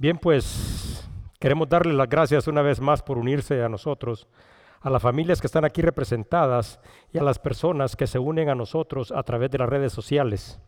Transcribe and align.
Bien, 0.00 0.16
pues 0.16 1.06
queremos 1.38 1.68
darle 1.68 1.92
las 1.92 2.08
gracias 2.08 2.48
una 2.48 2.62
vez 2.62 2.80
más 2.80 3.02
por 3.02 3.18
unirse 3.18 3.62
a 3.62 3.68
nosotros, 3.68 4.28
a 4.80 4.88
las 4.88 5.02
familias 5.02 5.42
que 5.42 5.46
están 5.46 5.66
aquí 5.66 5.82
representadas 5.82 6.80
y 7.12 7.18
a 7.18 7.22
las 7.22 7.38
personas 7.38 7.96
que 7.96 8.06
se 8.06 8.18
unen 8.18 8.48
a 8.48 8.54
nosotros 8.54 9.12
a 9.12 9.22
través 9.24 9.50
de 9.50 9.58
las 9.58 9.68
redes 9.68 9.92
sociales. 9.92 10.58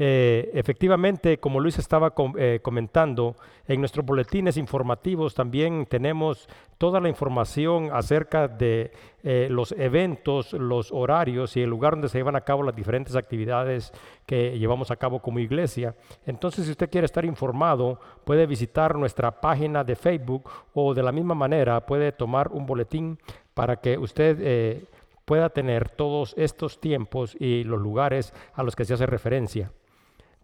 Eh, 0.00 0.52
efectivamente, 0.54 1.38
como 1.38 1.58
Luis 1.58 1.76
estaba 1.80 2.14
eh, 2.38 2.60
comentando, 2.62 3.34
en 3.66 3.80
nuestros 3.80 4.06
boletines 4.06 4.56
informativos 4.56 5.34
también 5.34 5.86
tenemos 5.86 6.48
toda 6.78 7.00
la 7.00 7.08
información 7.08 7.90
acerca 7.92 8.46
de 8.46 8.92
eh, 9.24 9.48
los 9.50 9.72
eventos, 9.72 10.52
los 10.52 10.92
horarios 10.92 11.56
y 11.56 11.62
el 11.62 11.70
lugar 11.70 11.94
donde 11.94 12.08
se 12.08 12.18
llevan 12.18 12.36
a 12.36 12.42
cabo 12.42 12.62
las 12.62 12.76
diferentes 12.76 13.16
actividades 13.16 13.92
que 14.24 14.56
llevamos 14.56 14.92
a 14.92 14.96
cabo 14.96 15.20
como 15.20 15.40
iglesia. 15.40 15.96
Entonces, 16.24 16.66
si 16.66 16.70
usted 16.70 16.88
quiere 16.88 17.06
estar 17.06 17.24
informado, 17.24 17.98
puede 18.24 18.46
visitar 18.46 18.94
nuestra 18.94 19.40
página 19.40 19.82
de 19.82 19.96
Facebook 19.96 20.48
o 20.74 20.94
de 20.94 21.02
la 21.02 21.10
misma 21.10 21.34
manera 21.34 21.84
puede 21.84 22.12
tomar 22.12 22.52
un 22.52 22.66
boletín 22.66 23.18
para 23.52 23.80
que 23.80 23.98
usted 23.98 24.86
pueda 25.24 25.50
tener 25.50 25.90
todos 25.90 26.34
estos 26.38 26.80
tiempos 26.80 27.36
y 27.40 27.64
los 27.64 27.80
lugares 27.80 28.32
a 28.54 28.62
los 28.62 28.76
que 28.76 28.84
se 28.84 28.94
hace 28.94 29.04
referencia. 29.04 29.72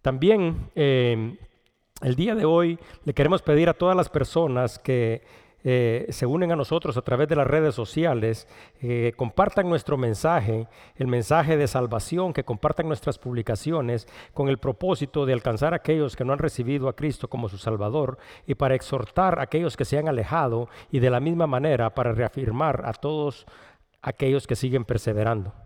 También 0.04 0.68
em, 0.74 1.38
el 2.02 2.14
día 2.14 2.34
de 2.34 2.44
hoy 2.44 2.78
le 3.06 3.14
queremos 3.14 3.40
pedir 3.40 3.70
a 3.70 3.72
todas 3.72 3.96
las 3.96 4.10
personas 4.10 4.78
que 4.78 5.22
eh, 5.64 6.04
se 6.10 6.27
unen 6.27 6.52
a 6.52 6.56
nosotros 6.56 6.98
a 6.98 7.00
través 7.00 7.27
de 7.27 7.36
las 7.36 7.46
redes 7.46 7.74
sociales, 7.74 8.46
eh, 8.82 9.14
compartan 9.16 9.66
nuestro 9.66 9.96
mensaje, 9.96 10.68
el 10.96 11.06
mensaje 11.06 11.56
de 11.56 11.66
salvación, 11.66 12.34
que 12.34 12.44
compartan 12.44 12.86
nuestras 12.86 13.18
publicaciones 13.18 14.06
con 14.34 14.50
el 14.50 14.58
propósito 14.58 15.24
de 15.24 15.32
alcanzar 15.32 15.72
a 15.72 15.77
aquellos 15.77 16.16
que 16.16 16.24
no 16.27 16.34
han 16.34 16.38
recibido 16.38 16.91
a 16.91 16.96
Cristo 16.96 17.28
como 17.28 17.48
su 17.48 17.56
Salvador 17.56 18.18
y 18.46 18.56
para 18.56 18.74
exhortar 18.74 19.38
a 19.38 19.44
aquellos 19.44 19.74
que 19.74 19.86
se 19.86 19.96
han 19.96 20.06
alejado 20.06 20.68
y 20.92 20.98
de 20.98 21.08
la 21.08 21.20
misma 21.20 21.46
manera 21.46 21.94
para 21.94 22.12
reafirmar 22.12 22.83
a 22.84 22.92
todos 22.92 23.46
aquellos 24.02 24.46
que 24.46 24.55
siguen 24.55 24.84
perseverando. 24.84 25.64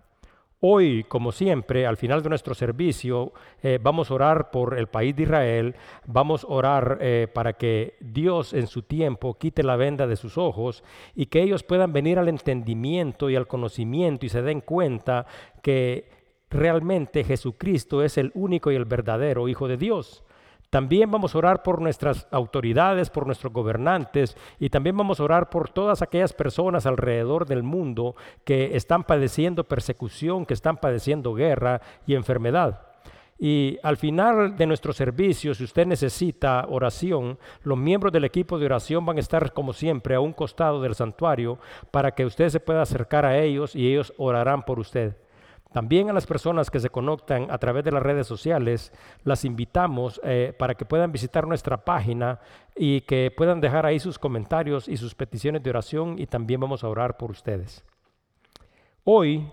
Hoy, 0.61 1.05
como 1.05 1.31
siempre, 1.31 1.87
al 1.87 1.97
final 1.97 2.21
de 2.21 2.31
nuestro 2.31 2.53
servicio, 2.53 3.33
eh, 3.63 3.79
vamos 3.81 4.11
a 4.11 4.15
orar 4.15 4.51
por 4.51 4.77
el 4.77 4.89
país 4.89 5.15
de 5.15 5.23
Israel, 5.23 5.77
vamos 6.05 6.43
a 6.43 6.49
orar 6.49 6.99
eh, 7.01 7.29
para 7.33 7.53
que 7.53 7.95
Dios 8.01 8.53
en 8.53 8.67
su 8.67 8.83
tiempo 8.83 9.35
quite 9.35 9.63
la 9.63 9.77
venda 9.77 10.09
de 10.09 10.17
sus 10.17 10.37
ojos 10.37 10.83
y 11.15 11.27
que 11.27 11.43
ellos 11.43 11.63
puedan 11.63 11.93
venir 11.93 12.19
al 12.19 12.29
entendimiento 12.29 13.31
y 13.31 13.37
al 13.37 13.47
conocimiento 13.47 14.27
y 14.27 14.31
se 14.31 14.43
den 14.43 14.61
cuenta 14.61 15.27
que 15.63 16.11
realmente 16.51 17.23
Jesucristo 17.23 18.03
es 18.03 18.19
el 18.19 18.33
único 18.35 18.73
y 18.73 18.75
el 18.75 18.85
verdadero 18.85 19.47
Hijo 19.47 19.69
de 19.69 19.77
Dios. 19.77 20.25
También 20.71 21.11
vamos 21.11 21.35
a 21.35 21.39
orar 21.39 21.63
por 21.63 21.81
nuestras 21.81 22.27
autoridades, 22.31 23.09
por 23.09 23.25
nuestros 23.25 23.53
gobernantes 23.53 24.37
y 24.59 24.69
también 24.69 24.99
vamos 24.99 25.19
a 25.19 25.25
orar 25.25 25.49
por 25.49 25.71
todas 25.71 26.03
aquellas 26.03 26.35
personas 26.35 26.85
alrededor 26.85 27.47
del 27.47 27.63
mundo 27.63 28.17
que 28.45 28.77
están 28.77 29.05
padeciendo 29.05 29.65
persecución, 29.65 30.45
que 30.45 30.53
están 30.53 30.77
padeciendo 30.77 31.33
guerra 31.33 31.81
y 32.07 32.15
enfermedad. 32.15 32.83
Y 33.39 33.79
al 33.83 33.97
final 33.97 34.57
de 34.57 34.67
nuestro 34.67 34.93
servicio, 34.93 35.55
si 35.55 35.65
usted 35.65 35.87
necesita 35.87 36.67
oración, 36.69 37.39
los 37.63 37.79
miembros 37.79 38.13
del 38.13 38.25
equipo 38.25 38.59
de 38.59 38.67
oración 38.67 39.07
van 39.07 39.17
a 39.17 39.21
estar 39.21 39.53
como 39.53 39.73
siempre 39.73 40.17
a 40.17 40.21
un 40.21 40.33
costado 40.33 40.83
del 40.83 40.97
santuario 40.97 41.59
para 41.91 42.11
que 42.11 42.27
usted 42.27 42.49
se 42.51 42.61
pueda 42.61 42.83
acercar 42.83 43.25
a 43.25 43.39
ellos 43.39 43.75
y 43.75 43.89
ellos 43.89 44.13
orarán 44.19 44.65
por 44.65 44.81
usted. 44.81 45.17
También 45.73 46.09
a 46.09 46.15
las 46.15 46.27
personas 46.27 46.71
que 46.71 46.81
se 46.81 46.89
conectan 46.89 47.51
a 47.51 47.59
través 47.59 47.85
de 47.85 47.93
las 47.93 48.03
redes 48.03 48.27
sociales, 48.27 48.91
las 49.25 49.45
invitamos 49.45 50.19
eh, 50.25 50.55
para 50.59 50.75
que 50.75 50.87
puedan 50.87 51.13
visitar 51.13 51.47
nuestra 51.47 51.85
página 51.85 52.41
y 52.75 53.03
que 53.03 53.31
puedan 53.31 53.61
dejar 53.61 53.85
ahí 53.85 53.99
sus 53.99 54.19
comentarios 54.19 54.89
y 54.89 54.97
sus 54.97 55.15
peticiones 55.15 55.63
de 55.63 55.71
oración 55.71 56.19
y 56.19 56.27
también 56.27 56.61
vamos 56.61 56.85
a 56.85 56.89
orar 56.89 57.19
por 57.19 57.31
ustedes. 57.31 57.85
Hoy 59.05 59.47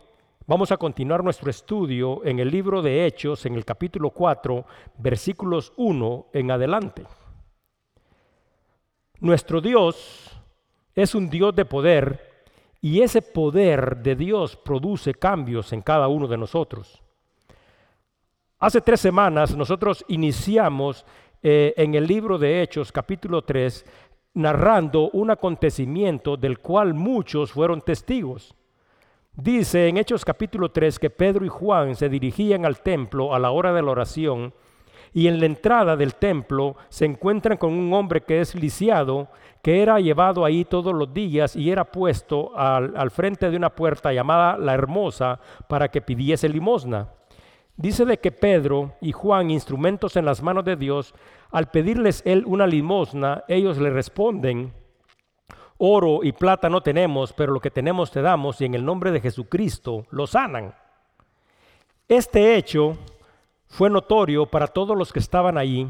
vamos 0.48 0.72
a 0.72 0.78
continuar 0.78 1.22
nuestro 1.22 1.50
estudio 1.50 2.24
en 2.24 2.40
el 2.40 2.50
libro 2.50 2.82
de 2.82 3.06
Hechos, 3.06 3.46
en 3.46 3.56
el 3.56 3.66
capítulo 3.66 4.12
4, 4.12 4.66
versículos 4.98 5.74
1 5.76 6.28
en 6.32 6.52
adelante. 6.52 7.04
Nuestro 9.20 9.60
Dios 9.60 10.32
es 10.94 11.14
un 11.14 11.30
Dios 11.30 11.54
de 11.54 11.66
poder 11.66 12.35
y 12.82 13.02
ese 13.02 13.22
poder 13.22 13.98
de 13.98 14.16
Dios 14.16 14.56
produce 14.56 15.14
cambios 15.14 15.74
en 15.74 15.82
cada 15.82 16.08
uno 16.08 16.28
de 16.28 16.38
nosotros. 16.38 17.02
Hace 18.60 18.82
tres 18.82 19.02
semanas 19.02 19.56
nosotros 19.56 20.06
iniciamos 20.08 21.06
eh, 21.44 21.74
en 21.78 21.94
el 21.96 22.08
libro 22.08 22.38
de 22.38 22.62
Hechos 22.62 22.92
capítulo 22.92 23.44
3 23.44 23.86
narrando 24.36 25.10
un 25.12 25.32
acontecimiento 25.32 26.38
del 26.38 26.60
cual 26.60 26.94
muchos 26.94 27.52
fueron 27.52 27.82
testigos. 27.82 28.56
Dice 29.34 29.88
en 29.88 29.98
Hechos 29.98 30.24
capítulo 30.24 30.70
3 30.70 30.98
que 31.00 31.10
Pedro 31.10 31.46
y 31.46 31.50
Juan 31.50 31.96
se 31.96 32.10
dirigían 32.10 32.66
al 32.66 32.82
templo 32.82 33.36
a 33.36 33.40
la 33.40 33.52
hora 33.52 33.74
de 33.74 33.82
la 33.82 33.92
oración 33.92 34.54
y 35.16 35.30
en 35.30 35.40
la 35.40 35.46
entrada 35.46 35.96
del 35.96 36.16
templo 36.16 36.76
se 36.90 37.06
encuentran 37.06 37.58
con 37.58 37.72
un 37.72 37.94
hombre 37.94 38.20
que 38.20 38.42
es 38.42 38.54
lisiado, 38.54 39.30
que 39.62 39.82
era 39.82 39.98
llevado 40.02 40.44
ahí 40.44 40.66
todos 40.66 40.94
los 40.94 41.14
días 41.14 41.56
y 41.56 41.72
era 41.72 41.86
puesto 41.86 42.52
al, 42.54 43.10
frente 43.12 43.50
de 43.50 43.56
una 43.56 43.70
puerta 43.70 44.12
llamada 44.12 44.58
la 44.58 44.74
Hermosa 44.74 45.40
para 45.70 45.88
que 45.88 46.02
pidiese 46.02 46.50
limosna. 46.50 47.08
Dice 47.78 48.04
de 48.04 48.18
que 48.20 48.34
Pedro 48.34 48.96
y 49.00 49.14
Juan, 49.14 49.52
instrumentos 49.52 50.18
en 50.18 50.26
las 50.26 50.44
manos 50.44 50.66
de 50.66 50.76
Dios, 50.76 51.16
al 51.50 51.68
pedirles 51.68 52.22
él 52.26 52.44
una 52.46 52.68
limosna, 52.68 53.46
ellos 53.48 53.78
le 53.78 53.92
responden, 53.92 54.74
oro 55.78 56.26
y 56.26 56.34
plata 56.34 56.68
no 56.70 56.82
tenemos, 56.82 57.32
pero 57.32 57.54
lo 57.54 57.62
que 57.62 57.72
tenemos 57.72 58.12
te 58.12 58.22
damos 58.22 58.60
y 58.60 58.66
en 58.66 58.74
el 58.74 58.84
nombre 58.84 59.12
de 59.12 59.22
Jesucristo 59.22 60.08
lo 60.10 60.28
sanan. 60.28 60.76
Este 62.10 62.58
hecho 62.58 62.98
fue 63.76 63.90
notorio 63.90 64.46
para 64.46 64.68
todos 64.68 64.98
los 64.98 65.12
que 65.12 65.20
estaban 65.20 65.58
allí 65.58 65.90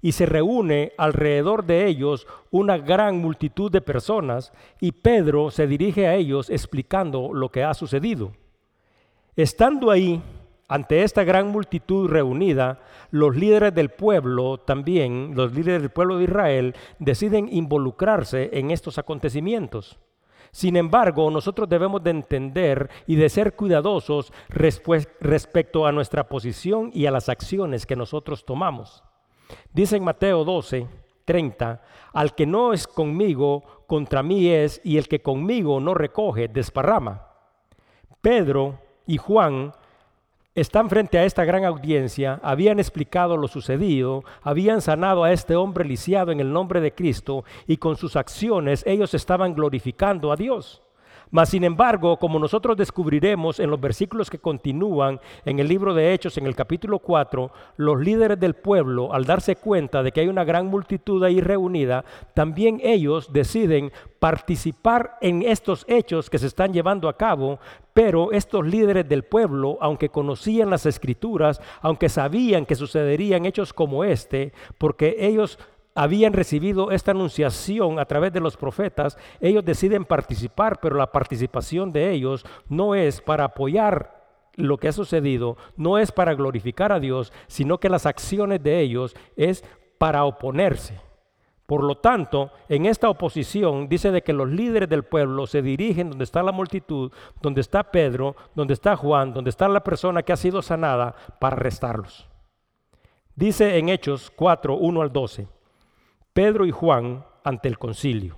y 0.00 0.12
se 0.12 0.24
reúne 0.24 0.94
alrededor 0.96 1.66
de 1.66 1.86
ellos 1.86 2.26
una 2.50 2.78
gran 2.78 3.18
multitud 3.18 3.70
de 3.70 3.82
personas 3.82 4.54
y 4.80 4.92
Pedro 4.92 5.50
se 5.50 5.66
dirige 5.66 6.06
a 6.06 6.14
ellos 6.14 6.48
explicando 6.48 7.34
lo 7.34 7.50
que 7.50 7.62
ha 7.62 7.74
sucedido. 7.74 8.32
Estando 9.36 9.90
ahí, 9.90 10.22
ante 10.66 11.02
esta 11.02 11.24
gran 11.24 11.48
multitud 11.48 12.08
reunida, 12.08 12.80
los 13.10 13.36
líderes 13.36 13.74
del 13.74 13.90
pueblo 13.90 14.56
también, 14.56 15.32
los 15.34 15.52
líderes 15.52 15.82
del 15.82 15.90
pueblo 15.90 16.16
de 16.16 16.24
Israel, 16.24 16.74
deciden 16.98 17.50
involucrarse 17.52 18.48
en 18.54 18.70
estos 18.70 18.96
acontecimientos. 18.96 19.98
Sin 20.56 20.74
embargo, 20.76 21.30
nosotros 21.30 21.68
debemos 21.68 22.02
de 22.02 22.12
entender 22.12 22.88
y 23.06 23.16
de 23.16 23.28
ser 23.28 23.54
cuidadosos 23.56 24.32
respecto 24.48 25.86
a 25.86 25.92
nuestra 25.92 26.30
posición 26.30 26.90
y 26.94 27.04
a 27.04 27.10
las 27.10 27.28
acciones 27.28 27.84
que 27.84 27.94
nosotros 27.94 28.42
tomamos. 28.46 29.04
Dice 29.74 29.98
en 29.98 30.04
Mateo 30.04 30.44
12, 30.44 30.86
30, 31.26 31.82
al 32.14 32.34
que 32.34 32.46
no 32.46 32.72
es 32.72 32.86
conmigo, 32.86 33.84
contra 33.86 34.22
mí 34.22 34.48
es, 34.48 34.80
y 34.82 34.96
el 34.96 35.08
que 35.08 35.20
conmigo 35.20 35.78
no 35.78 35.92
recoge, 35.92 36.48
desparrama. 36.48 37.26
Pedro 38.22 38.80
y 39.06 39.18
Juan 39.18 39.74
están 40.56 40.88
frente 40.88 41.18
a 41.18 41.24
esta 41.24 41.44
gran 41.44 41.64
audiencia, 41.64 42.40
habían 42.42 42.78
explicado 42.80 43.36
lo 43.36 43.46
sucedido, 43.46 44.24
habían 44.42 44.80
sanado 44.80 45.22
a 45.22 45.30
este 45.30 45.54
hombre 45.54 45.84
lisiado 45.84 46.32
en 46.32 46.40
el 46.40 46.50
nombre 46.50 46.80
de 46.80 46.94
Cristo 46.94 47.44
y 47.66 47.76
con 47.76 47.96
sus 47.96 48.16
acciones 48.16 48.82
ellos 48.86 49.12
estaban 49.12 49.54
glorificando 49.54 50.32
a 50.32 50.36
Dios. 50.36 50.82
Mas, 51.30 51.48
sin 51.48 51.64
embargo, 51.64 52.18
como 52.18 52.38
nosotros 52.38 52.76
descubriremos 52.76 53.58
en 53.58 53.70
los 53.70 53.80
versículos 53.80 54.30
que 54.30 54.38
continúan 54.38 55.20
en 55.44 55.58
el 55.58 55.68
libro 55.68 55.92
de 55.92 56.12
Hechos, 56.12 56.38
en 56.38 56.46
el 56.46 56.54
capítulo 56.54 57.00
4, 57.00 57.50
los 57.76 58.00
líderes 58.00 58.38
del 58.38 58.54
pueblo, 58.54 59.12
al 59.12 59.24
darse 59.24 59.56
cuenta 59.56 60.02
de 60.02 60.12
que 60.12 60.20
hay 60.20 60.28
una 60.28 60.44
gran 60.44 60.66
multitud 60.66 61.22
ahí 61.24 61.40
reunida, 61.40 62.04
también 62.34 62.80
ellos 62.82 63.32
deciden 63.32 63.92
participar 64.18 65.18
en 65.20 65.42
estos 65.42 65.84
hechos 65.88 66.30
que 66.30 66.38
se 66.38 66.46
están 66.46 66.72
llevando 66.72 67.08
a 67.08 67.16
cabo, 67.16 67.58
pero 67.92 68.30
estos 68.32 68.66
líderes 68.66 69.08
del 69.08 69.24
pueblo, 69.24 69.78
aunque 69.80 70.10
conocían 70.10 70.70
las 70.70 70.86
escrituras, 70.86 71.60
aunque 71.80 72.08
sabían 72.08 72.66
que 72.66 72.74
sucederían 72.74 73.46
hechos 73.46 73.72
como 73.72 74.04
este, 74.04 74.52
porque 74.78 75.16
ellos 75.18 75.58
habían 75.96 76.34
recibido 76.34 76.92
esta 76.92 77.10
anunciación 77.10 77.98
a 77.98 78.04
través 78.04 78.32
de 78.32 78.40
los 78.40 78.56
profetas, 78.56 79.18
ellos 79.40 79.64
deciden 79.64 80.04
participar, 80.04 80.78
pero 80.80 80.96
la 80.96 81.10
participación 81.10 81.90
de 81.90 82.12
ellos 82.12 82.44
no 82.68 82.94
es 82.94 83.20
para 83.20 83.44
apoyar 83.44 84.14
lo 84.54 84.76
que 84.76 84.88
ha 84.88 84.92
sucedido, 84.92 85.56
no 85.76 85.98
es 85.98 86.12
para 86.12 86.34
glorificar 86.34 86.92
a 86.92 87.00
Dios, 87.00 87.32
sino 87.46 87.78
que 87.78 87.88
las 87.88 88.06
acciones 88.06 88.62
de 88.62 88.80
ellos 88.80 89.16
es 89.36 89.64
para 89.98 90.24
oponerse. 90.24 91.00
Por 91.66 91.82
lo 91.82 91.96
tanto, 91.96 92.52
en 92.68 92.86
esta 92.86 93.08
oposición 93.08 93.88
dice 93.88 94.12
de 94.12 94.22
que 94.22 94.32
los 94.32 94.48
líderes 94.48 94.88
del 94.88 95.02
pueblo 95.02 95.46
se 95.46 95.62
dirigen 95.62 96.10
donde 96.10 96.24
está 96.24 96.42
la 96.42 96.52
multitud, 96.52 97.10
donde 97.42 97.60
está 97.60 97.90
Pedro, 97.90 98.36
donde 98.54 98.74
está 98.74 98.96
Juan, 98.96 99.32
donde 99.32 99.50
está 99.50 99.66
la 99.66 99.82
persona 99.82 100.22
que 100.22 100.32
ha 100.32 100.36
sido 100.36 100.62
sanada, 100.62 101.16
para 101.40 101.56
arrestarlos. 101.56 102.28
Dice 103.34 103.78
en 103.78 103.88
Hechos 103.88 104.30
4, 104.36 104.76
1 104.76 105.02
al 105.02 105.12
12. 105.12 105.55
Pedro 106.36 106.66
y 106.66 106.70
Juan 106.70 107.24
ante 107.44 107.66
el 107.66 107.78
concilio. 107.78 108.36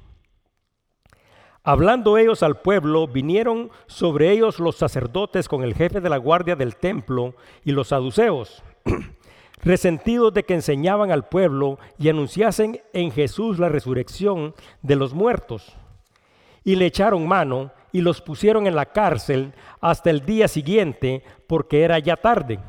Hablando 1.65 2.17
ellos 2.17 2.45
al 2.45 2.61
pueblo, 2.61 3.09
vinieron 3.09 3.71
sobre 3.89 4.31
ellos 4.31 4.61
los 4.61 4.77
sacerdotes 4.77 5.49
con 5.49 5.65
el 5.65 5.75
jefe 5.75 6.01
de 6.01 6.09
la 6.09 6.17
guardia 6.17 6.55
del 6.55 6.77
templo 6.77 7.35
y 7.65 7.73
los 7.73 7.89
saduceos, 7.89 8.63
resentidos 9.65 10.33
de 10.33 10.45
que 10.45 10.55
enseñaban 10.55 11.11
al 11.11 11.29
pueblo 11.29 11.81
y 11.99 12.09
anunciasen 12.09 12.81
en 12.93 13.11
Jesús 13.11 13.59
la 13.59 13.69
resurrección 13.69 14.55
de 14.81 14.95
los 14.95 15.13
muertos. 15.13 15.77
Y 16.63 16.77
le 16.77 16.87
echaron 16.87 17.27
mano 17.27 17.73
y 17.91 18.01
los 18.01 18.21
pusieron 18.21 18.69
en 18.69 18.77
la 18.77 18.87
cárcel 18.87 19.55
hasta 19.81 20.11
el 20.11 20.25
día 20.25 20.47
siguiente, 20.47 21.25
porque 21.49 21.83
era 21.83 21.99
ya 21.99 22.15
tarde. 22.15 22.61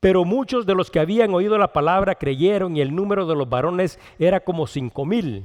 Pero 0.00 0.24
muchos 0.24 0.64
de 0.64 0.74
los 0.74 0.90
que 0.90 1.00
habían 1.00 1.34
oído 1.34 1.58
la 1.58 1.72
palabra 1.72 2.14
creyeron 2.14 2.76
y 2.76 2.80
el 2.80 2.94
número 2.94 3.26
de 3.26 3.34
los 3.34 3.48
varones 3.48 3.98
era 4.18 4.40
como 4.40 4.66
cinco 4.66 5.04
mil. 5.04 5.44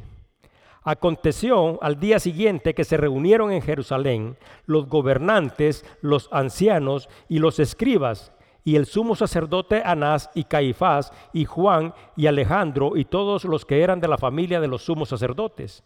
Aconteció 0.83 1.81
al 1.81 1.99
día 1.99 2.19
siguiente 2.19 2.75
que 2.75 2.83
se 2.83 2.97
reunieron 2.97 3.51
en 3.51 3.61
Jerusalén 3.61 4.37
los 4.65 4.87
gobernantes, 4.87 5.85
los 6.01 6.29
ancianos 6.31 7.09
y 7.29 7.39
los 7.39 7.59
escribas, 7.59 8.31
y 8.65 8.75
el 8.75 8.85
sumo 8.85 9.15
sacerdote 9.15 9.81
Anás 9.83 10.29
y 10.35 10.43
Caifás 10.43 11.11
y 11.33 11.45
Juan 11.45 11.93
y 12.15 12.27
Alejandro 12.27 12.95
y 12.95 13.05
todos 13.05 13.45
los 13.45 13.65
que 13.65 13.81
eran 13.81 13.99
de 13.99 14.07
la 14.07 14.17
familia 14.17 14.59
de 14.59 14.67
los 14.67 14.83
sumos 14.83 15.09
sacerdotes. 15.09 15.83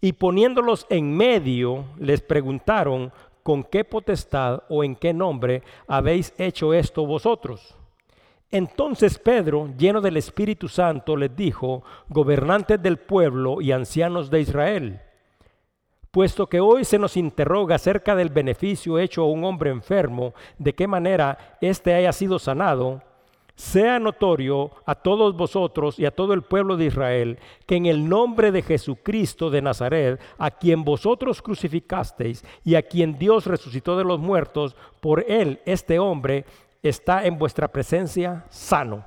Y 0.00 0.12
poniéndolos 0.12 0.86
en 0.88 1.16
medio, 1.16 1.84
les 1.98 2.20
preguntaron, 2.22 3.12
¿con 3.42 3.64
qué 3.64 3.84
potestad 3.84 4.62
o 4.68 4.84
en 4.84 4.94
qué 4.94 5.12
nombre 5.12 5.62
habéis 5.88 6.32
hecho 6.38 6.74
esto 6.74 7.06
vosotros? 7.06 7.76
Entonces 8.54 9.18
Pedro, 9.18 9.70
lleno 9.76 10.00
del 10.00 10.16
Espíritu 10.16 10.68
Santo, 10.68 11.16
les 11.16 11.34
dijo, 11.34 11.82
gobernantes 12.08 12.80
del 12.80 12.98
pueblo 12.98 13.60
y 13.60 13.72
ancianos 13.72 14.30
de 14.30 14.42
Israel, 14.42 15.00
puesto 16.12 16.46
que 16.46 16.60
hoy 16.60 16.84
se 16.84 17.00
nos 17.00 17.16
interroga 17.16 17.74
acerca 17.74 18.14
del 18.14 18.28
beneficio 18.28 19.00
hecho 19.00 19.22
a 19.22 19.26
un 19.26 19.42
hombre 19.42 19.70
enfermo, 19.70 20.34
de 20.56 20.72
qué 20.72 20.86
manera 20.86 21.56
éste 21.60 21.94
haya 21.94 22.12
sido 22.12 22.38
sanado, 22.38 23.02
sea 23.56 23.98
notorio 23.98 24.70
a 24.86 24.94
todos 24.94 25.36
vosotros 25.36 25.98
y 25.98 26.06
a 26.06 26.12
todo 26.12 26.32
el 26.32 26.42
pueblo 26.42 26.76
de 26.76 26.86
Israel 26.86 27.38
que 27.66 27.76
en 27.76 27.86
el 27.86 28.08
nombre 28.08 28.50
de 28.52 28.62
Jesucristo 28.62 29.50
de 29.50 29.62
Nazaret, 29.62 30.20
a 30.38 30.52
quien 30.52 30.84
vosotros 30.84 31.42
crucificasteis 31.42 32.44
y 32.64 32.76
a 32.76 32.82
quien 32.82 33.18
Dios 33.18 33.46
resucitó 33.46 33.96
de 33.96 34.04
los 34.04 34.18
muertos, 34.18 34.76
por 35.00 35.24
él 35.28 35.60
este 35.66 35.98
hombre 35.98 36.44
está 36.88 37.24
en 37.24 37.38
vuestra 37.38 37.68
presencia 37.68 38.44
sano. 38.50 39.04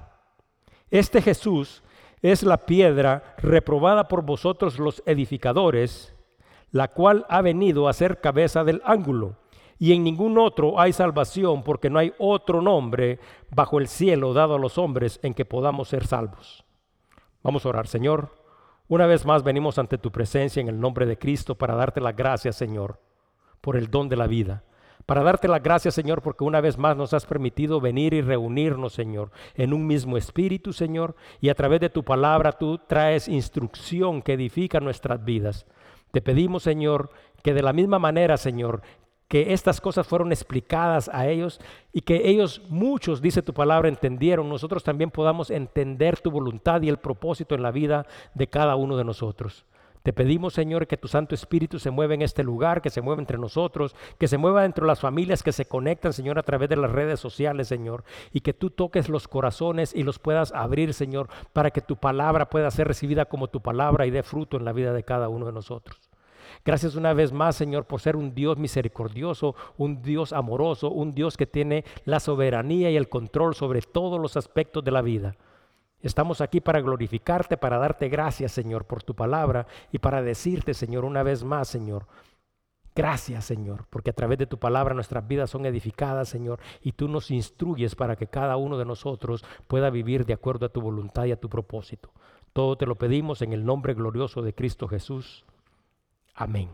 Este 0.90 1.22
Jesús 1.22 1.84
es 2.22 2.42
la 2.42 2.66
piedra 2.66 3.36
reprobada 3.38 4.08
por 4.08 4.24
vosotros 4.24 4.80
los 4.80 5.04
edificadores, 5.06 6.16
la 6.72 6.88
cual 6.88 7.26
ha 7.30 7.42
venido 7.42 7.88
a 7.88 7.94
ser 7.94 8.20
cabeza 8.20 8.64
del 8.64 8.82
ángulo. 8.84 9.36
Y 9.78 9.94
en 9.94 10.04
ningún 10.04 10.40
otro 10.40 10.80
hay 10.80 10.92
salvación, 10.92 11.64
porque 11.64 11.92
no 11.92 12.00
hay 12.00 12.14
otro 12.18 12.62
nombre 12.62 13.20
bajo 13.52 13.78
el 13.78 13.88
cielo 13.88 14.34
dado 14.34 14.56
a 14.56 14.60
los 14.60 14.80
hombres 14.80 15.20
en 15.22 15.36
que 15.36 15.46
podamos 15.46 15.90
ser 15.90 16.08
salvos. 16.08 16.66
Vamos 17.44 17.64
a 17.64 17.70
orar, 17.70 17.86
Señor. 17.86 18.32
Una 18.88 19.06
vez 19.06 19.24
más 19.24 19.44
venimos 19.44 19.78
ante 19.78 20.00
tu 20.00 20.12
presencia 20.12 20.62
en 20.62 20.70
el 20.70 20.80
nombre 20.80 21.06
de 21.06 21.20
Cristo 21.20 21.56
para 21.56 21.76
darte 21.76 22.02
las 22.02 22.16
gracias, 22.16 22.56
Señor, 22.56 23.00
por 23.62 23.78
el 23.78 23.92
don 23.92 24.10
de 24.10 24.16
la 24.16 24.26
vida 24.26 24.64
para 25.08 25.24
darte 25.24 25.48
las 25.48 25.64
gracias, 25.64 25.96
Señor, 25.96 26.22
porque 26.22 26.44
una 26.44 26.60
vez 26.60 26.78
más 26.78 26.98
nos 26.98 27.14
has 27.14 27.26
permitido 27.26 27.80
venir 27.80 28.14
y 28.14 28.22
reunirnos, 28.22 28.92
Señor, 28.92 29.32
en 29.56 29.74
un 29.74 29.88
mismo 29.88 30.18
espíritu, 30.18 30.74
Señor, 30.74 31.16
y 31.40 31.48
a 31.48 31.56
través 31.56 31.80
de 31.80 31.90
tu 31.90 32.04
palabra 32.04 32.52
tú 32.52 32.78
traes 32.78 33.30
instrucción 33.30 34.22
que 34.22 34.34
edifica 34.34 34.82
nuestras 34.82 35.24
vidas. 35.24 35.66
Te 36.12 36.22
pedimos, 36.22 36.64
Señor, 36.64 37.10
que 37.42 37.54
de 37.54 37.64
la 37.64 37.72
misma 37.72 38.00
manera, 38.00 38.36
Señor, 38.36 38.82
que 39.30 39.54
estas 39.54 39.80
cosas 39.80 40.06
fueron 40.06 40.34
explicadas 40.34 41.10
a 41.14 41.26
ellos 41.30 41.62
y 41.94 42.02
que 42.02 42.30
ellos, 42.30 42.62
muchos, 42.68 43.22
dice 43.22 43.42
tu 43.42 43.54
palabra, 43.54 43.88
entendieron, 43.88 44.50
nosotros 44.50 44.84
también 44.84 45.10
podamos 45.10 45.52
entender 45.52 46.20
tu 46.20 46.32
voluntad 46.32 46.82
y 46.82 46.90
el 46.90 46.98
propósito 46.98 47.56
en 47.56 47.64
la 47.64 47.72
vida 47.72 48.06
de 48.34 48.48
cada 48.48 48.76
uno 48.76 48.98
de 48.98 49.06
nosotros. 49.06 49.66
Te 50.08 50.14
pedimos, 50.14 50.54
Señor, 50.54 50.88
que 50.88 50.96
tu 50.96 51.10
Santo 51.10 51.36
Espíritu 51.36 51.80
se 51.80 51.92
mueva 51.92 52.14
en 52.14 52.22
este 52.22 52.42
lugar, 52.42 52.82
que 52.82 52.90
se 52.90 53.02
mueva 53.02 53.20
entre 53.20 53.38
nosotros, 53.38 53.94
que 54.18 54.30
se 54.30 54.38
mueva 54.38 54.64
entre 54.64 54.86
las 54.86 55.02
familias 55.02 55.44
que 55.44 55.52
se 55.52 55.66
conectan, 55.66 56.14
Señor, 56.14 56.40
a 56.40 56.44
través 56.44 56.70
de 56.70 56.78
las 56.78 56.90
redes 56.90 57.20
sociales, 57.20 57.68
Señor, 57.68 58.06
y 58.32 58.40
que 58.40 58.54
tú 58.54 58.70
toques 58.70 59.10
los 59.10 59.28
corazones 59.28 59.94
y 59.94 60.04
los 60.04 60.18
puedas 60.18 60.54
abrir, 60.54 60.94
Señor, 60.94 61.28
para 61.52 61.72
que 61.72 61.82
tu 61.82 61.98
palabra 61.98 62.50
pueda 62.50 62.72
ser 62.72 62.88
recibida 62.88 63.26
como 63.26 63.50
tu 63.50 63.60
palabra 63.60 64.06
y 64.06 64.12
dé 64.12 64.24
fruto 64.24 64.56
en 64.56 64.64
la 64.64 64.72
vida 64.72 64.94
de 64.94 65.04
cada 65.04 65.28
uno 65.28 65.46
de 65.46 65.52
nosotros. 65.52 66.00
Gracias 66.64 66.96
una 66.96 67.12
vez 67.12 67.34
más, 67.34 67.58
Señor, 67.58 67.84
por 67.84 68.00
ser 68.00 68.16
un 68.16 68.34
Dios 68.34 68.58
misericordioso, 68.58 69.56
un 69.76 70.02
Dios 70.02 70.32
amoroso, 70.32 70.90
un 70.90 71.14
Dios 71.14 71.36
que 71.36 71.48
tiene 71.48 71.84
la 72.06 72.22
soberanía 72.22 72.90
y 72.90 72.96
el 72.96 73.10
control 73.10 73.56
sobre 73.56 73.82
todos 73.82 74.22
los 74.22 74.38
aspectos 74.38 74.86
de 74.86 74.92
la 74.92 75.02
vida. 75.02 75.36
Estamos 76.02 76.42
aquí 76.42 76.62
para 76.62 76.82
glorificarte, 76.82 77.58
para 77.58 77.80
darte 77.80 78.08
gracias, 78.08 78.52
Señor, 78.52 78.86
por 78.86 79.04
tu 79.04 79.16
palabra 79.16 79.66
y 79.92 79.98
para 79.98 80.22
decirte, 80.22 80.74
Señor, 80.74 81.06
una 81.06 81.24
vez 81.24 81.44
más, 81.44 81.68
Señor, 81.68 82.06
gracias, 82.96 83.46
Señor, 83.46 83.88
porque 83.90 84.12
a 84.12 84.14
través 84.14 84.38
de 84.38 84.46
tu 84.46 84.60
palabra 84.60 84.94
nuestras 84.94 85.28
vidas 85.28 85.50
son 85.50 85.66
edificadas, 85.66 86.30
Señor, 86.30 86.60
y 86.82 86.92
tú 86.92 87.08
nos 87.08 87.32
instruyes 87.32 87.96
para 87.96 88.16
que 88.16 88.28
cada 88.28 88.58
uno 88.58 88.78
de 88.78 88.86
nosotros 88.86 89.44
pueda 89.68 89.90
vivir 89.90 90.26
de 90.26 90.34
acuerdo 90.34 90.68
a 90.68 90.70
tu 90.70 90.82
voluntad 90.82 91.26
y 91.26 91.32
a 91.32 91.40
tu 91.40 91.50
propósito. 91.50 92.12
Todo 92.54 92.76
te 92.76 92.86
lo 92.86 92.96
pedimos 92.96 93.42
en 93.42 93.54
el 93.54 93.66
nombre 93.66 93.96
glorioso 93.96 94.44
de 94.44 94.54
Cristo 94.54 94.88
Jesús. 94.88 95.46
Amén. 96.36 96.70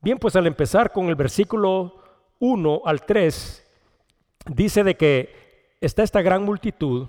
Bien, 0.00 0.18
pues 0.18 0.36
al 0.36 0.46
empezar 0.46 0.92
con 0.92 1.08
el 1.08 1.16
versículo 1.16 1.96
1 2.38 2.82
al 2.84 3.04
3, 3.04 3.66
dice 4.46 4.84
de 4.84 4.96
que 4.96 5.76
está 5.80 6.04
esta 6.04 6.22
gran 6.22 6.44
multitud 6.44 7.08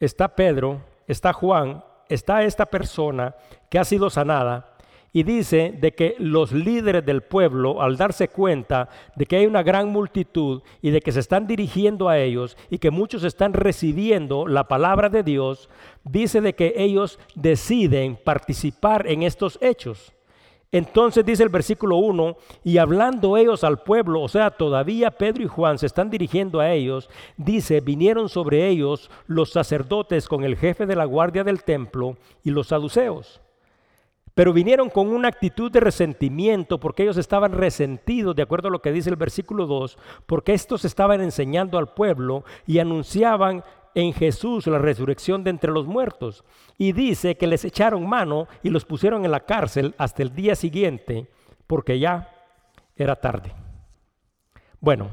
está 0.00 0.34
Pedro, 0.34 0.82
está 1.06 1.32
Juan, 1.32 1.84
está 2.08 2.42
esta 2.42 2.66
persona 2.66 3.36
que 3.68 3.78
ha 3.78 3.84
sido 3.84 4.10
sanada 4.10 4.70
y 5.12 5.24
dice 5.24 5.74
de 5.78 5.92
que 5.92 6.14
los 6.18 6.52
líderes 6.52 7.04
del 7.04 7.22
pueblo, 7.22 7.82
al 7.82 7.96
darse 7.96 8.28
cuenta 8.28 8.88
de 9.16 9.26
que 9.26 9.36
hay 9.36 9.46
una 9.46 9.62
gran 9.62 9.88
multitud 9.88 10.62
y 10.82 10.90
de 10.90 11.00
que 11.00 11.12
se 11.12 11.20
están 11.20 11.46
dirigiendo 11.46 12.08
a 12.08 12.18
ellos 12.18 12.56
y 12.70 12.78
que 12.78 12.90
muchos 12.90 13.24
están 13.24 13.52
recibiendo 13.52 14.46
la 14.46 14.68
palabra 14.68 15.08
de 15.08 15.22
Dios, 15.22 15.68
dice 16.04 16.40
de 16.40 16.54
que 16.54 16.74
ellos 16.76 17.18
deciden 17.34 18.16
participar 18.22 19.06
en 19.08 19.22
estos 19.22 19.58
hechos. 19.60 20.12
Entonces 20.72 21.24
dice 21.24 21.42
el 21.42 21.48
versículo 21.48 21.96
1, 21.96 22.36
y 22.62 22.78
hablando 22.78 23.36
ellos 23.36 23.64
al 23.64 23.82
pueblo, 23.82 24.22
o 24.22 24.28
sea, 24.28 24.50
todavía 24.50 25.10
Pedro 25.10 25.42
y 25.42 25.48
Juan 25.48 25.78
se 25.78 25.86
están 25.86 26.10
dirigiendo 26.10 26.60
a 26.60 26.70
ellos, 26.70 27.10
dice, 27.36 27.80
vinieron 27.80 28.28
sobre 28.28 28.68
ellos 28.68 29.10
los 29.26 29.50
sacerdotes 29.50 30.28
con 30.28 30.44
el 30.44 30.56
jefe 30.56 30.86
de 30.86 30.94
la 30.94 31.06
guardia 31.06 31.42
del 31.42 31.64
templo 31.64 32.16
y 32.44 32.50
los 32.50 32.68
saduceos. 32.68 33.40
Pero 34.34 34.52
vinieron 34.52 34.90
con 34.90 35.08
una 35.08 35.26
actitud 35.26 35.72
de 35.72 35.80
resentimiento 35.80 36.78
porque 36.78 37.02
ellos 37.02 37.16
estaban 37.16 37.50
resentidos, 37.50 38.36
de 38.36 38.42
acuerdo 38.42 38.68
a 38.68 38.70
lo 38.70 38.80
que 38.80 38.92
dice 38.92 39.10
el 39.10 39.16
versículo 39.16 39.66
2, 39.66 39.98
porque 40.26 40.54
estos 40.54 40.84
estaban 40.84 41.20
enseñando 41.20 41.78
al 41.78 41.94
pueblo 41.94 42.44
y 42.64 42.78
anunciaban 42.78 43.64
en 43.94 44.12
Jesús 44.12 44.66
la 44.66 44.78
resurrección 44.78 45.44
de 45.44 45.50
entre 45.50 45.72
los 45.72 45.86
muertos. 45.86 46.44
Y 46.78 46.92
dice 46.92 47.36
que 47.36 47.46
les 47.46 47.64
echaron 47.64 48.08
mano 48.08 48.48
y 48.62 48.70
los 48.70 48.84
pusieron 48.84 49.24
en 49.24 49.30
la 49.30 49.40
cárcel 49.40 49.94
hasta 49.98 50.22
el 50.22 50.34
día 50.34 50.54
siguiente, 50.54 51.28
porque 51.66 51.98
ya 51.98 52.28
era 52.96 53.16
tarde. 53.16 53.52
Bueno, 54.80 55.08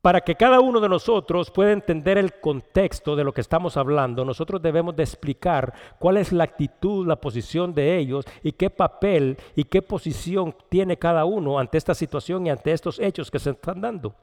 para 0.00 0.20
que 0.20 0.36
cada 0.36 0.60
uno 0.60 0.80
de 0.80 0.88
nosotros 0.88 1.50
pueda 1.50 1.72
entender 1.72 2.18
el 2.18 2.34
contexto 2.34 3.16
de 3.16 3.24
lo 3.24 3.34
que 3.34 3.40
estamos 3.40 3.76
hablando, 3.76 4.24
nosotros 4.24 4.62
debemos 4.62 4.94
de 4.94 5.02
explicar 5.02 5.74
cuál 5.98 6.16
es 6.16 6.32
la 6.32 6.44
actitud, 6.44 7.06
la 7.06 7.16
posición 7.16 7.74
de 7.74 7.98
ellos 7.98 8.24
y 8.42 8.52
qué 8.52 8.70
papel 8.70 9.36
y 9.56 9.64
qué 9.64 9.82
posición 9.82 10.54
tiene 10.68 10.96
cada 10.96 11.24
uno 11.24 11.58
ante 11.58 11.78
esta 11.78 11.94
situación 11.94 12.46
y 12.46 12.50
ante 12.50 12.72
estos 12.72 13.00
hechos 13.00 13.30
que 13.30 13.40
se 13.40 13.50
están 13.50 13.80
dando. 13.80 14.14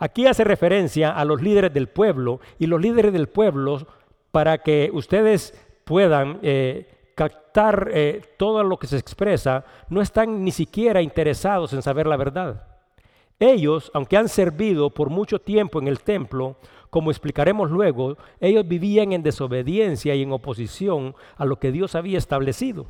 Aquí 0.00 0.26
hace 0.26 0.44
referencia 0.44 1.10
a 1.10 1.24
los 1.26 1.42
líderes 1.42 1.74
del 1.74 1.86
pueblo 1.86 2.40
y 2.58 2.66
los 2.66 2.80
líderes 2.80 3.12
del 3.12 3.28
pueblo 3.28 3.86
para 4.32 4.58
que 4.58 4.90
ustedes 4.94 5.54
puedan 5.84 6.38
eh, 6.42 6.88
captar 7.14 7.90
eh, 7.92 8.22
todo 8.38 8.64
lo 8.64 8.78
que 8.78 8.86
se 8.86 8.96
expresa, 8.96 9.62
no 9.90 10.00
están 10.00 10.42
ni 10.42 10.52
siquiera 10.52 11.02
interesados 11.02 11.74
en 11.74 11.82
saber 11.82 12.06
la 12.06 12.16
verdad. 12.16 12.66
Ellos, 13.38 13.90
aunque 13.92 14.16
han 14.16 14.30
servido 14.30 14.88
por 14.88 15.10
mucho 15.10 15.38
tiempo 15.38 15.78
en 15.78 15.88
el 15.88 16.00
templo, 16.00 16.56
como 16.88 17.10
explicaremos 17.10 17.70
luego, 17.70 18.16
ellos 18.40 18.66
vivían 18.66 19.12
en 19.12 19.22
desobediencia 19.22 20.14
y 20.14 20.22
en 20.22 20.32
oposición 20.32 21.14
a 21.36 21.44
lo 21.44 21.56
que 21.56 21.72
Dios 21.72 21.94
había 21.94 22.16
establecido. 22.16 22.86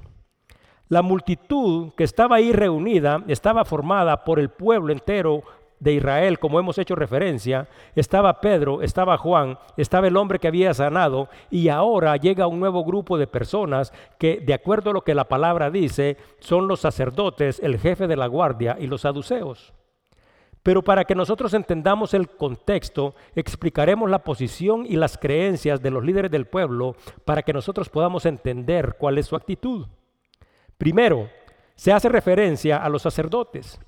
La 0.88 1.02
multitud 1.02 1.92
que 1.96 2.04
estaba 2.04 2.36
ahí 2.36 2.52
reunida 2.52 3.24
estaba 3.28 3.64
formada 3.64 4.24
por 4.24 4.38
el 4.40 4.48
pueblo 4.48 4.92
entero 4.92 5.42
de 5.80 5.94
Israel, 5.94 6.38
como 6.38 6.60
hemos 6.60 6.78
hecho 6.78 6.94
referencia, 6.94 7.66
estaba 7.96 8.40
Pedro, 8.40 8.82
estaba 8.82 9.16
Juan, 9.16 9.58
estaba 9.76 10.06
el 10.06 10.16
hombre 10.16 10.38
que 10.38 10.48
había 10.48 10.74
sanado 10.74 11.28
y 11.50 11.68
ahora 11.68 12.16
llega 12.16 12.46
un 12.46 12.60
nuevo 12.60 12.84
grupo 12.84 13.18
de 13.18 13.26
personas 13.26 13.92
que, 14.18 14.40
de 14.40 14.54
acuerdo 14.54 14.90
a 14.90 14.92
lo 14.92 15.02
que 15.02 15.14
la 15.14 15.24
palabra 15.24 15.70
dice, 15.70 16.18
son 16.38 16.68
los 16.68 16.80
sacerdotes, 16.80 17.60
el 17.60 17.78
jefe 17.78 18.06
de 18.06 18.16
la 18.16 18.26
guardia 18.26 18.76
y 18.78 18.86
los 18.86 19.00
saduceos. 19.00 19.72
Pero 20.62 20.82
para 20.82 21.04
que 21.04 21.14
nosotros 21.14 21.54
entendamos 21.54 22.12
el 22.12 22.28
contexto, 22.28 23.14
explicaremos 23.34 24.10
la 24.10 24.22
posición 24.22 24.84
y 24.86 24.96
las 24.96 25.16
creencias 25.16 25.80
de 25.80 25.90
los 25.90 26.04
líderes 26.04 26.30
del 26.30 26.46
pueblo 26.46 26.96
para 27.24 27.42
que 27.42 27.54
nosotros 27.54 27.88
podamos 27.88 28.26
entender 28.26 28.96
cuál 28.98 29.16
es 29.16 29.26
su 29.26 29.36
actitud. 29.36 29.86
Primero, 30.76 31.30
se 31.74 31.92
hace 31.92 32.10
referencia 32.10 32.76
a 32.76 32.90
los 32.90 33.00
sacerdotes. 33.00 33.80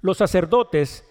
Los 0.00 0.18
sacerdotes, 0.18 1.08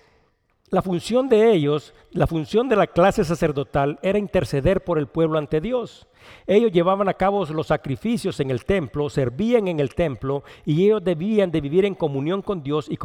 la 0.70 0.82
función 0.82 1.30
de 1.30 1.51
ellos, 1.51 1.94
la 2.12 2.27
función 2.27 2.70
de 2.70 2.75
la 2.75 2.88
clase 2.88 3.24
sacerdotal 3.24 4.00
era 4.01 4.18
interceder 4.18 4.84
por 4.84 4.98
el 4.98 5.08
pueblo 5.08 5.38
ante 5.38 5.62
Dios. 5.62 6.08
Ellos 6.48 6.72
llevaban 6.72 7.08
a 7.08 7.13
cabo 7.13 7.46
los 7.46 7.68
sacrificios 7.68 8.39
en 8.39 8.50
el 8.50 8.65
templo, 8.65 9.10
servían 9.10 9.68
en 9.68 9.80
el 9.80 9.94
templo 9.94 10.44
y 10.65 10.86
ellos 10.86 11.04
debían 11.04 11.51
de 11.51 11.62
vivir 11.62 11.86
en 11.86 11.96
comunión 11.96 12.42
con 12.42 12.63
Dios 12.63 12.88
y, 12.89 12.98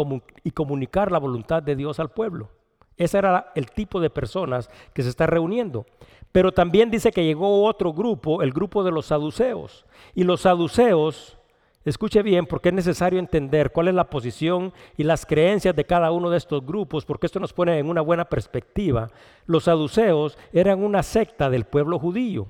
y 0.43 0.51
comunicar 0.53 1.13
la 1.13 1.19
voluntad 1.19 1.63
de 1.63 1.77
Dios 1.77 2.01
al 2.01 2.11
pueblo. 2.11 2.49
Ese 2.97 3.19
era 3.19 3.53
el 3.55 3.71
tipo 3.71 4.01
de 4.01 4.11
personas 4.11 4.69
que 4.93 5.03
se 5.03 5.09
está 5.09 5.27
reuniendo. 5.27 5.87
Pero 6.33 6.53
también 6.53 6.91
dice 6.91 7.11
que 7.11 7.25
llegó 7.25 7.65
otro 7.65 7.93
grupo, 7.93 8.43
el 8.43 8.53
grupo 8.53 8.85
de 8.85 8.93
los 8.93 9.07
saduceos. 9.07 9.87
Y 10.15 10.25
los 10.25 10.43
saduceos 10.43 11.40
Escuche 11.85 12.23
bien 12.23 12.47
porque 12.47 12.69
es 12.69 12.75
necesario 12.75 13.19
entender 13.19 13.73
cuál 13.73 13.89
es 13.89 13.95
la 13.95 14.11
posición 14.11 14.73
y 14.99 15.05
las 15.05 15.25
creencias 15.25 15.75
de 15.75 15.87
cada 15.87 16.13
uno 16.13 16.29
de 16.29 16.37
estos 16.37 16.65
grupos, 16.65 17.07
porque 17.07 17.27
esto 17.27 17.41
nos 17.41 17.55
pone 17.55 17.79
en 17.79 17.89
una 17.89 18.03
buena 18.03 18.27
perspectiva. 18.27 19.09
Los 19.47 19.65
saduceos 19.65 20.37
eran 20.53 20.85
una 20.85 21.03
secta 21.03 21.49
del 21.49 21.65
pueblo 21.65 21.99
judío. 21.99 22.49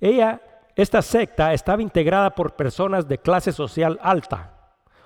Ella, 0.00 0.40
esta 0.76 1.02
secta 1.02 1.52
estaba 1.52 1.82
integrada 1.82 2.30
por 2.34 2.54
personas 2.54 3.08
de 3.08 3.18
clase 3.18 3.52
social 3.52 3.98
alta 4.02 4.61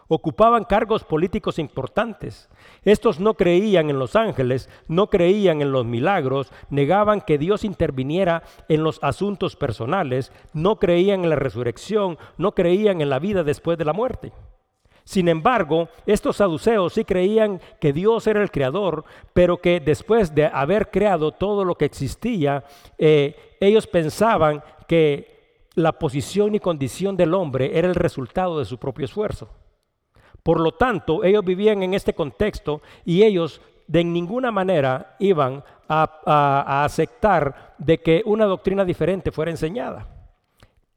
ocupaban 0.08 0.64
cargos 0.64 1.04
políticos 1.04 1.58
importantes. 1.58 2.48
Estos 2.82 3.20
no 3.20 3.34
creían 3.34 3.90
en 3.90 3.98
los 3.98 4.16
ángeles, 4.16 4.68
no 4.88 5.08
creían 5.08 5.62
en 5.62 5.72
los 5.72 5.84
milagros, 5.84 6.52
negaban 6.70 7.20
que 7.20 7.38
Dios 7.38 7.64
interviniera 7.64 8.42
en 8.68 8.82
los 8.82 9.02
asuntos 9.02 9.56
personales, 9.56 10.32
no 10.52 10.78
creían 10.78 11.24
en 11.24 11.30
la 11.30 11.36
resurrección, 11.36 12.18
no 12.38 12.52
creían 12.52 13.00
en 13.00 13.10
la 13.10 13.18
vida 13.18 13.42
después 13.42 13.78
de 13.78 13.84
la 13.84 13.92
muerte. 13.92 14.32
Sin 15.04 15.28
embargo, 15.28 15.88
estos 16.04 16.38
saduceos 16.38 16.94
sí 16.94 17.04
creían 17.04 17.60
que 17.80 17.92
Dios 17.92 18.26
era 18.26 18.42
el 18.42 18.50
creador, 18.50 19.04
pero 19.32 19.58
que 19.58 19.78
después 19.78 20.34
de 20.34 20.46
haber 20.46 20.90
creado 20.90 21.30
todo 21.30 21.64
lo 21.64 21.76
que 21.76 21.84
existía, 21.84 22.64
eh, 22.98 23.36
ellos 23.60 23.86
pensaban 23.86 24.64
que 24.88 25.60
la 25.76 25.92
posición 25.92 26.56
y 26.56 26.60
condición 26.60 27.16
del 27.16 27.34
hombre 27.34 27.78
era 27.78 27.86
el 27.86 27.94
resultado 27.94 28.58
de 28.58 28.64
su 28.64 28.78
propio 28.78 29.04
esfuerzo. 29.04 29.48
Por 30.46 30.60
lo 30.60 30.70
tanto, 30.70 31.24
ellos 31.24 31.44
vivían 31.44 31.82
en 31.82 31.92
este 31.92 32.14
contexto 32.14 32.80
y 33.04 33.24
ellos 33.24 33.60
de 33.88 34.04
ninguna 34.04 34.52
manera 34.52 35.16
iban 35.18 35.64
a, 35.88 36.84
aceptar 36.84 37.74
de 37.78 37.98
que 37.98 38.22
una 38.24 38.44
doctrina 38.44 38.84
diferente 38.84 39.32
fuera 39.32 39.50
enseñada. 39.50 40.06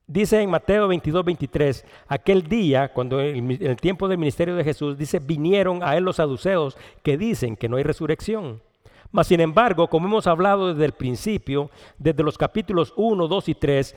Dice 0.05 0.39
en 0.39 0.51
Mateo 0.51 0.87
22, 0.87 1.25
23, 1.25 1.85
aquel 2.09 2.43
día, 2.43 2.93
cuando 2.93 3.19
en 3.19 3.49
el 3.59 3.77
tiempo 3.77 4.07
del 4.07 4.19
ministerio 4.19 4.55
de 4.55 4.63
Jesús, 4.63 4.95
dice, 4.95 5.17
vinieron 5.17 5.81
a 5.81 5.97
él 5.97 6.03
los 6.03 6.17
saduceos 6.17 6.77
que 7.01 7.17
dicen 7.17 7.55
que 7.55 7.67
no 7.67 7.77
hay 7.77 7.83
resurrección. 7.83 8.61
Mas 9.11 9.25
sin 9.25 9.39
embargo, 9.39 9.87
como 9.87 10.05
hemos 10.05 10.27
hablado 10.27 10.71
desde 10.71 10.85
el 10.85 10.91
principio, 10.91 11.71
desde 11.97 12.21
los 12.21 12.37
capítulos 12.37 12.93
1, 12.95 13.27
2 13.27 13.49
y 13.49 13.55
3, 13.55 13.95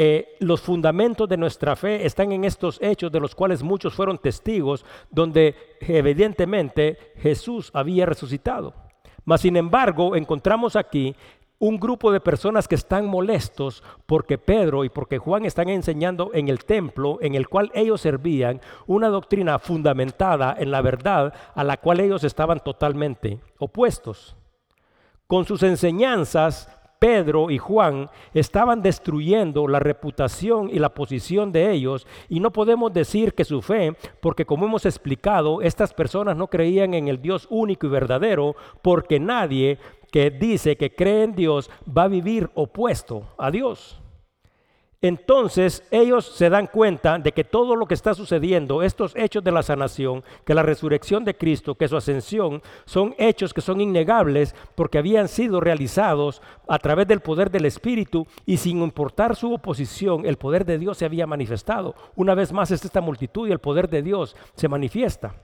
eh, 0.00 0.36
los 0.38 0.60
fundamentos 0.60 1.28
de 1.28 1.36
nuestra 1.36 1.74
fe 1.74 2.06
están 2.06 2.30
en 2.30 2.44
estos 2.44 2.78
hechos 2.80 3.10
de 3.10 3.18
los 3.18 3.34
cuales 3.34 3.64
muchos 3.64 3.94
fueron 3.94 4.16
testigos, 4.18 4.86
donde 5.10 5.56
evidentemente 5.80 7.14
Jesús 7.16 7.72
había 7.74 8.06
resucitado. 8.06 8.74
Mas 9.24 9.40
sin 9.40 9.56
embargo, 9.56 10.14
encontramos 10.14 10.76
aquí 10.76 11.16
un 11.58 11.80
grupo 11.80 12.12
de 12.12 12.20
personas 12.20 12.68
que 12.68 12.76
están 12.76 13.06
molestos 13.06 13.82
porque 14.06 14.38
Pedro 14.38 14.84
y 14.84 14.88
porque 14.88 15.18
Juan 15.18 15.44
están 15.44 15.68
enseñando 15.68 16.30
en 16.32 16.46
el 16.46 16.64
templo 16.64 17.18
en 17.20 17.34
el 17.34 17.48
cual 17.48 17.72
ellos 17.74 18.00
servían 18.00 18.60
una 18.86 19.08
doctrina 19.08 19.58
fundamentada 19.58 20.54
en 20.56 20.70
la 20.70 20.80
verdad 20.80 21.34
a 21.56 21.64
la 21.64 21.76
cual 21.76 21.98
ellos 21.98 22.22
estaban 22.22 22.60
totalmente 22.60 23.40
opuestos. 23.58 24.36
Con 25.26 25.44
sus 25.44 25.64
enseñanzas 25.64 26.77
Pedro 26.98 27.50
y 27.50 27.58
Juan 27.58 28.10
estaban 28.34 28.82
destruyendo 28.82 29.68
la 29.68 29.78
reputación 29.78 30.68
y 30.72 30.78
la 30.78 30.94
posición 30.94 31.52
de 31.52 31.70
ellos 31.70 32.06
y 32.28 32.40
no 32.40 32.52
podemos 32.52 32.92
decir 32.92 33.34
que 33.34 33.44
su 33.44 33.62
fe, 33.62 33.94
porque 34.20 34.44
como 34.44 34.66
hemos 34.66 34.84
explicado, 34.84 35.62
estas 35.62 35.94
personas 35.94 36.36
no 36.36 36.48
creían 36.48 36.94
en 36.94 37.08
el 37.08 37.22
Dios 37.22 37.46
único 37.50 37.86
y 37.86 37.90
verdadero, 37.90 38.56
porque 38.82 39.20
nadie 39.20 39.78
que 40.10 40.30
dice 40.30 40.76
que 40.76 40.94
cree 40.94 41.24
en 41.24 41.34
Dios 41.34 41.70
va 41.86 42.04
a 42.04 42.08
vivir 42.08 42.50
opuesto 42.54 43.22
a 43.36 43.50
Dios. 43.50 44.00
Entonces 45.00 45.84
ellos 45.92 46.26
se 46.26 46.50
dan 46.50 46.66
cuenta 46.66 47.18
de 47.18 47.30
que 47.30 47.44
todo 47.44 47.76
lo 47.76 47.86
que 47.86 47.94
está 47.94 48.14
sucediendo, 48.14 48.82
estos 48.82 49.14
hechos 49.14 49.44
de 49.44 49.52
la 49.52 49.62
sanación, 49.62 50.24
que 50.44 50.54
la 50.54 50.64
resurrección 50.64 51.24
de 51.24 51.36
Cristo, 51.36 51.76
que 51.76 51.86
su 51.86 51.96
ascensión, 51.96 52.62
son 52.84 53.14
hechos 53.16 53.54
que 53.54 53.60
son 53.60 53.80
innegables 53.80 54.56
porque 54.74 54.98
habían 54.98 55.28
sido 55.28 55.60
realizados 55.60 56.42
a 56.66 56.78
través 56.78 57.06
del 57.06 57.20
poder 57.20 57.48
del 57.52 57.66
Espíritu 57.66 58.26
y 58.44 58.56
sin 58.56 58.82
importar 58.82 59.36
su 59.36 59.54
oposición, 59.54 60.26
el 60.26 60.36
poder 60.36 60.64
de 60.64 60.78
Dios 60.78 60.98
se 60.98 61.04
había 61.04 61.28
manifestado. 61.28 61.94
Una 62.16 62.34
vez 62.34 62.52
más 62.52 62.72
es 62.72 62.84
esta 62.84 63.00
multitud 63.00 63.48
y 63.48 63.52
el 63.52 63.60
poder 63.60 63.88
de 63.88 64.02
Dios 64.02 64.34
se 64.54 64.66
manifiesta. 64.66 65.36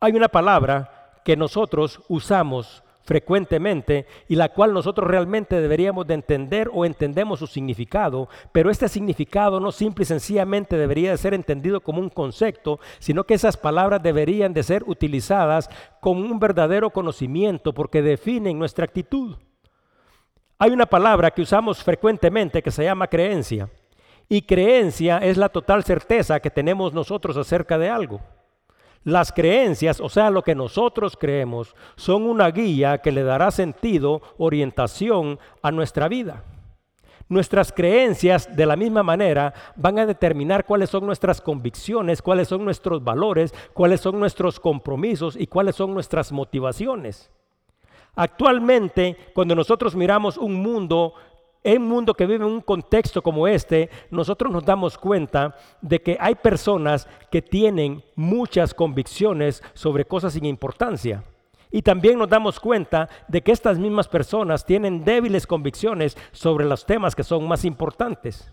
Hay 0.00 0.12
una 0.12 0.28
palabra 0.28 1.20
que 1.24 1.36
nosotros 1.36 2.00
usamos 2.08 2.83
frecuentemente 3.04 4.06
y 4.28 4.36
la 4.36 4.48
cual 4.48 4.72
nosotros 4.72 5.08
realmente 5.08 5.60
deberíamos 5.60 6.06
de 6.06 6.14
entender 6.14 6.70
o 6.72 6.84
entendemos 6.84 7.38
su 7.38 7.46
significado, 7.46 8.28
pero 8.52 8.70
este 8.70 8.88
significado 8.88 9.60
no 9.60 9.72
simple 9.72 10.02
y 10.02 10.06
sencillamente 10.06 10.76
debería 10.76 11.10
de 11.10 11.18
ser 11.18 11.34
entendido 11.34 11.80
como 11.80 12.00
un 12.00 12.10
concepto, 12.10 12.80
sino 12.98 13.24
que 13.24 13.34
esas 13.34 13.56
palabras 13.56 14.02
deberían 14.02 14.52
de 14.52 14.62
ser 14.62 14.82
utilizadas 14.86 15.68
con 16.00 16.18
un 16.18 16.40
verdadero 16.40 16.90
conocimiento 16.90 17.72
porque 17.72 18.02
definen 18.02 18.58
nuestra 18.58 18.84
actitud. 18.84 19.36
Hay 20.58 20.70
una 20.70 20.86
palabra 20.86 21.30
que 21.30 21.42
usamos 21.42 21.82
frecuentemente 21.82 22.62
que 22.62 22.70
se 22.70 22.84
llama 22.84 23.06
creencia 23.06 23.68
y 24.28 24.42
creencia 24.42 25.18
es 25.18 25.36
la 25.36 25.48
total 25.48 25.84
certeza 25.84 26.40
que 26.40 26.50
tenemos 26.50 26.94
nosotros 26.94 27.36
acerca 27.36 27.76
de 27.78 27.90
algo. 27.90 28.20
Las 29.04 29.32
creencias, 29.32 30.00
o 30.00 30.08
sea, 30.08 30.30
lo 30.30 30.42
que 30.42 30.54
nosotros 30.54 31.16
creemos, 31.18 31.76
son 31.94 32.22
una 32.22 32.50
guía 32.50 32.98
que 32.98 33.12
le 33.12 33.22
dará 33.22 33.50
sentido, 33.50 34.22
orientación 34.38 35.38
a 35.62 35.70
nuestra 35.70 36.08
vida. 36.08 36.42
Nuestras 37.28 37.70
creencias, 37.72 38.54
de 38.54 38.66
la 38.66 38.76
misma 38.76 39.02
manera, 39.02 39.52
van 39.76 39.98
a 39.98 40.06
determinar 40.06 40.64
cuáles 40.64 40.88
son 40.90 41.04
nuestras 41.04 41.40
convicciones, 41.40 42.22
cuáles 42.22 42.48
son 42.48 42.64
nuestros 42.64 43.04
valores, 43.04 43.54
cuáles 43.74 44.00
son 44.00 44.18
nuestros 44.18 44.58
compromisos 44.58 45.36
y 45.38 45.46
cuáles 45.46 45.76
son 45.76 45.92
nuestras 45.92 46.32
motivaciones. 46.32 47.30
Actualmente, 48.14 49.16
cuando 49.34 49.54
nosotros 49.54 49.94
miramos 49.96 50.38
un 50.38 50.54
mundo 50.54 51.14
en 51.64 51.82
un 51.82 51.88
mundo 51.88 52.14
que 52.14 52.26
vive 52.26 52.44
en 52.44 52.52
un 52.52 52.60
contexto 52.60 53.22
como 53.22 53.48
este, 53.48 53.88
nosotros 54.10 54.52
nos 54.52 54.64
damos 54.64 54.98
cuenta 54.98 55.56
de 55.80 56.00
que 56.02 56.16
hay 56.20 56.34
personas 56.34 57.08
que 57.30 57.40
tienen 57.40 58.04
muchas 58.14 58.74
convicciones 58.74 59.62
sobre 59.72 60.04
cosas 60.04 60.34
sin 60.34 60.44
importancia. 60.44 61.24
Y 61.70 61.82
también 61.82 62.18
nos 62.18 62.28
damos 62.28 62.60
cuenta 62.60 63.08
de 63.26 63.42
que 63.42 63.50
estas 63.50 63.78
mismas 63.78 64.06
personas 64.06 64.64
tienen 64.64 65.04
débiles 65.04 65.46
convicciones 65.46 66.16
sobre 66.30 66.66
los 66.66 66.86
temas 66.86 67.16
que 67.16 67.24
son 67.24 67.48
más 67.48 67.64
importantes. 67.64 68.52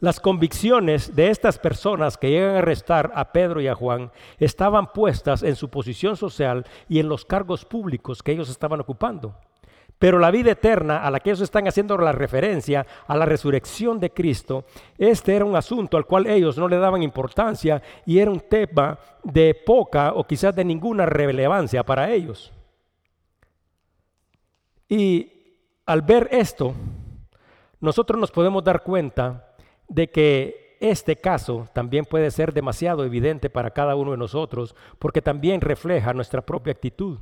Las 0.00 0.18
convicciones 0.18 1.14
de 1.14 1.28
estas 1.28 1.58
personas 1.58 2.16
que 2.16 2.30
llegan 2.30 2.56
a 2.56 2.58
arrestar 2.58 3.12
a 3.14 3.30
Pedro 3.30 3.60
y 3.60 3.68
a 3.68 3.74
Juan 3.76 4.10
estaban 4.38 4.92
puestas 4.92 5.44
en 5.44 5.54
su 5.54 5.68
posición 5.68 6.16
social 6.16 6.66
y 6.88 6.98
en 6.98 7.08
los 7.08 7.24
cargos 7.24 7.64
públicos 7.64 8.20
que 8.20 8.32
ellos 8.32 8.50
estaban 8.50 8.80
ocupando. 8.80 9.36
Pero 10.02 10.18
la 10.18 10.32
vida 10.32 10.50
eterna 10.50 11.06
a 11.06 11.12
la 11.12 11.20
que 11.20 11.30
ellos 11.30 11.42
están 11.42 11.68
haciendo 11.68 11.96
la 11.96 12.10
referencia, 12.10 12.84
a 13.06 13.16
la 13.16 13.24
resurrección 13.24 14.00
de 14.00 14.10
Cristo, 14.10 14.64
este 14.98 15.36
era 15.36 15.44
un 15.44 15.54
asunto 15.54 15.96
al 15.96 16.06
cual 16.06 16.26
ellos 16.26 16.58
no 16.58 16.66
le 16.66 16.76
daban 16.76 17.04
importancia 17.04 17.80
y 18.04 18.18
era 18.18 18.28
un 18.28 18.40
tema 18.40 18.98
de 19.22 19.54
poca 19.54 20.12
o 20.14 20.26
quizás 20.26 20.56
de 20.56 20.64
ninguna 20.64 21.06
relevancia 21.06 21.84
para 21.84 22.10
ellos. 22.10 22.52
Y 24.88 25.60
al 25.86 26.02
ver 26.02 26.26
esto, 26.32 26.74
nosotros 27.78 28.18
nos 28.18 28.32
podemos 28.32 28.64
dar 28.64 28.82
cuenta 28.82 29.54
de 29.86 30.10
que 30.10 30.78
este 30.80 31.14
caso 31.14 31.68
también 31.72 32.06
puede 32.06 32.32
ser 32.32 32.52
demasiado 32.52 33.04
evidente 33.04 33.50
para 33.50 33.70
cada 33.70 33.94
uno 33.94 34.10
de 34.10 34.16
nosotros 34.16 34.74
porque 34.98 35.22
también 35.22 35.60
refleja 35.60 36.12
nuestra 36.12 36.42
propia 36.42 36.72
actitud. 36.72 37.20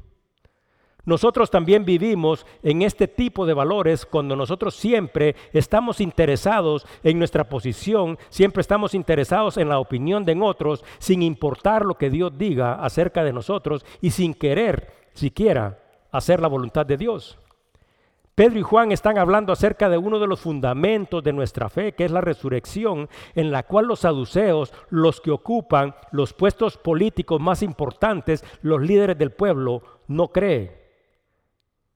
Nosotros 1.05 1.51
también 1.51 1.85
vivimos 1.85 2.45
en 2.63 2.83
este 2.83 3.09
tipo 3.09 3.47
de 3.47 3.55
valores 3.55 4.05
cuando 4.05 4.35
nosotros 4.35 4.75
siempre 4.75 5.37
estamos 5.53 6.01
interesados 6.01 6.87
en 7.05 7.19
nuestra 7.19 7.49
posición, 7.49 8.19
siempre 8.29 8.61
estamos 8.61 8.95
interesados 8.95 9.57
en 9.57 9.69
la 9.69 9.79
opinión 9.79 10.25
de 10.25 10.41
otros, 10.41 10.85
sin 10.99 11.23
importar 11.23 11.85
lo 11.85 11.95
que 11.95 12.11
Dios 12.11 12.37
diga 12.37 12.75
acerca 12.75 13.25
de 13.25 13.33
nosotros 13.33 13.85
y 14.01 14.11
sin 14.11 14.35
querer 14.35 14.93
siquiera 15.13 15.79
hacer 16.13 16.41
la 16.41 16.49
voluntad 16.49 16.87
de 16.87 16.97
Dios. 16.97 17.39
Pedro 18.35 18.59
y 18.59 18.63
Juan 18.63 18.91
están 18.91 19.19
hablando 19.19 19.53
acerca 19.53 19.91
de 19.91 19.99
uno 19.99 20.19
de 20.19 20.27
los 20.27 20.41
fundamentos 20.41 21.23
de 21.23 21.33
nuestra 21.33 21.69
fe, 21.69 21.93
que 21.93 22.07
es 22.07 22.11
la 22.11 22.23
resurrección, 22.23 23.09
en 23.35 23.51
la 23.51 23.65
cual 23.65 23.87
los 23.87 24.01
saduceos, 24.01 24.73
los 24.89 25.21
que 25.21 25.31
ocupan 25.31 25.95
los 26.11 26.33
puestos 26.33 26.79
políticos 26.79 27.39
más 27.39 27.63
importantes, 27.63 28.43
los 28.63 28.81
líderes 28.81 29.19
del 29.19 29.33
pueblo, 29.33 29.83
no 30.09 30.29
creen. 30.29 30.80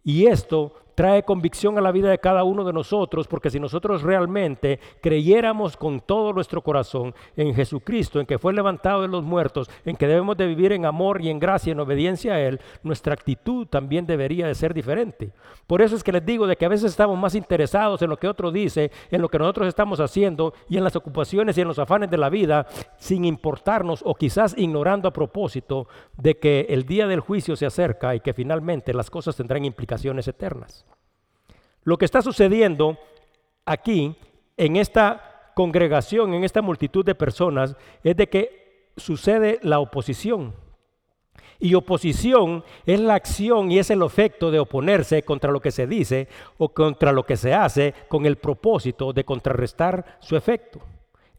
Y 0.05 0.27
esto 0.27 0.75
trae 0.95 1.23
convicción 1.23 1.79
a 1.79 1.81
la 1.81 1.93
vida 1.93 2.11
de 2.11 2.19
cada 2.19 2.45
uno 2.45 2.65
de 2.65 2.73
nosotros, 2.73 3.27
porque 3.27 3.51
si 3.51 3.61
nosotros 3.61 4.03
realmente 4.03 4.81
creyéramos 5.01 5.77
con 5.77 6.01
todo 6.01 6.33
nuestro 6.33 6.63
corazón 6.63 7.15
en 7.37 7.55
Jesucristo, 7.55 8.21
en 8.21 8.27
que 8.27 8.39
fue 8.39 8.53
levantado 8.53 9.03
de 9.03 9.09
los 9.09 9.25
muertos, 9.25 9.71
en 9.85 9.97
que 9.97 10.07
debemos 10.07 10.37
de 10.37 10.47
vivir 10.47 10.73
en 10.73 10.87
amor 10.87 11.21
y 11.21 11.31
en 11.31 11.39
gracia, 11.39 11.73
en 11.73 11.81
obediencia 11.81 12.35
a 12.35 12.41
Él, 12.41 12.61
nuestra 12.83 13.15
actitud 13.15 13.67
también 13.67 14.07
debería 14.07 14.47
de 14.47 14.55
ser 14.55 14.75
diferente. 14.75 15.31
Por 15.67 15.83
eso 15.83 15.97
es 15.97 16.05
que 16.05 16.13
les 16.13 16.25
digo 16.25 16.47
de 16.47 16.57
que 16.57 16.67
a 16.67 16.69
veces 16.69 16.91
estamos 16.91 17.19
más 17.19 17.35
interesados 17.35 18.03
en 18.03 18.11
lo 18.11 18.17
que 18.17 18.29
otro 18.29 18.51
dice, 18.51 18.91
en 19.11 19.23
lo 19.23 19.29
que 19.29 19.39
nosotros 19.39 19.69
estamos 19.69 20.01
haciendo 20.01 20.55
y 20.69 20.77
en 20.77 20.85
las 20.85 20.97
ocupaciones 20.97 21.57
y 21.57 21.63
en 21.63 21.69
los 21.69 21.79
afanes 21.79 22.11
de 22.11 22.19
la 22.19 22.29
vida, 22.29 22.67
sin 22.99 23.25
importarnos 23.25 24.03
o 24.05 24.15
quizás 24.15 24.55
ignorando 24.57 25.09
a 25.09 25.13
propósito 25.13 25.89
de 26.17 26.39
que 26.39 26.67
el 26.69 26.85
día 26.85 27.07
del 27.07 27.21
juicio 27.21 27.57
se 27.57 27.67
acerca 27.67 28.15
y 28.15 28.21
que 28.21 28.35
finalmente 28.35 28.93
las 28.93 29.11
cosas 29.11 29.37
tendrán 29.37 29.65
implicaciones 29.65 30.29
eternas. 30.29 30.84
Lo 31.83 31.99
que 31.99 32.05
está 32.05 32.23
sucediendo 32.23 32.99
aquí, 33.65 34.17
en 34.57 34.77
esta 34.77 35.53
congregación, 35.55 36.35
en 36.35 36.45
esta 36.45 36.63
multitud 36.63 37.05
de 37.05 37.15
personas, 37.15 37.77
es 38.03 38.17
de 38.17 38.29
que 38.29 38.93
sucede 38.97 39.59
la 39.63 39.81
oposición. 39.81 40.55
Y 41.59 41.75
oposición 41.75 42.65
es 42.85 43.01
la 43.01 43.15
acción 43.15 43.71
y 43.71 43.79
es 43.79 43.91
el 43.91 44.03
efecto 44.03 44.51
de 44.51 44.59
oponerse 44.59 45.23
contra 45.23 45.53
lo 45.53 45.61
que 45.61 45.71
se 45.71 45.87
dice 45.87 46.29
o 46.59 46.69
contra 46.71 47.13
lo 47.13 47.25
que 47.25 47.37
se 47.37 47.55
hace 47.55 47.95
con 48.09 48.27
el 48.27 48.37
propósito 48.37 49.13
de 49.13 49.25
contrarrestar 49.25 50.19
su 50.21 50.37
efecto. 50.37 50.81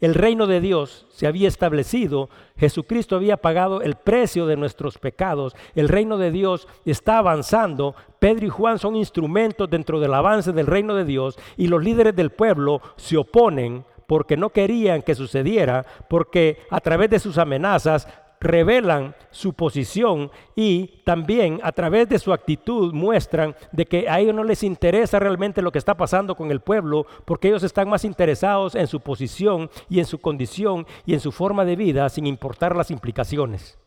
El 0.01 0.13
reino 0.13 0.45
de 0.45 0.59
Dios 0.59 1.05
se 1.09 1.25
había 1.25 1.47
establecido, 1.47 2.29
Jesucristo 2.57 3.15
había 3.15 3.37
pagado 3.37 3.81
el 3.81 3.95
precio 3.95 4.45
de 4.45 4.57
nuestros 4.57 4.97
pecados, 4.97 5.55
el 5.73 5.87
reino 5.87 6.17
de 6.17 6.31
Dios 6.31 6.67
está 6.83 7.17
avanzando, 7.17 7.95
Pedro 8.19 8.45
y 8.45 8.49
Juan 8.49 8.77
son 8.77 8.97
instrumentos 8.97 9.69
dentro 9.69 10.01
del 10.01 10.13
avance 10.13 10.51
del 10.51 10.67
reino 10.67 10.95
de 10.95 11.05
Dios 11.05 11.39
y 11.55 11.67
los 11.67 11.81
líderes 11.81 12.15
del 12.15 12.31
pueblo 12.31 12.81
se 12.97 13.15
oponen 13.15 13.85
porque 14.05 14.37
no 14.37 14.49
querían 14.49 15.01
que 15.01 15.15
sucediera, 15.15 15.85
porque 16.09 16.59
a 16.69 16.79
través 16.81 17.09
de 17.09 17.19
sus 17.19 17.37
amenazas 17.37 18.07
revelan 18.39 19.15
su 19.31 19.53
posición 19.53 20.31
y 20.55 21.01
también 21.03 21.59
a 21.63 21.71
través 21.71 22.07
de 22.09 22.19
su 22.19 22.33
actitud 22.33 22.93
muestran 22.93 23.55
de 23.71 23.85
que 23.85 24.09
a 24.09 24.19
ellos 24.19 24.35
no 24.35 24.43
les 24.43 24.63
interesa 24.63 25.19
realmente 25.19 25.61
lo 25.61 25.71
que 25.71 25.79
está 25.79 25.95
pasando 25.95 26.35
con 26.35 26.51
el 26.51 26.59
pueblo 26.59 27.05
porque 27.25 27.47
ellos 27.47 27.63
están 27.63 27.89
más 27.89 28.05
interesados 28.05 28.75
en 28.75 28.87
su 28.87 28.99
posición 28.99 29.69
y 29.89 29.99
en 29.99 30.05
su 30.05 30.19
condición 30.19 30.85
y 31.05 31.13
en 31.13 31.19
su 31.19 31.31
forma 31.31 31.65
de 31.65 31.75
vida 31.75 32.07
sin 32.09 32.25
importar 32.25 32.75
las 32.75 32.91
implicaciones. 32.91 33.79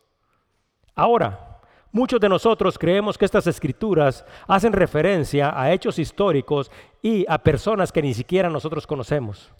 Ahora, 0.95 1.61
muchos 1.93 2.21
de 2.21 2.28
nosotros 2.28 2.78
creemos 2.78 3.17
que 3.17 3.25
estas 3.25 3.47
escrituras 3.47 4.25
hacen 4.47 4.73
referencia 4.73 5.52
a 5.59 5.73
hechos 5.73 5.99
históricos 5.99 6.71
y 7.02 7.25
a 7.28 7.38
personas 7.38 7.93
que 7.93 8.02
ni 8.02 8.14
siquiera 8.14 8.50
nosotros 8.50 8.87
conocemos. 8.87 9.52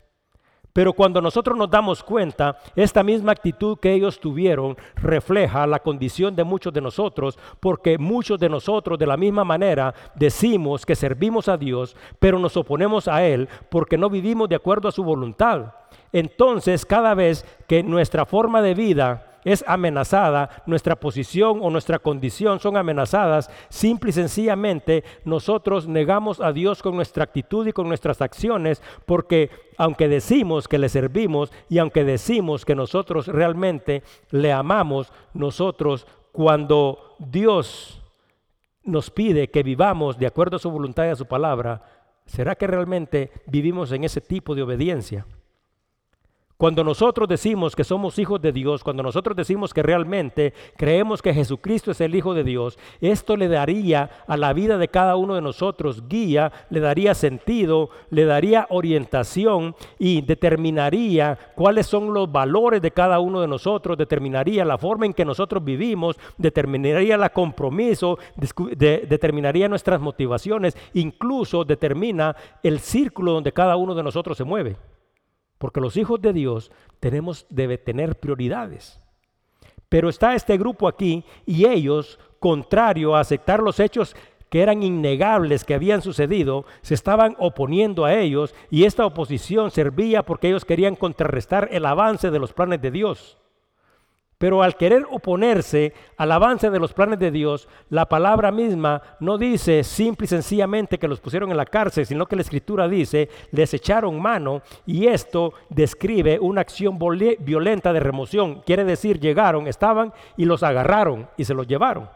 Pero 0.79 0.93
cuando 0.93 1.21
nosotros 1.21 1.59
nos 1.59 1.69
damos 1.69 2.05
cuenta, 2.05 2.57
esta 2.77 3.03
misma 3.03 3.33
actitud 3.33 3.79
que 3.81 3.93
ellos 3.93 4.21
tuvieron 4.21 4.77
refleja 4.95 5.67
la 5.67 5.81
condición 5.81 6.37
de 6.37 6.45
muchos 6.45 6.73
de 6.73 6.81
nosotros, 6.81 7.37
porque 7.59 7.99
muchos 7.99 8.39
de 8.39 8.49
nosotros 8.49 8.97
de 8.97 9.09
la 9.09 9.17
misma 9.17 9.43
manera 9.43 9.93
decimos 10.15 10.87
que 10.87 10.95
servimos 10.95 11.49
a 11.49 11.57
Dios, 11.57 11.97
pero 12.21 12.39
nos 12.39 12.57
oponemos 12.57 13.09
a 13.09 13.25
Él 13.25 13.49
porque 13.69 13.99
no 13.99 14.09
vivimos 14.09 14.49
de 14.49 14.55
acuerdo 14.55 14.87
a 14.87 14.93
su 14.93 15.03
voluntad. 15.03 15.73
Entonces, 16.13 16.87
cada 16.87 17.13
vez 17.15 17.45
que 17.67 17.83
nuestra 17.83 18.25
forma 18.25 18.63
de 18.63 18.75
vida 18.75 19.38
es 19.45 19.65
amenazada, 19.67 20.63
nuestra 20.67 20.97
posición 20.97 21.61
o 21.63 21.71
nuestra 21.71 21.99
condición 21.99 22.61
son 22.61 22.77
amenazadas, 22.77 23.51
simple 23.69 24.11
y 24.11 24.13
sencillamente 24.13 25.05
nosotros 25.25 25.89
negamos 25.89 26.41
a 26.41 26.53
Dios 26.53 26.83
con 26.83 26.97
nuestra 26.97 27.25
actitud 27.25 27.67
y 27.67 27.73
con 27.73 27.89
nuestras 27.89 28.21
acciones, 28.21 28.83
porque 29.07 29.51
aunque 29.77 30.09
decimos 30.09 30.69
que 30.69 30.79
le 30.79 30.89
servimos 30.89 31.53
y 31.69 31.79
aunque 31.79 32.05
decimos 32.05 32.65
que 32.65 32.75
nosotros 32.75 33.27
realmente 33.27 34.03
le 34.31 34.53
amamos, 34.53 35.13
nosotros 35.35 36.07
cuando 36.33 37.17
Dios 37.19 38.03
nos 38.85 39.11
pide 39.11 39.51
que 39.51 39.63
vivamos 39.63 40.19
de 40.19 40.27
acuerdo 40.27 40.57
a 40.57 40.61
su 40.61 40.71
voluntad 40.71 41.05
y 41.05 41.09
a 41.09 41.17
su 41.17 41.27
palabra, 41.27 41.83
¿será 42.27 42.55
que 42.55 42.67
realmente 42.67 43.31
vivimos 43.47 43.93
en 43.93 44.05
ese 44.05 44.21
tipo 44.21 44.55
de 44.55 44.63
obediencia? 44.63 45.27
Cuando 46.61 46.83
nosotros 46.83 47.29
decimos 47.29 47.77
que 47.77 47.85
somos 47.85 48.19
hijos 48.19 48.43
de 48.43 48.51
Dios, 48.51 48.83
cuando 48.83 49.05
nosotros 49.05 49.37
decimos 49.37 49.73
que 49.73 49.81
realmente 49.81 50.53
creemos 50.77 51.23
que 51.23 51.33
Jesucristo 51.33 51.93
es 51.93 52.01
el 52.01 52.17
Hijo 52.17 52.35
de 52.35 52.43
Dios, 52.43 52.81
esto 53.01 53.37
le 53.37 53.47
daría 53.47 54.11
a 54.27 54.37
la 54.37 54.53
vida 54.53 54.77
de 54.77 54.89
cada 54.89 55.15
uno 55.15 55.37
de 55.37 55.41
nosotros 55.41 56.09
guía, 56.09 56.51
le 56.71 56.81
daría 56.81 57.15
sentido, 57.15 57.91
le 58.11 58.25
daría 58.25 58.67
orientación 58.71 59.77
y 60.01 60.23
determinaría 60.23 61.39
cuáles 61.55 61.87
son 61.87 62.13
los 62.13 62.33
valores 62.33 62.83
de 62.83 62.91
cada 62.91 63.21
uno 63.21 63.41
de 63.41 63.47
nosotros, 63.47 63.97
determinaría 63.97 64.65
la 64.65 64.79
forma 64.79 65.07
en 65.07 65.15
que 65.15 65.25
nosotros 65.25 65.63
vivimos, 65.63 66.19
determinaría 66.39 67.15
el 67.15 67.31
compromiso, 67.31 68.19
determinaría 68.67 69.69
nuestras 69.69 70.01
motivaciones, 70.01 70.77
incluso 70.95 71.65
determina 71.65 72.35
el 72.65 72.81
círculo 72.81 73.31
donde 73.31 73.53
cada 73.53 73.77
uno 73.77 73.95
de 73.95 74.03
nosotros 74.03 74.37
se 74.37 74.43
mueve. 74.43 74.98
Porque 75.59 75.81
los 75.81 75.97
hijos 75.97 76.21
de 76.23 76.33
Dios 76.33 76.71
tenemos, 77.01 77.47
debe 77.51 77.79
tener 77.79 78.19
prioridades. 78.19 79.01
Pero 79.89 80.09
está 80.09 80.35
este 80.35 80.57
grupo 80.57 80.87
aquí 80.87 81.25
y 81.47 81.67
ellos, 81.67 82.19
contrario 82.39 83.17
a 83.17 83.21
aceptar 83.21 83.61
los 83.61 83.81
hechos 83.81 84.15
que 84.51 84.63
eran 84.63 84.83
innegables 84.83 85.65
que 85.65 85.75
habían 85.75 86.03
sucedido, 86.03 86.65
se 86.83 86.95
estaban 86.95 87.37
oponiendo 87.39 88.05
a 88.05 88.15
ellos 88.15 88.55
y 88.71 88.85
esta 88.85 89.05
oposición 89.05 89.71
servía 89.71 90.23
porque 90.23 90.49
ellos 90.49 90.65
querían 90.65 90.97
contrarrestar 90.97 91.69
el 91.73 91.85
avance 91.85 92.31
de 92.31 92.39
los 92.39 92.53
planes 92.53 92.81
de 92.81 92.91
Dios. 92.91 93.39
Pero 94.39 94.63
al 94.63 94.77
querer 94.77 95.05
oponerse 95.11 95.93
al 96.17 96.31
avance 96.31 96.71
de 96.71 96.79
los 96.79 96.93
planes 96.93 97.19
de 97.19 97.33
Dios, 97.33 97.69
la 97.91 98.07
palabra 98.07 98.53
misma 98.53 99.03
no 99.19 99.37
dice 99.37 99.83
simple 99.83 100.27
y 100.27 100.29
sencillamente 100.29 100.97
que 100.97 101.09
los 101.09 101.19
pusieron 101.19 101.51
en 101.51 101.57
la 101.57 101.67
cárcel, 101.67 102.07
sino 102.07 102.27
que 102.27 102.37
la 102.37 102.43
escritura 102.43 102.87
dice, 102.87 103.29
les 103.51 103.75
echaron 103.75 104.21
mano 104.23 104.63
y 104.87 105.09
esto 105.09 105.55
describe 105.69 106.39
una 106.39 106.61
acción 106.61 107.01
violenta 107.41 107.93
de 107.93 107.99
remoción. 107.99 108.63
Quiere 108.65 108.85
decir, 108.85 109.19
llegaron, 109.19 109.67
estaban 109.67 110.13
y 110.37 110.45
los 110.45 110.63
agarraron 110.63 111.29
y 111.37 111.45
se 111.45 111.55
los 111.55 111.67
llevaron. 111.67 112.09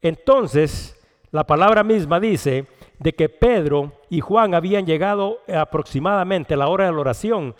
Entonces, 0.00 0.94
la 1.32 1.44
palabra 1.44 1.82
misma 1.82 2.20
dice 2.20 2.66
de 3.00 3.12
que 3.12 3.28
Pedro 3.28 3.92
y 4.08 4.20
Juan 4.20 4.54
habían 4.54 4.86
llegado 4.86 5.38
aproximadamente 5.52 6.54
a 6.54 6.58
la 6.58 6.68
hora 6.68 6.84
de 6.84 6.92
la 6.92 7.00
oración. 7.00 7.56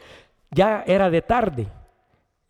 Ya 0.52 0.84
era 0.86 1.10
de 1.10 1.22
tarde. 1.22 1.66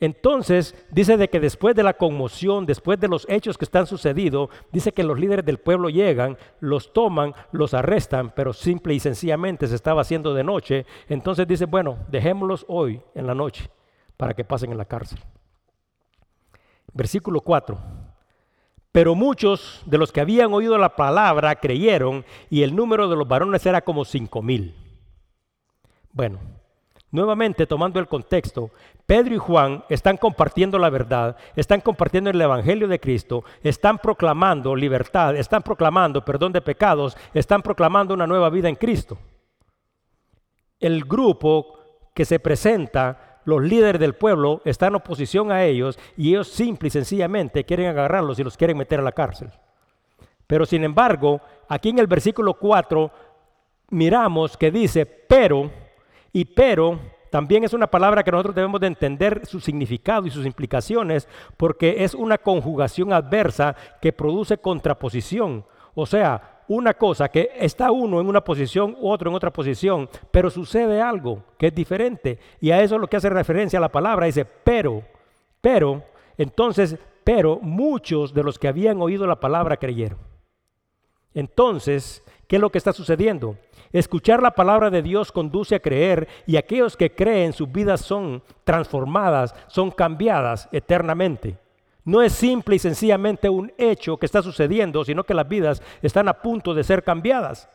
Entonces 0.01 0.77
dice 0.91 1.17
de 1.17 1.29
que 1.29 1.41
después 1.41 1.75
de 1.75 1.83
la 1.83 1.95
conmoción, 1.95 2.67
después 2.67 3.01
de 3.01 3.09
los 3.09 3.27
hechos 3.29 3.59
que 3.59 3.65
están 3.65 3.87
sucedidos, 3.87 4.49
dice 4.71 4.93
que 4.93 5.03
los 5.03 5.19
líderes 5.19 5.45
del 5.45 5.59
pueblo 5.59 5.89
llegan, 5.89 6.39
los 6.61 6.93
toman, 6.93 7.35
los 7.51 7.75
arrestan, 7.75 8.33
pero 8.35 8.53
simple 8.53 8.95
y 8.95 9.01
sencillamente 9.01 9.67
se 9.67 9.75
estaba 9.75 10.03
haciendo 10.03 10.35
de 10.35 10.45
noche. 10.45 10.87
Entonces 11.09 11.49
dice, 11.49 11.65
bueno, 11.65 11.99
dejémoslos 12.09 12.65
hoy 12.69 13.03
en 13.15 13.27
la 13.27 13.35
noche 13.35 13.71
para 14.17 14.35
que 14.35 14.45
pasen 14.45 14.71
en 14.71 14.79
la 14.79 14.85
cárcel. 14.85 15.19
Versículo 16.93 17.41
4. 17.41 17.79
Pero 18.93 19.15
muchos 19.15 19.83
de 19.87 19.99
los 19.99 20.13
que 20.13 20.21
habían 20.21 20.53
oído 20.53 20.79
la 20.79 20.97
palabra 20.97 21.57
creyeron 21.57 22.25
y 22.51 22.63
el 22.63 22.75
número 22.75 23.09
de 23.09 23.17
los 23.17 23.29
varones 23.29 23.67
era 23.67 23.83
como 23.83 24.05
cinco 24.05 24.43
mil. 24.43 24.75
Bueno, 26.13 26.39
Nuevamente, 27.11 27.67
tomando 27.67 28.01
el 28.01 28.07
contexto, 28.07 28.71
Pedro 29.07 29.35
y 29.35 29.39
Juan 29.39 29.83
están 29.89 30.19
compartiendo 30.19 30.79
la 30.79 30.91
verdad, 30.91 31.37
están 31.57 31.81
compartiendo 31.81 32.29
el 32.29 32.41
Evangelio 32.41 32.87
de 32.87 33.01
Cristo, 33.01 33.45
están 33.63 33.99
proclamando 33.99 34.77
libertad, 34.77 35.35
están 35.37 35.63
proclamando 35.63 36.23
perdón 36.23 36.53
de 36.53 36.61
pecados, 36.61 37.17
están 37.33 37.63
proclamando 37.63 38.13
una 38.13 38.27
nueva 38.27 38.51
vida 38.51 38.69
en 38.69 38.75
Cristo. 38.75 39.17
El 40.79 41.05
grupo 41.05 41.79
que 42.15 42.27
se 42.27 42.39
presenta 42.41 43.41
los 43.47 43.63
líderes 43.63 43.99
del 43.99 44.15
pueblo 44.15 44.61
están 44.67 44.89
en 44.89 44.97
oposición 44.97 45.51
a 45.51 45.65
ellos 45.65 45.99
y 46.19 46.29
ellos 46.29 46.49
simple 46.49 46.89
y 46.89 46.91
sencillamente 46.91 47.65
quieren 47.65 47.87
agarrarlos 47.87 48.39
y 48.39 48.45
los 48.45 48.59
quieren 48.59 48.77
meter 48.77 49.01
a 49.01 49.03
la 49.03 49.13
cárcel. 49.13 49.51
Pero 50.47 50.67
sin 50.67 50.85
embargo, 50.85 51.41
aquí 51.67 51.89
en 51.89 51.99
el 51.99 52.07
versículo 52.07 52.55
4 52.55 53.11
miramos 53.91 54.59
que 54.59 54.71
dice 54.71 55.07
pero, 55.07 55.71
y 56.33 56.45
pero 56.45 56.99
también 57.31 57.65
es 57.65 57.73
una 57.73 57.87
palabra 57.87 58.23
que 58.23 58.31
nosotros 58.31 58.55
debemos 58.55 58.81
de 58.81 58.87
entender 58.87 59.47
su 59.47 59.61
significado 59.61 60.27
y 60.27 60.31
sus 60.31 60.47
implicaciones 60.47 61.29
porque 61.57 62.05
es 62.05 62.15
una 62.15 62.39
conjugación 62.39 63.13
adversa 63.13 63.77
que 64.01 64.13
produce 64.13 64.59
contraposición. 64.59 65.65
O 65.95 66.07
sea, 66.07 66.63
una 66.69 66.95
cosa 66.95 67.29
que 67.29 67.51
está 67.59 67.91
uno 67.91 68.21
en 68.21 68.29
una 68.29 68.43
posición, 68.43 68.97
otro 69.01 69.31
en 69.31 69.37
otra 69.37 69.53
posición, 69.53 70.09
pero 70.31 70.51
sucede 70.51 71.01
algo 71.01 71.43
que 71.59 71.69
es 71.69 71.75
diferente. 71.75 72.39
Y 72.61 72.71
a 72.71 72.83
eso 72.83 72.95
es 72.95 73.01
lo 73.01 73.09
que 73.09 73.17
hace 73.17 73.31
referencia 73.31 73.79
a 73.79 73.83
la 73.83 73.93
palabra. 73.93 74.27
Dice, 74.27 74.45
pero, 74.45 75.03
pero, 75.61 76.05
entonces, 76.37 76.97
pero 77.25 77.59
muchos 77.61 78.33
de 78.33 78.43
los 78.43 78.59
que 78.59 78.69
habían 78.69 79.01
oído 79.01 79.27
la 79.27 79.41
palabra 79.41 79.77
creyeron. 79.77 80.19
Entonces, 81.35 82.23
¿qué 82.47 82.57
es 82.57 82.63
lo 82.63 82.71
que 82.71 82.79
está 82.79 82.93
sucediendo? 82.93 83.57
Escuchar 83.93 84.43
la 84.43 84.51
palabra 84.51 84.91
de 84.91 85.03
Dios 85.03 85.33
conduce 85.33 85.75
a 85.75 85.81
creer 85.81 86.29
y 86.47 86.57
aquellos 86.57 86.97
que 86.97 87.15
creen 87.15 87.53
sus 87.53 87.71
vidas 87.71 88.01
son 88.01 88.43
transformadas, 88.65 89.55
son 89.67 89.91
cambiadas 89.91 90.69
eternamente. 90.73 91.59
No 92.05 92.23
es 92.23 92.33
simple 92.33 92.77
y 92.77 92.79
sencillamente 92.79 93.49
un 93.49 93.73
hecho 93.77 94.17
que 94.17 94.27
está 94.27 94.43
sucediendo, 94.43 95.05
sino 95.05 95.25
que 95.25 95.35
las 95.35 95.49
vidas 95.49 95.83
están 96.01 96.29
a 96.29 96.35
punto 96.35 96.75
de 96.75 96.85
ser 96.85 97.03
cambiadas. 97.03 97.69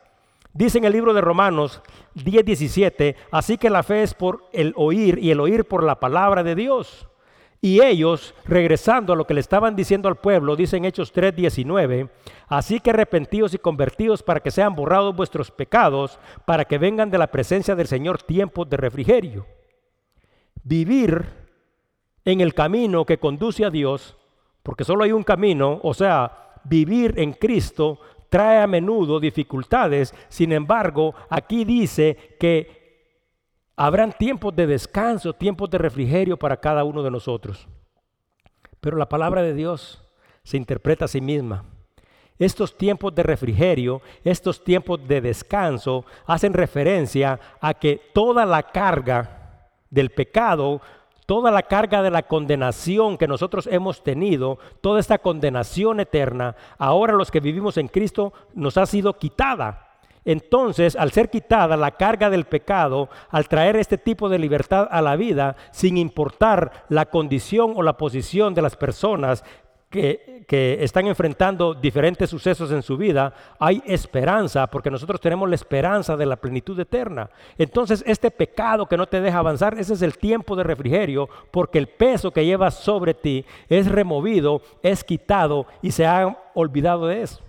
Dice 0.52 0.78
en 0.78 0.84
el 0.84 0.92
libro 0.92 1.14
de 1.14 1.20
Romanos 1.20 1.82
10:17, 2.14 3.16
así 3.32 3.58
que 3.58 3.70
la 3.70 3.82
fe 3.82 4.02
es 4.02 4.14
por 4.14 4.44
el 4.52 4.72
oír 4.76 5.18
y 5.18 5.30
el 5.32 5.40
oír 5.40 5.64
por 5.64 5.82
la 5.82 5.98
palabra 5.98 6.44
de 6.44 6.54
Dios. 6.54 7.08
Y 7.64 7.80
ellos, 7.80 8.34
regresando 8.44 9.14
a 9.14 9.16
lo 9.16 9.26
que 9.26 9.32
le 9.32 9.40
estaban 9.40 9.74
diciendo 9.74 10.06
al 10.06 10.16
pueblo, 10.16 10.54
dicen 10.54 10.84
Hechos 10.84 11.14
3:19, 11.14 12.10
así 12.46 12.78
que 12.78 12.90
arrepentidos 12.90 13.54
y 13.54 13.58
convertidos 13.58 14.22
para 14.22 14.40
que 14.40 14.50
sean 14.50 14.74
borrados 14.74 15.16
vuestros 15.16 15.50
pecados, 15.50 16.18
para 16.44 16.66
que 16.66 16.76
vengan 16.76 17.10
de 17.10 17.16
la 17.16 17.28
presencia 17.28 17.74
del 17.74 17.86
Señor 17.86 18.22
tiempos 18.22 18.68
de 18.68 18.76
refrigerio. 18.76 19.46
Vivir 20.62 21.24
en 22.26 22.42
el 22.42 22.52
camino 22.52 23.06
que 23.06 23.16
conduce 23.16 23.64
a 23.64 23.70
Dios, 23.70 24.14
porque 24.62 24.84
solo 24.84 25.02
hay 25.02 25.12
un 25.12 25.24
camino, 25.24 25.80
o 25.82 25.94
sea, 25.94 26.60
vivir 26.64 27.14
en 27.16 27.32
Cristo 27.32 27.98
trae 28.28 28.60
a 28.60 28.66
menudo 28.66 29.18
dificultades, 29.18 30.14
sin 30.28 30.52
embargo, 30.52 31.14
aquí 31.30 31.64
dice 31.64 32.36
que 32.38 32.83
Habrán 33.76 34.12
tiempos 34.12 34.54
de 34.54 34.66
descanso, 34.66 35.32
tiempos 35.32 35.68
de 35.70 35.78
refrigerio 35.78 36.36
para 36.36 36.58
cada 36.58 36.84
uno 36.84 37.02
de 37.02 37.10
nosotros. 37.10 37.66
Pero 38.80 38.96
la 38.96 39.08
palabra 39.08 39.42
de 39.42 39.54
Dios 39.54 40.02
se 40.44 40.56
interpreta 40.56 41.06
a 41.06 41.08
sí 41.08 41.20
misma. 41.20 41.64
Estos 42.38 42.76
tiempos 42.76 43.14
de 43.14 43.22
refrigerio, 43.22 44.02
estos 44.24 44.62
tiempos 44.62 45.06
de 45.06 45.20
descanso, 45.20 46.04
hacen 46.26 46.52
referencia 46.52 47.40
a 47.60 47.74
que 47.74 48.00
toda 48.12 48.44
la 48.44 48.62
carga 48.64 49.70
del 49.90 50.10
pecado, 50.10 50.80
toda 51.26 51.50
la 51.50 51.62
carga 51.62 52.02
de 52.02 52.10
la 52.10 52.22
condenación 52.24 53.16
que 53.16 53.28
nosotros 53.28 53.68
hemos 53.68 54.02
tenido, 54.02 54.58
toda 54.80 55.00
esta 55.00 55.18
condenación 55.18 56.00
eterna, 56.00 56.56
ahora 56.76 57.14
los 57.14 57.30
que 57.30 57.40
vivimos 57.40 57.76
en 57.78 57.88
Cristo 57.88 58.32
nos 58.54 58.76
ha 58.76 58.86
sido 58.86 59.16
quitada. 59.16 59.83
Entonces, 60.24 60.96
al 60.96 61.12
ser 61.12 61.30
quitada 61.30 61.76
la 61.76 61.92
carga 61.92 62.30
del 62.30 62.44
pecado, 62.44 63.08
al 63.30 63.48
traer 63.48 63.76
este 63.76 63.98
tipo 63.98 64.28
de 64.28 64.38
libertad 64.38 64.88
a 64.90 65.02
la 65.02 65.16
vida, 65.16 65.56
sin 65.70 65.98
importar 65.98 66.84
la 66.88 67.06
condición 67.06 67.74
o 67.76 67.82
la 67.82 67.96
posición 67.96 68.54
de 68.54 68.62
las 68.62 68.76
personas 68.76 69.44
que, 69.94 70.44
están 70.80 71.06
enfrentando 71.06 71.74
diferentes 71.74 72.28
sucesos 72.28 72.70
en 72.70 72.82
su 72.82 72.96
vida, 72.96 73.32
hay 73.58 73.82
esperanza, 73.86 74.66
porque 74.66 74.90
nosotros 74.90 75.20
tenemos 75.20 75.48
la 75.48 75.54
esperanza 75.54 76.16
de 76.16 76.26
la 76.26 76.36
plenitud 76.36 76.78
eterna. 76.78 77.30
Entonces, 77.56 78.04
este 78.06 78.30
pecado 78.30 78.86
que 78.86 78.96
no 78.96 79.06
te 79.06 79.20
deja 79.20 79.38
avanzar, 79.38 79.78
ese 79.78 79.94
es 79.94 80.02
el 80.02 80.18
tiempo 80.18 80.54
de 80.54 80.64
refrigerio, 80.64 81.28
porque 81.50 81.78
el 81.78 81.88
peso 81.88 82.30
que 82.30 82.44
llevas 82.44 82.74
sobre 82.74 83.14
ti 83.14 83.44
es 83.68 83.90
removido, 83.90 84.62
es 84.82 85.02
quitado 85.02 85.66
y 85.80 85.92
se 85.92 86.06
ha 86.06 86.36
olvidado 86.54 87.06
de 87.06 87.22
eso. 87.22 87.40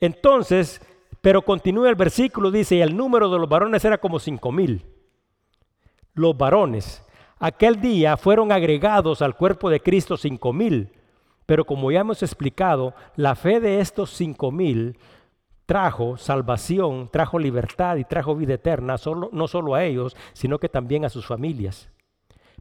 Entonces, 0.00 0.80
pero 1.20 1.42
continúa 1.42 1.88
el 1.88 1.94
versículo, 1.94 2.50
dice, 2.50 2.76
y 2.76 2.82
el 2.82 2.96
número 2.96 3.30
de 3.30 3.38
los 3.38 3.48
varones 3.48 3.84
era 3.84 3.98
como 3.98 4.18
cinco 4.18 4.52
mil. 4.52 4.84
Los 6.14 6.36
varones. 6.36 7.04
Aquel 7.38 7.80
día 7.80 8.16
fueron 8.16 8.52
agregados 8.52 9.22
al 9.22 9.36
cuerpo 9.36 9.70
de 9.70 9.80
Cristo 9.80 10.16
cinco 10.16 10.52
mil. 10.52 10.92
Pero 11.46 11.64
como 11.64 11.90
ya 11.90 12.00
hemos 12.00 12.22
explicado, 12.22 12.94
la 13.16 13.34
fe 13.34 13.60
de 13.60 13.80
estos 13.80 14.10
cinco 14.10 14.50
mil 14.50 14.98
trajo 15.66 16.16
salvación, 16.16 17.08
trajo 17.12 17.38
libertad 17.38 17.96
y 17.96 18.04
trajo 18.04 18.34
vida 18.34 18.54
eterna, 18.54 18.98
solo, 18.98 19.30
no 19.32 19.46
solo 19.46 19.74
a 19.74 19.84
ellos, 19.84 20.16
sino 20.32 20.58
que 20.58 20.68
también 20.68 21.04
a 21.04 21.10
sus 21.10 21.26
familias. 21.26 21.88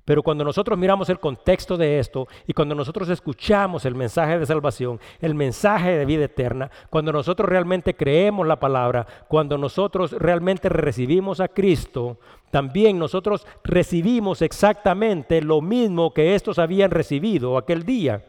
Pero 0.10 0.24
cuando 0.24 0.44
nosotros 0.44 0.76
miramos 0.76 1.08
el 1.10 1.20
contexto 1.20 1.78
de 1.78 2.00
esto 2.00 2.28
y 2.48 2.54
cuando 2.54 2.74
nosotros 2.74 3.10
escuchamos 3.10 3.86
el 3.86 3.94
mensaje 3.94 4.40
de 4.40 4.46
salvación, 4.48 5.00
el 5.22 5.36
mensaje 5.36 5.92
de 5.92 6.06
vida 6.06 6.26
eterna, 6.26 6.72
cuando 6.90 7.12
nosotros 7.12 7.48
realmente 7.48 7.96
creemos 7.96 8.48
la 8.48 8.60
palabra, 8.60 9.06
cuando 9.28 9.56
nosotros 9.56 10.14
realmente 10.14 10.68
recibimos 10.68 11.40
a 11.40 11.48
Cristo, 11.48 12.18
también 12.50 12.98
nosotros 12.98 13.46
recibimos 13.64 14.42
exactamente 14.42 15.44
lo 15.44 15.62
mismo 15.62 16.12
que 16.12 16.34
estos 16.34 16.58
habían 16.58 16.90
recibido 16.90 17.56
aquel 17.56 17.84
día. 17.84 18.26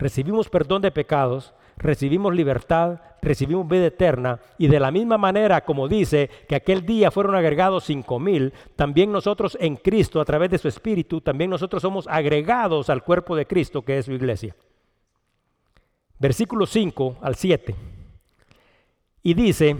Recibimos 0.00 0.48
perdón 0.48 0.82
de 0.82 0.90
pecados, 0.90 1.54
recibimos 1.76 2.34
libertad, 2.34 3.00
recibimos 3.22 3.68
vida 3.68 3.86
eterna 3.86 4.40
y 4.58 4.68
de 4.68 4.80
la 4.80 4.90
misma 4.90 5.18
manera 5.18 5.64
como 5.64 5.88
dice 5.88 6.30
que 6.48 6.56
aquel 6.56 6.86
día 6.86 7.10
fueron 7.10 7.34
agregados 7.34 7.84
cinco 7.84 8.18
mil, 8.18 8.52
también 8.76 9.12
nosotros 9.12 9.56
en 9.60 9.76
Cristo 9.76 10.20
a 10.20 10.24
través 10.24 10.50
de 10.50 10.58
su 10.58 10.68
Espíritu, 10.68 11.20
también 11.20 11.50
nosotros 11.50 11.82
somos 11.82 12.06
agregados 12.08 12.88
al 12.90 13.02
cuerpo 13.02 13.36
de 13.36 13.46
Cristo 13.46 13.82
que 13.82 13.98
es 13.98 14.06
su 14.06 14.12
iglesia. 14.12 14.54
Versículo 16.18 16.64
5 16.64 17.18
al 17.20 17.34
7. 17.34 17.74
Y 19.22 19.34
dice, 19.34 19.76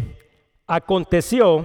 aconteció 0.67 1.65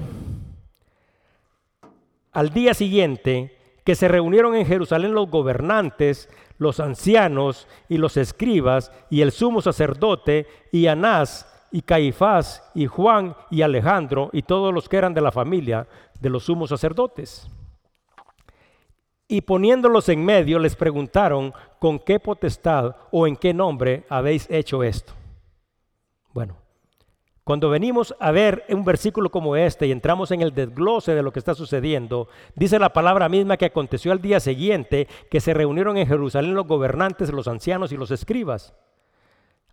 al 2.31 2.53
día 2.53 2.73
siguiente 2.73 3.57
que 3.83 3.95
se 3.95 4.07
reunieron 4.07 4.55
en 4.55 4.65
Jerusalén 4.65 5.13
los 5.13 5.29
gobernantes, 5.29 6.29
los 6.61 6.79
ancianos 6.79 7.67
y 7.89 7.97
los 7.97 8.17
escribas 8.17 8.91
y 9.09 9.21
el 9.21 9.31
sumo 9.31 9.63
sacerdote 9.63 10.45
y 10.71 10.85
Anás 10.85 11.47
y 11.71 11.81
Caifás 11.81 12.69
y 12.75 12.85
Juan 12.85 13.35
y 13.49 13.63
Alejandro 13.63 14.29
y 14.31 14.43
todos 14.43 14.71
los 14.71 14.87
que 14.87 14.97
eran 14.97 15.15
de 15.15 15.21
la 15.21 15.31
familia 15.31 15.87
de 16.19 16.29
los 16.29 16.43
sumos 16.43 16.69
sacerdotes. 16.69 17.49
Y 19.27 19.41
poniéndolos 19.41 20.07
en 20.09 20.23
medio 20.23 20.59
les 20.59 20.75
preguntaron 20.75 21.51
con 21.79 21.97
qué 21.97 22.19
potestad 22.19 22.95
o 23.09 23.25
en 23.25 23.37
qué 23.37 23.55
nombre 23.55 24.05
habéis 24.07 24.47
hecho 24.51 24.83
esto. 24.83 25.13
Bueno, 26.31 26.57
cuando 27.51 27.69
venimos 27.69 28.15
a 28.21 28.31
ver 28.31 28.63
un 28.69 28.85
versículo 28.85 29.29
como 29.29 29.57
este 29.57 29.85
y 29.85 29.91
entramos 29.91 30.31
en 30.31 30.41
el 30.41 30.53
desglose 30.53 31.13
de 31.13 31.21
lo 31.21 31.33
que 31.33 31.39
está 31.39 31.53
sucediendo, 31.53 32.29
dice 32.55 32.79
la 32.79 32.93
palabra 32.93 33.27
misma 33.27 33.57
que 33.57 33.65
aconteció 33.65 34.13
al 34.13 34.21
día 34.21 34.39
siguiente 34.39 35.09
que 35.29 35.41
se 35.41 35.53
reunieron 35.53 35.97
en 35.97 36.07
Jerusalén 36.07 36.55
los 36.55 36.65
gobernantes, 36.65 37.29
los 37.29 37.49
ancianos 37.49 37.91
y 37.91 37.97
los 37.97 38.09
escribas. 38.09 38.73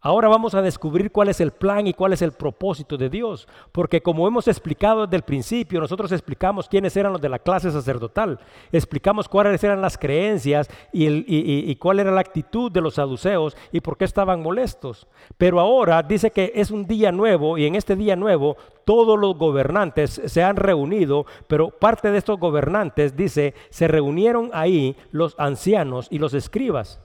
Ahora 0.00 0.28
vamos 0.28 0.54
a 0.54 0.62
descubrir 0.62 1.10
cuál 1.10 1.28
es 1.28 1.40
el 1.40 1.50
plan 1.50 1.88
y 1.88 1.92
cuál 1.92 2.12
es 2.12 2.22
el 2.22 2.30
propósito 2.30 2.96
de 2.96 3.08
Dios, 3.08 3.48
porque 3.72 4.00
como 4.00 4.28
hemos 4.28 4.46
explicado 4.46 5.04
desde 5.04 5.16
el 5.16 5.24
principio, 5.24 5.80
nosotros 5.80 6.12
explicamos 6.12 6.68
quiénes 6.68 6.96
eran 6.96 7.12
los 7.12 7.20
de 7.20 7.28
la 7.28 7.40
clase 7.40 7.72
sacerdotal, 7.72 8.38
explicamos 8.70 9.28
cuáles 9.28 9.62
eran 9.64 9.82
las 9.82 9.98
creencias 9.98 10.70
y, 10.92 11.74
cuál 11.76 11.98
era 11.98 12.12
la 12.12 12.20
actitud 12.20 12.70
de 12.70 12.80
los 12.80 12.94
saduceos 12.94 13.56
y 13.72 13.80
por 13.80 13.96
qué 13.96 14.04
estaban 14.04 14.40
molestos. 14.40 15.08
Pero 15.36 15.58
ahora 15.58 16.00
dice 16.04 16.30
que 16.30 16.52
es 16.54 16.70
un 16.70 16.86
día 16.86 17.10
nuevo 17.10 17.58
y 17.58 17.66
en 17.66 17.74
este 17.74 17.96
día 17.96 18.14
nuevo 18.14 18.56
todos 18.84 19.18
los 19.18 19.36
gobernantes 19.36 20.22
se 20.26 20.44
han 20.44 20.54
reunido, 20.54 21.26
pero 21.48 21.70
parte 21.70 22.12
de 22.12 22.18
estos 22.18 22.38
gobernantes, 22.38 23.16
dice, 23.16 23.52
se 23.70 23.88
reunieron 23.88 24.50
ahí 24.52 24.94
los 25.10 25.34
ancianos 25.40 26.06
y 26.08 26.20
los 26.20 26.34
escribas. 26.34 27.00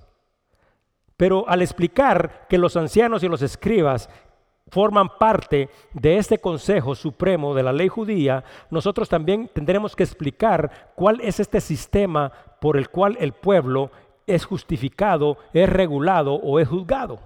Pero 1.17 1.47
al 1.47 1.61
explicar 1.61 2.47
que 2.49 2.57
los 2.57 2.75
ancianos 2.75 3.23
y 3.23 3.27
los 3.27 3.41
escribas 3.41 4.09
forman 4.69 5.17
parte 5.19 5.69
de 5.93 6.17
este 6.17 6.39
Consejo 6.39 6.95
Supremo 6.95 7.53
de 7.53 7.63
la 7.63 7.73
ley 7.73 7.89
judía, 7.89 8.43
nosotros 8.71 9.07
también 9.07 9.49
tendremos 9.53 9.95
que 9.95 10.03
explicar 10.03 10.91
cuál 10.95 11.21
es 11.21 11.39
este 11.39 11.61
sistema 11.61 12.31
por 12.59 12.77
el 12.77 12.89
cual 12.89 13.17
el 13.19 13.33
pueblo 13.33 13.91
es 14.25 14.45
justificado, 14.45 15.37
es 15.53 15.69
regulado 15.69 16.33
o 16.33 16.59
es 16.59 16.67
juzgado. 16.67 17.19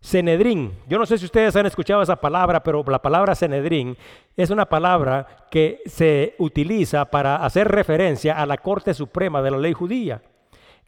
Senedrín, 0.00 0.72
yo 0.88 0.98
no 0.98 1.06
sé 1.06 1.18
si 1.18 1.24
ustedes 1.24 1.56
han 1.56 1.66
escuchado 1.66 2.02
esa 2.02 2.16
palabra, 2.16 2.62
pero 2.62 2.84
la 2.86 3.02
palabra 3.02 3.34
Senedrín 3.34 3.96
es 4.36 4.50
una 4.50 4.64
palabra 4.64 5.26
que 5.50 5.82
se 5.86 6.34
utiliza 6.38 7.04
para 7.04 7.44
hacer 7.44 7.68
referencia 7.68 8.40
a 8.40 8.46
la 8.46 8.58
Corte 8.58 8.94
Suprema 8.94 9.42
de 9.42 9.50
la 9.50 9.58
ley 9.58 9.72
judía. 9.72 10.22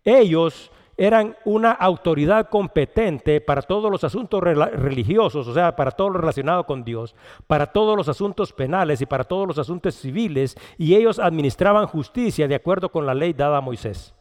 Ellos 0.05 0.71
eran 1.01 1.35
una 1.45 1.73
autoridad 1.73 2.49
competente 2.49 3.41
para 3.41 3.63
todos 3.63 3.91
los 3.91 4.05
asuntos 4.05 4.41
religiosos, 4.43 5.49
o 5.49 5.55
sea, 5.55 5.75
para 5.75 5.91
todo 5.91 6.11
lo 6.11 6.21
relacionado 6.21 6.65
con 6.65 6.85
Dios, 6.85 7.15
para 7.47 7.67
todos 7.67 7.97
los 7.97 8.09
asuntos 8.09 8.53
penales 8.53 9.01
y 9.01 9.07
para 9.07 9.25
todos 9.25 9.49
los 9.49 9.59
asuntos 9.59 9.95
civiles, 9.95 10.57
y 10.79 10.95
ellos 10.95 11.19
administraban 11.19 11.87
justicia 11.87 12.47
de 12.47 12.55
acuerdo 12.55 12.91
con 12.91 13.07
la 13.07 13.15
ley 13.15 13.33
dada 13.33 13.57
a 13.57 13.63
Moisés. 13.63 14.15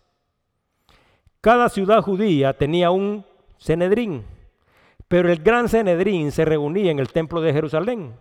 Cada 1.41 1.69
ciudad 1.69 2.01
judía 2.01 2.53
tenía 2.53 2.91
un 2.91 3.25
Senedrín 3.57 4.23
pero 5.09 5.31
el 5.31 5.39
gran 5.39 5.67
Cenedrín 5.67 6.31
se 6.31 6.45
reunía 6.45 6.91
en 6.91 6.99
el 6.99 7.09
templo 7.09 7.41
de 7.41 7.51
Jerusalén. 7.51 8.13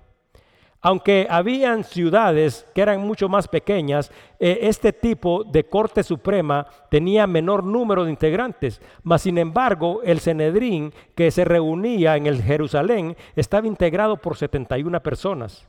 Aunque 0.80 1.26
habían 1.28 1.82
ciudades 1.82 2.64
que 2.72 2.82
eran 2.82 3.00
mucho 3.00 3.28
más 3.28 3.48
pequeñas, 3.48 4.12
eh, 4.38 4.60
este 4.62 4.92
tipo 4.92 5.42
de 5.42 5.64
corte 5.64 6.04
suprema 6.04 6.66
tenía 6.88 7.26
menor 7.26 7.64
número 7.64 8.04
de 8.04 8.10
integrantes. 8.10 8.80
Mas, 9.02 9.22
sin 9.22 9.38
embargo, 9.38 10.00
el 10.04 10.20
Cenedrín 10.20 10.92
que 11.16 11.32
se 11.32 11.44
reunía 11.44 12.16
en 12.16 12.26
el 12.26 12.42
Jerusalén 12.42 13.16
estaba 13.34 13.66
integrado 13.66 14.16
por 14.18 14.36
71 14.36 15.02
personas. 15.02 15.66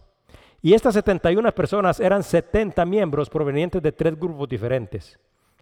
Y 0.62 0.74
estas 0.74 0.94
71 0.94 1.54
personas 1.54 2.00
eran 2.00 2.22
70 2.22 2.86
miembros 2.86 3.30
provenientes 3.30 3.82
de 3.82 3.92
tres 3.92 4.20
grupos 4.20 4.48
diferentes. 4.48 5.18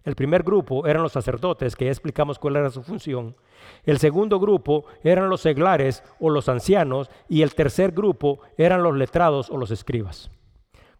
El 0.08 0.14
primer 0.14 0.42
grupo 0.42 0.86
eran 0.86 1.02
los 1.02 1.12
sacerdotes, 1.12 1.76
que 1.76 1.84
ya 1.84 1.90
explicamos 1.90 2.38
cuál 2.38 2.56
era 2.56 2.70
su 2.70 2.82
función. 2.82 3.36
El 3.84 3.98
segundo 3.98 4.40
grupo 4.40 4.86
eran 5.04 5.28
los 5.28 5.42
seglares 5.42 6.02
o 6.18 6.30
los 6.30 6.48
ancianos. 6.48 7.10
Y 7.28 7.42
el 7.42 7.54
tercer 7.54 7.92
grupo 7.92 8.40
eran 8.56 8.82
los 8.82 8.96
letrados 8.96 9.50
o 9.50 9.58
los 9.58 9.70
escribas. 9.70 10.30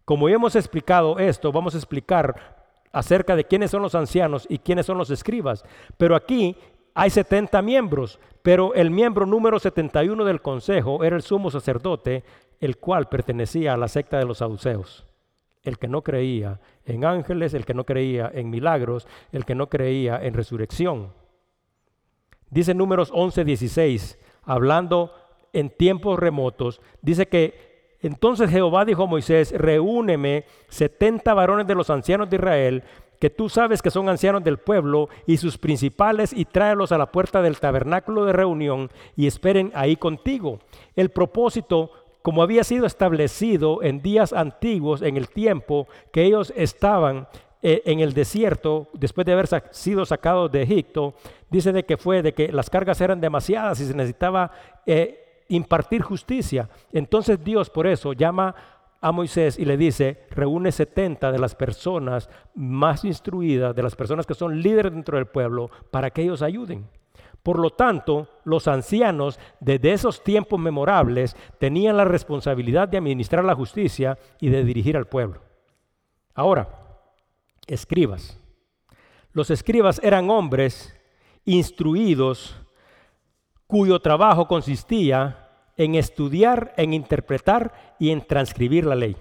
Como 0.05 0.29
hemos 0.29 0.55
explicado 0.55 1.17
esto, 1.17 1.51
vamos 1.51 1.73
a 1.73 1.79
explicar 1.79 2.67
acerca 2.91 3.35
de 3.35 3.45
quiénes 3.45 3.71
son 3.71 3.81
los 3.81 3.95
ancianos 3.95 4.45
y 4.47 4.59
quiénes 4.59 4.85
son 4.85 4.99
los 4.99 5.09
escribas. 5.09 5.65
Pero 5.97 6.15
aquí 6.15 6.55
hay 6.93 7.09
70 7.09 7.63
miembros, 7.63 8.19
pero 8.43 8.75
el 8.75 8.91
miembro 8.91 9.25
número 9.25 9.57
71 9.57 10.23
del 10.23 10.43
consejo 10.43 11.03
era 11.03 11.15
el 11.15 11.23
sumo 11.23 11.49
sacerdote, 11.49 12.23
el 12.59 12.77
cual 12.77 13.09
pertenecía 13.09 13.73
a 13.73 13.77
la 13.77 13.87
secta 13.87 14.19
de 14.19 14.25
los 14.25 14.37
saduceos 14.37 15.08
el 15.63 15.77
que 15.77 15.87
no 15.87 16.01
creía 16.01 16.59
en 16.85 17.05
ángeles, 17.05 17.53
el 17.53 17.65
que 17.65 17.73
no 17.73 17.83
creía 17.83 18.31
en 18.33 18.49
milagros, 18.49 19.07
el 19.31 19.45
que 19.45 19.55
no 19.55 19.67
creía 19.67 20.23
en 20.23 20.33
resurrección. 20.33 21.13
Dice 22.49 22.73
números 22.73 23.11
11, 23.13 23.43
16, 23.43 24.19
hablando 24.43 25.13
en 25.53 25.69
tiempos 25.69 26.17
remotos, 26.17 26.81
dice 27.01 27.27
que 27.27 27.69
entonces 28.01 28.49
Jehová 28.49 28.85
dijo 28.85 29.03
a 29.03 29.07
Moisés, 29.07 29.51
reúneme 29.51 30.45
70 30.69 31.33
varones 31.33 31.67
de 31.67 31.75
los 31.75 31.89
ancianos 31.89 32.29
de 32.29 32.37
Israel, 32.37 32.83
que 33.19 33.29
tú 33.29 33.49
sabes 33.49 33.81
que 33.81 33.91
son 33.91 34.07
ancianos 34.07 34.43
del 34.43 34.57
pueblo, 34.57 35.09
y 35.27 35.37
sus 35.37 35.57
principales, 35.57 36.31
y 36.31 36.45
tráelos 36.45 36.93
a 36.93 36.97
la 36.97 37.11
puerta 37.11 37.41
del 37.41 37.59
tabernáculo 37.59 38.23
de 38.23 38.31
reunión, 38.31 38.89
y 39.17 39.27
esperen 39.27 39.71
ahí 39.75 39.97
contigo. 39.97 40.59
El 40.95 41.09
propósito 41.09 41.91
como 42.21 42.43
había 42.43 42.63
sido 42.63 42.85
establecido 42.85 43.81
en 43.81 44.01
días 44.01 44.33
antiguos, 44.33 45.01
en 45.01 45.17
el 45.17 45.29
tiempo 45.29 45.87
que 46.11 46.23
ellos 46.23 46.53
estaban 46.55 47.27
eh, 47.61 47.81
en 47.85 47.99
el 47.99 48.13
desierto, 48.13 48.87
después 48.93 49.25
de 49.25 49.33
haber 49.33 49.47
sido 49.71 50.05
sacados 50.05 50.51
de 50.51 50.61
Egipto, 50.61 51.13
dice 51.49 51.71
de 51.71 51.83
que 51.83 51.97
fue 51.97 52.21
de 52.21 52.33
que 52.33 52.51
las 52.51 52.69
cargas 52.69 53.01
eran 53.01 53.19
demasiadas 53.19 53.79
y 53.81 53.85
se 53.85 53.93
necesitaba 53.93 54.51
eh, 54.85 55.43
impartir 55.49 56.01
justicia. 56.01 56.69
Entonces 56.93 57.43
Dios 57.43 57.69
por 57.69 57.87
eso 57.87 58.13
llama 58.13 58.55
a 59.01 59.11
Moisés 59.11 59.57
y 59.57 59.65
le 59.65 59.77
dice, 59.77 60.25
reúne 60.29 60.71
70 60.71 61.31
de 61.31 61.39
las 61.39 61.55
personas 61.55 62.29
más 62.55 63.05
instruidas, 63.05 63.75
de 63.75 63.83
las 63.83 63.95
personas 63.95 64.25
que 64.25 64.33
son 64.33 64.61
líderes 64.61 64.93
dentro 64.93 65.17
del 65.17 65.27
pueblo, 65.27 65.69
para 65.91 66.09
que 66.11 66.21
ellos 66.21 66.41
ayuden. 66.41 66.85
Por 67.43 67.59
lo 67.59 67.69
tanto, 67.69 68.27
los 68.43 68.67
ancianos 68.67 69.39
desde 69.59 69.93
esos 69.93 70.23
tiempos 70.23 70.59
memorables 70.59 71.35
tenían 71.57 71.97
la 71.97 72.05
responsabilidad 72.05 72.87
de 72.87 72.97
administrar 72.97 73.45
la 73.45 73.55
justicia 73.55 74.17
y 74.39 74.49
de 74.49 74.63
dirigir 74.63 74.97
al 74.97 75.07
pueblo. 75.07 75.41
Ahora, 76.35 76.69
escribas. 77.67 78.37
Los 79.31 79.51
escribas 79.51 79.99
eran 80.03 80.29
hombres 80.29 80.95
instruidos 81.45 82.55
cuyo 83.67 83.99
trabajo 83.99 84.47
consistía 84.47 85.49
en 85.77 85.95
estudiar, 85.95 86.73
en 86.75 86.93
interpretar 86.93 87.95
y 87.99 88.09
en 88.09 88.25
transcribir 88.25 88.85
la 88.85 88.95
ley. 88.95 89.15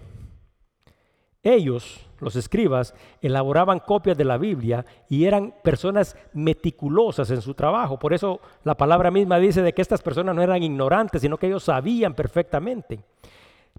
Ellos 1.42 2.07
los 2.20 2.36
escribas, 2.36 2.94
elaboraban 3.22 3.80
copias 3.80 4.16
de 4.16 4.24
la 4.24 4.38
Biblia 4.38 4.84
y 5.08 5.24
eran 5.24 5.54
personas 5.62 6.16
meticulosas 6.32 7.30
en 7.30 7.40
su 7.40 7.54
trabajo. 7.54 7.98
Por 7.98 8.12
eso 8.12 8.40
la 8.64 8.76
palabra 8.76 9.10
misma 9.10 9.38
dice 9.38 9.62
de 9.62 9.72
que 9.72 9.82
estas 9.82 10.02
personas 10.02 10.34
no 10.34 10.42
eran 10.42 10.62
ignorantes, 10.62 11.22
sino 11.22 11.36
que 11.36 11.46
ellos 11.46 11.64
sabían 11.64 12.14
perfectamente. 12.14 13.00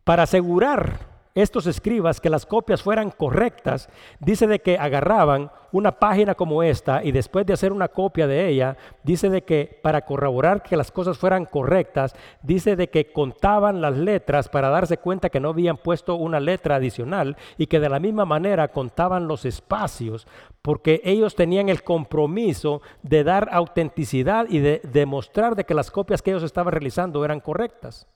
Para 0.04 0.24
asegurar 0.24 1.19
estos 1.36 1.68
escribas 1.68 2.20
que 2.20 2.30
las 2.30 2.46
copias 2.46 2.82
fueran 2.82 3.12
correctas, 3.12 3.90
dice 4.20 4.48
de 4.48 4.60
que 4.60 4.78
agarraban 4.78 5.52
una 5.72 5.92
página 5.92 6.36
como 6.36 6.64
esta 6.64 7.04
y 7.04 7.12
después 7.12 7.46
de 7.46 7.54
hacer 7.54 7.72
una 7.72 7.88
copia 7.88 8.28
de 8.28 8.48
ella, 8.48 8.78
dice 9.04 9.30
de 9.30 9.44
que 9.44 9.80
para 9.84 10.02
corroborar 10.02 10.64
que 10.64 10.76
las 10.76 10.92
cosas 10.92 11.18
fueran 11.18 11.46
correctas, 11.46 12.16
dice 12.42 12.76
de 12.76 12.90
que 12.90 13.12
contaban 13.12 13.82
las 13.82 13.96
letras 13.96 14.50
para 14.50 14.70
darse 14.70 14.98
cuenta 14.98 15.30
que 15.30 15.40
no 15.40 15.50
habían 15.50 15.78
puesto 15.78 16.16
una 16.16 16.40
letra 16.40 16.76
adicional 16.76 17.38
y 17.58 17.68
que 17.68 17.80
de 17.80 17.90
la 17.90 18.00
misma 18.00 18.26
manera 18.26 18.70
contaban 18.70 19.28
los 19.28 19.46
espacios, 19.46 20.28
porque 20.62 21.02
ellos 21.04 21.36
tenían 21.36 21.70
el 21.70 21.84
compromiso 21.84 22.82
de 23.04 23.24
dar 23.24 23.50
autenticidad 23.52 24.48
y 24.50 24.60
de 24.60 24.82
demostrar 24.84 25.56
de 25.56 25.66
que 25.66 25.74
las 25.74 25.92
copias 25.92 26.22
que 26.22 26.32
ellos 26.32 26.44
estaban 26.44 26.74
realizando 26.74 27.24
eran 27.24 27.40
correctas. 27.40 28.08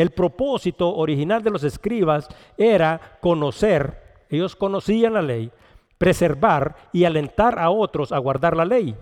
El 0.00 0.12
propósito 0.12 0.96
original 0.96 1.42
de 1.42 1.50
los 1.50 1.62
escribas 1.62 2.26
era 2.56 3.18
conocer, 3.20 4.24
ellos 4.30 4.56
conocían 4.56 5.12
la 5.12 5.20
ley, 5.20 5.52
preservar 5.98 6.74
y 6.90 7.04
alentar 7.04 7.58
a 7.58 7.68
otros 7.68 8.10
a 8.10 8.16
guardar 8.16 8.56
la 8.56 8.64
ley. 8.64 8.96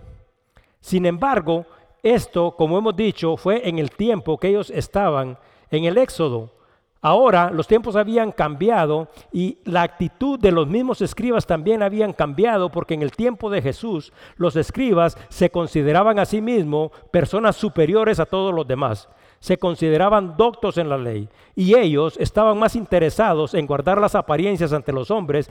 Sin 0.81 1.05
embargo, 1.05 1.65
esto, 2.03 2.51
como 2.51 2.77
hemos 2.77 2.97
dicho, 2.97 3.37
fue 3.37 3.69
en 3.69 3.79
el 3.79 3.91
tiempo 3.91 4.37
que 4.37 4.49
ellos 4.49 4.69
estaban 4.71 5.37
en 5.71 5.85
el 5.85 5.97
Éxodo. 5.97 6.51
Ahora 6.99 7.49
los 7.49 7.65
tiempos 7.65 7.95
habían 7.95 8.33
cambiado 8.33 9.07
y 9.31 9.59
la 9.63 9.83
actitud 9.83 10.37
de 10.37 10.51
los 10.51 10.67
mismos 10.67 11.01
escribas 11.01 11.47
también 11.47 11.81
habían 11.81 12.11
cambiado 12.11 12.73
porque 12.73 12.95
en 12.95 13.03
el 13.03 13.13
tiempo 13.13 13.49
de 13.49 13.61
Jesús 13.61 14.11
los 14.35 14.57
escribas 14.57 15.17
se 15.29 15.49
consideraban 15.49 16.19
a 16.19 16.25
sí 16.25 16.41
mismos 16.41 16.91
personas 17.09 17.55
superiores 17.55 18.19
a 18.19 18.25
todos 18.25 18.53
los 18.53 18.67
demás 18.67 19.07
se 19.39 19.57
consideraban 19.57 20.35
doctos 20.37 20.77
en 20.77 20.89
la 20.89 20.97
ley 20.97 21.29
y 21.55 21.75
ellos 21.75 22.17
estaban 22.17 22.57
más 22.57 22.75
interesados 22.75 23.53
en 23.53 23.67
guardar 23.67 23.99
las 23.99 24.15
apariencias 24.15 24.73
ante 24.73 24.91
los 24.91 25.11
hombres 25.11 25.49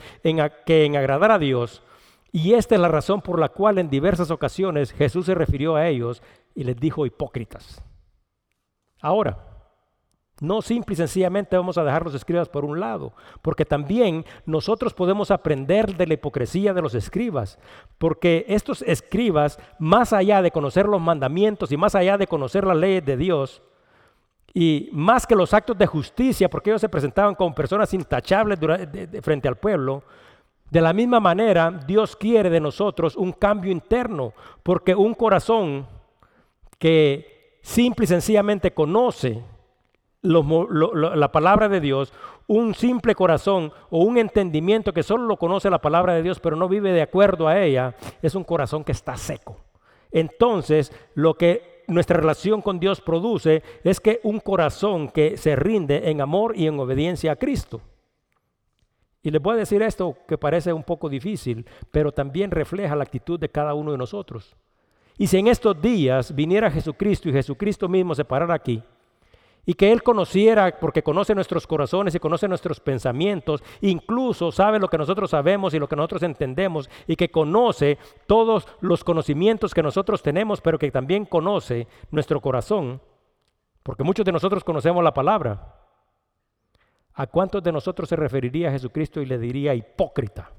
que 0.67 0.85
en 0.85 0.97
agradar 0.97 1.31
a 1.31 1.39
Dios. 1.39 1.83
Y 2.31 2.53
esta 2.53 2.75
es 2.75 2.81
la 2.81 2.89
razón 2.89 3.23
por 3.23 3.39
la 3.39 3.49
cual 3.49 3.79
en 3.79 3.89
diversas 3.89 4.31
ocasiones 4.31 4.93
Jesús 4.93 5.27
se 5.27 5.35
refirió 5.35 5.77
a 5.77 5.89
ellos 5.89 6.23
y 6.55 6.65
les 6.65 6.77
dijo 6.77 7.07
hipócritas. 7.07 7.83
Ahora, 9.01 9.49
no 10.41 10.63
simple 10.63 10.93
y 10.93 10.97
sencillamente 10.97 11.57
vamos 11.57 11.79
a 11.79 11.85
dejar 11.85 12.05
los 12.05 12.15
escribas 12.15 12.49
por 12.49 12.65
un 12.65 12.79
lado, 12.79 13.13
porque 13.43 13.65
también 13.65 14.25
nosotros 14.47 14.95
podemos 14.95 15.31
aprender 15.31 15.97
de 15.97 16.07
la 16.07 16.15
hipocresía 16.15 16.73
de 16.73 16.83
los 16.83 16.95
escribas, 16.95 17.59
porque 17.99 18.45
estos 18.49 18.83
escribas, 18.83 19.59
más 19.79 20.13
allá 20.13 20.41
de 20.41 20.53
conocer 20.53 20.87
los 20.87 21.01
mandamientos 21.01 21.73
y 21.73 21.77
más 21.77 21.95
allá 21.95 22.19
de 22.19 22.29
conocer 22.29 22.65
la 22.65 22.75
ley 22.75 23.01
de 23.01 23.17
Dios, 23.17 23.63
y 24.55 24.89
más 24.93 25.27
que 25.27 25.37
los 25.37 25.53
actos 25.55 25.77
de 25.77 25.87
justicia, 25.87 26.49
porque 26.49 26.71
ellos 26.71 26.81
se 26.81 26.89
presentaban 26.89 27.35
como 27.35 27.55
personas 27.55 27.93
intachables 27.95 28.59
frente 29.23 29.49
al 29.49 29.57
pueblo, 29.57 30.03
de 30.71 30.81
la 30.81 30.93
misma 30.93 31.21
manera 31.21 31.71
Dios 31.87 32.17
quiere 32.17 32.51
de 32.51 32.61
nosotros 32.61 33.17
un 33.17 33.33
cambio 33.33 33.73
interno, 33.73 34.33
porque 34.63 34.95
un 34.95 35.15
corazón 35.15 35.87
que 36.79 37.59
simple 37.63 38.05
y 38.05 38.09
sencillamente 38.09 38.73
conoce 38.73 39.43
la 40.23 41.33
palabra 41.33 41.69
de 41.69 41.81
Dios, 41.81 42.13
un 42.47 42.75
simple 42.75 43.15
corazón 43.15 43.73
o 43.91 44.01
un 44.01 44.19
entendimiento 44.19 44.93
que 44.93 45.03
solo 45.03 45.25
lo 45.27 45.37
conoce 45.37 45.71
la 45.71 45.81
palabra 45.81 46.15
de 46.15 46.23
Dios, 46.23 46.41
pero 46.41 46.57
no 46.57 46.69
vive 46.69 46.93
de 46.93 47.03
acuerdo 47.03 47.47
a 47.47 47.61
ella, 47.61 47.95
es 48.23 48.35
un 48.35 48.45
corazón 48.45 48.85
que 48.85 48.93
está 48.93 49.17
seco. 49.17 49.57
Entonces, 50.11 50.93
lo 51.15 51.35
que 51.35 51.78
nuestra 51.89 52.19
relación 52.19 52.63
con 52.63 52.79
Dios 52.79 53.01
produce 53.01 53.63
es 53.83 53.99
que 53.99 54.21
un 54.23 54.41
corazón 54.41 55.09
que 55.09 55.37
se 55.37 55.57
rinde 55.57 56.11
en 56.11 56.21
amor 56.21 56.57
y 56.57 56.67
en 56.67 56.79
obediencia 56.79 57.33
a 57.33 57.37
Cristo. 57.37 57.81
Y 59.23 59.31
les 59.31 59.43
voy 59.43 59.55
a 59.55 59.59
decir 59.59 59.83
esto 59.83 60.17
que 60.29 60.39
parece 60.39 60.73
un 60.73 60.85
poco 60.85 61.09
difícil, 61.09 61.67
pero 61.91 62.13
también 62.13 62.51
refleja 62.51 62.95
la 62.95 63.03
actitud 63.03 63.41
de 63.41 63.49
cada 63.49 63.75
uno 63.75 63.93
de 63.93 63.99
nosotros. 63.99 64.55
Y 65.17 65.27
si 65.27 65.39
en 65.39 65.49
estos 65.49 65.81
días 65.83 66.35
viniera 66.35 66.71
Jesucristo 66.71 67.29
y 67.29 67.33
Jesucristo 67.33 67.89
mismo 67.89 68.15
se 68.15 68.25
parara 68.25 68.55
aquí, 68.55 68.83
y 69.69 69.75
que 69.75 69.93
Él 69.93 70.03
conociera, 70.03 70.79
porque 70.81 71.03
conoce 71.03 71.35
nuestros 71.35 71.67
corazones 71.67 72.15
y 72.15 72.19
conoce 72.19 72.49
nuestros 72.49 72.81
pensamientos, 72.81 73.63
incluso 73.83 74.51
sabe 74.51 74.79
lo 74.79 74.89
que 74.89 74.97
nosotros 74.97 75.29
sabemos 75.29 75.75
y 75.75 75.79
lo 75.79 75.87
que 75.87 75.95
nosotros 75.95 76.23
entendemos, 76.23 76.89
y 77.07 77.17
que 77.17 77.31
conoce 77.31 77.99
todos 78.27 78.67
los 78.81 79.05
conocimientos 79.05 79.75
que 79.75 79.83
nosotros 79.83 80.23
tenemos, 80.23 80.63
pero 80.63 80.79
que 80.79 80.91
también 80.91 81.27
conoce 81.27 81.87
nuestro 82.11 82.41
corazón, 82.41 83.03
porque 83.83 84.05
muchos 84.05 84.25
de 84.25 84.33
nosotros 84.33 84.65
conocemos 84.65 85.05
la 85.05 85.13
palabra. 85.13 85.75
¿A 87.13 87.27
cuántos 87.27 87.63
de 87.63 87.73
nosotros 87.73 88.09
se 88.09 88.17
referiría 88.17 88.71
Jesucristo 88.71 89.21
y 89.21 89.27
le 89.27 89.37
diría 89.37 89.75
hipócrita? 89.75 90.51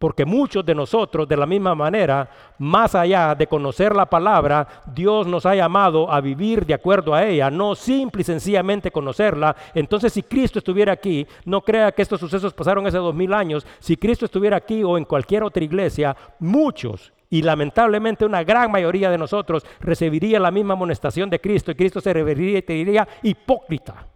Porque 0.00 0.24
muchos 0.24 0.64
de 0.64 0.74
nosotros, 0.74 1.28
de 1.28 1.36
la 1.36 1.44
misma 1.44 1.74
manera, 1.74 2.26
más 2.56 2.94
allá 2.94 3.34
de 3.34 3.46
conocer 3.46 3.94
la 3.94 4.06
palabra, 4.06 4.66
Dios 4.86 5.26
nos 5.26 5.44
ha 5.44 5.54
llamado 5.54 6.10
a 6.10 6.22
vivir 6.22 6.64
de 6.64 6.72
acuerdo 6.72 7.14
a 7.14 7.26
ella, 7.26 7.50
no 7.50 7.74
simple 7.74 8.22
y 8.22 8.24
sencillamente 8.24 8.90
conocerla. 8.90 9.54
Entonces, 9.74 10.14
si 10.14 10.22
Cristo 10.22 10.58
estuviera 10.58 10.94
aquí, 10.94 11.26
no 11.44 11.60
crea 11.60 11.92
que 11.92 12.00
estos 12.00 12.18
sucesos 12.18 12.54
pasaron 12.54 12.86
hace 12.86 12.96
dos 12.96 13.14
mil 13.14 13.34
años, 13.34 13.66
si 13.78 13.94
Cristo 13.98 14.24
estuviera 14.24 14.56
aquí 14.56 14.82
o 14.82 14.96
en 14.96 15.04
cualquier 15.04 15.42
otra 15.42 15.62
iglesia, 15.62 16.16
muchos 16.38 17.12
y 17.28 17.42
lamentablemente 17.42 18.24
una 18.24 18.42
gran 18.42 18.70
mayoría 18.70 19.10
de 19.10 19.18
nosotros 19.18 19.66
recibiría 19.80 20.40
la 20.40 20.50
misma 20.50 20.72
amonestación 20.72 21.28
de 21.28 21.42
Cristo 21.42 21.72
y 21.72 21.74
Cristo 21.74 22.00
se 22.00 22.14
referiría 22.14 22.60
y 22.60 22.62
te 22.62 22.72
diría 22.72 23.06
hipócrita. 23.22 24.06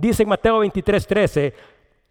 Dice 0.00 0.22
en 0.22 0.30
Mateo 0.30 0.60
23, 0.60 1.06
13, 1.06 1.54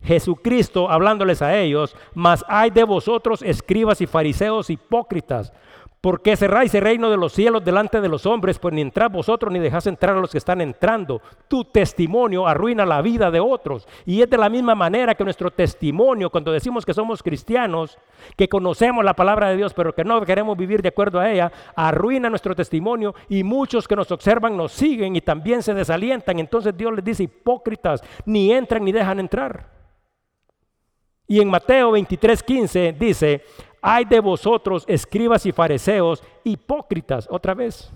Jesucristo 0.02 0.90
hablándoles 0.90 1.42
a 1.42 1.58
ellos, 1.58 1.96
mas 2.14 2.44
hay 2.48 2.70
de 2.70 2.84
vosotros 2.84 3.42
escribas 3.42 4.02
y 4.02 4.08
fariseos 4.08 4.70
hipócritas, 4.70 5.54
porque 6.02 6.38
cerráis 6.38 6.74
el 6.76 6.82
reino 6.82 7.10
de 7.10 7.18
los 7.18 7.34
cielos 7.34 7.66
delante 7.66 8.00
de 8.00 8.08
los 8.08 8.26
hombres, 8.26 8.58
pues 8.58 8.74
ni 8.74 8.80
entráis 8.80 9.12
vosotros 9.12 9.52
ni 9.52 9.60
dejáis 9.60 9.88
entrar 9.88 10.16
a 10.16 10.20
los 10.20 10.32
que 10.32 10.38
están 10.38 10.62
entrando. 10.62 11.22
Tu 11.50 11.66
testimonio 11.66 12.48
arruina 12.48 12.86
la 12.86 13.02
vida 13.02 13.30
de 13.30 13.42
otros. 13.42 13.86
Y 14.06 14.22
es 14.22 14.30
de 14.30 14.38
la 14.38 14.48
misma 14.48 14.76
manera 14.76 15.14
que 15.14 15.26
nuestro 15.26 15.52
testimonio, 15.52 16.30
cuando 16.30 16.54
decimos 16.54 16.86
que 16.86 16.94
somos 16.94 17.22
cristianos, 17.22 17.98
que 18.38 18.48
conocemos 18.48 19.04
la 19.04 19.14
palabra 19.14 19.50
de 19.50 19.58
Dios, 19.58 19.74
pero 19.74 19.94
que 19.94 20.06
no 20.06 20.22
queremos 20.22 20.58
vivir 20.58 20.82
de 20.82 20.90
acuerdo 20.90 21.20
a 21.20 21.30
ella, 21.30 21.52
arruina 21.76 22.30
nuestro 22.30 22.56
testimonio 22.56 23.14
y 23.28 23.44
muchos 23.44 23.86
que 23.86 23.98
nos 23.98 24.10
observan 24.12 24.56
nos 24.56 24.72
siguen 24.72 25.18
y 25.18 25.22
también 25.22 25.62
se 25.62 25.74
desalientan. 25.74 26.40
Entonces 26.40 26.78
Dios 26.78 26.94
les 26.96 27.04
dice, 27.04 27.24
hipócritas, 27.24 28.02
ni 28.26 28.54
entran 28.54 28.86
ni 28.86 28.94
dejan 28.94 29.20
entrar. 29.20 29.79
Y 31.30 31.40
en 31.40 31.48
Mateo 31.48 31.92
23, 31.92 32.42
15 32.42 32.96
dice, 33.00 33.44
hay 33.84 34.04
de 34.04 34.20
vosotros, 34.20 34.84
escribas 34.88 35.46
y 35.46 35.52
fariseos, 35.52 36.24
hipócritas, 36.44 37.28
otra 37.30 37.54
vez, 37.54 37.94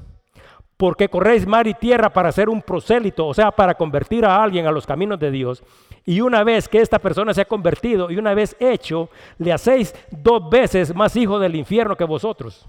porque 0.77 1.09
corréis 1.09 1.47
mar 1.47 1.65
y 1.65 1.73
tierra 1.73 2.13
para 2.13 2.31
ser 2.31 2.47
un 2.47 2.61
prosélito, 2.61 3.25
o 3.25 3.33
sea, 3.33 3.49
para 3.49 3.73
convertir 3.73 4.23
a 4.23 4.41
alguien 4.41 4.67
a 4.67 4.71
los 4.71 4.85
caminos 4.85 5.19
de 5.19 5.31
Dios. 5.31 5.63
Y 6.05 6.21
una 6.21 6.43
vez 6.43 6.69
que 6.69 6.79
esta 6.79 6.99
persona 6.99 7.33
se 7.33 7.41
ha 7.41 7.45
convertido 7.45 8.11
y 8.11 8.17
una 8.17 8.35
vez 8.35 8.55
hecho, 8.59 9.09
le 9.39 9.51
hacéis 9.51 9.95
dos 10.11 10.47
veces 10.51 10.93
más 10.93 11.15
hijo 11.15 11.39
del 11.39 11.55
infierno 11.55 11.97
que 11.97 12.03
vosotros. 12.03 12.67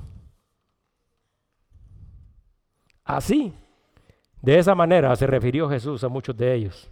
Así, 3.05 3.53
de 4.41 4.59
esa 4.59 4.75
manera 4.75 5.15
se 5.15 5.27
refirió 5.27 5.69
Jesús 5.69 6.03
a 6.05 6.09
muchos 6.09 6.35
de 6.35 6.55
ellos. 6.55 6.91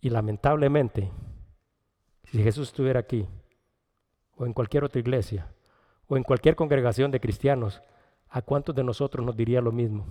Y 0.00 0.10
lamentablemente, 0.10 1.10
si 2.32 2.42
Jesús 2.42 2.68
estuviera 2.68 2.98
aquí, 2.98 3.28
o 4.36 4.46
en 4.46 4.54
cualquier 4.54 4.84
otra 4.84 5.00
iglesia, 5.00 5.52
o 6.06 6.16
en 6.16 6.22
cualquier 6.22 6.56
congregación 6.56 7.10
de 7.10 7.20
cristianos, 7.20 7.82
¿a 8.30 8.40
cuántos 8.40 8.74
de 8.74 8.82
nosotros 8.82 9.24
nos 9.24 9.36
diría 9.36 9.60
lo 9.60 9.70
mismo? 9.70 10.06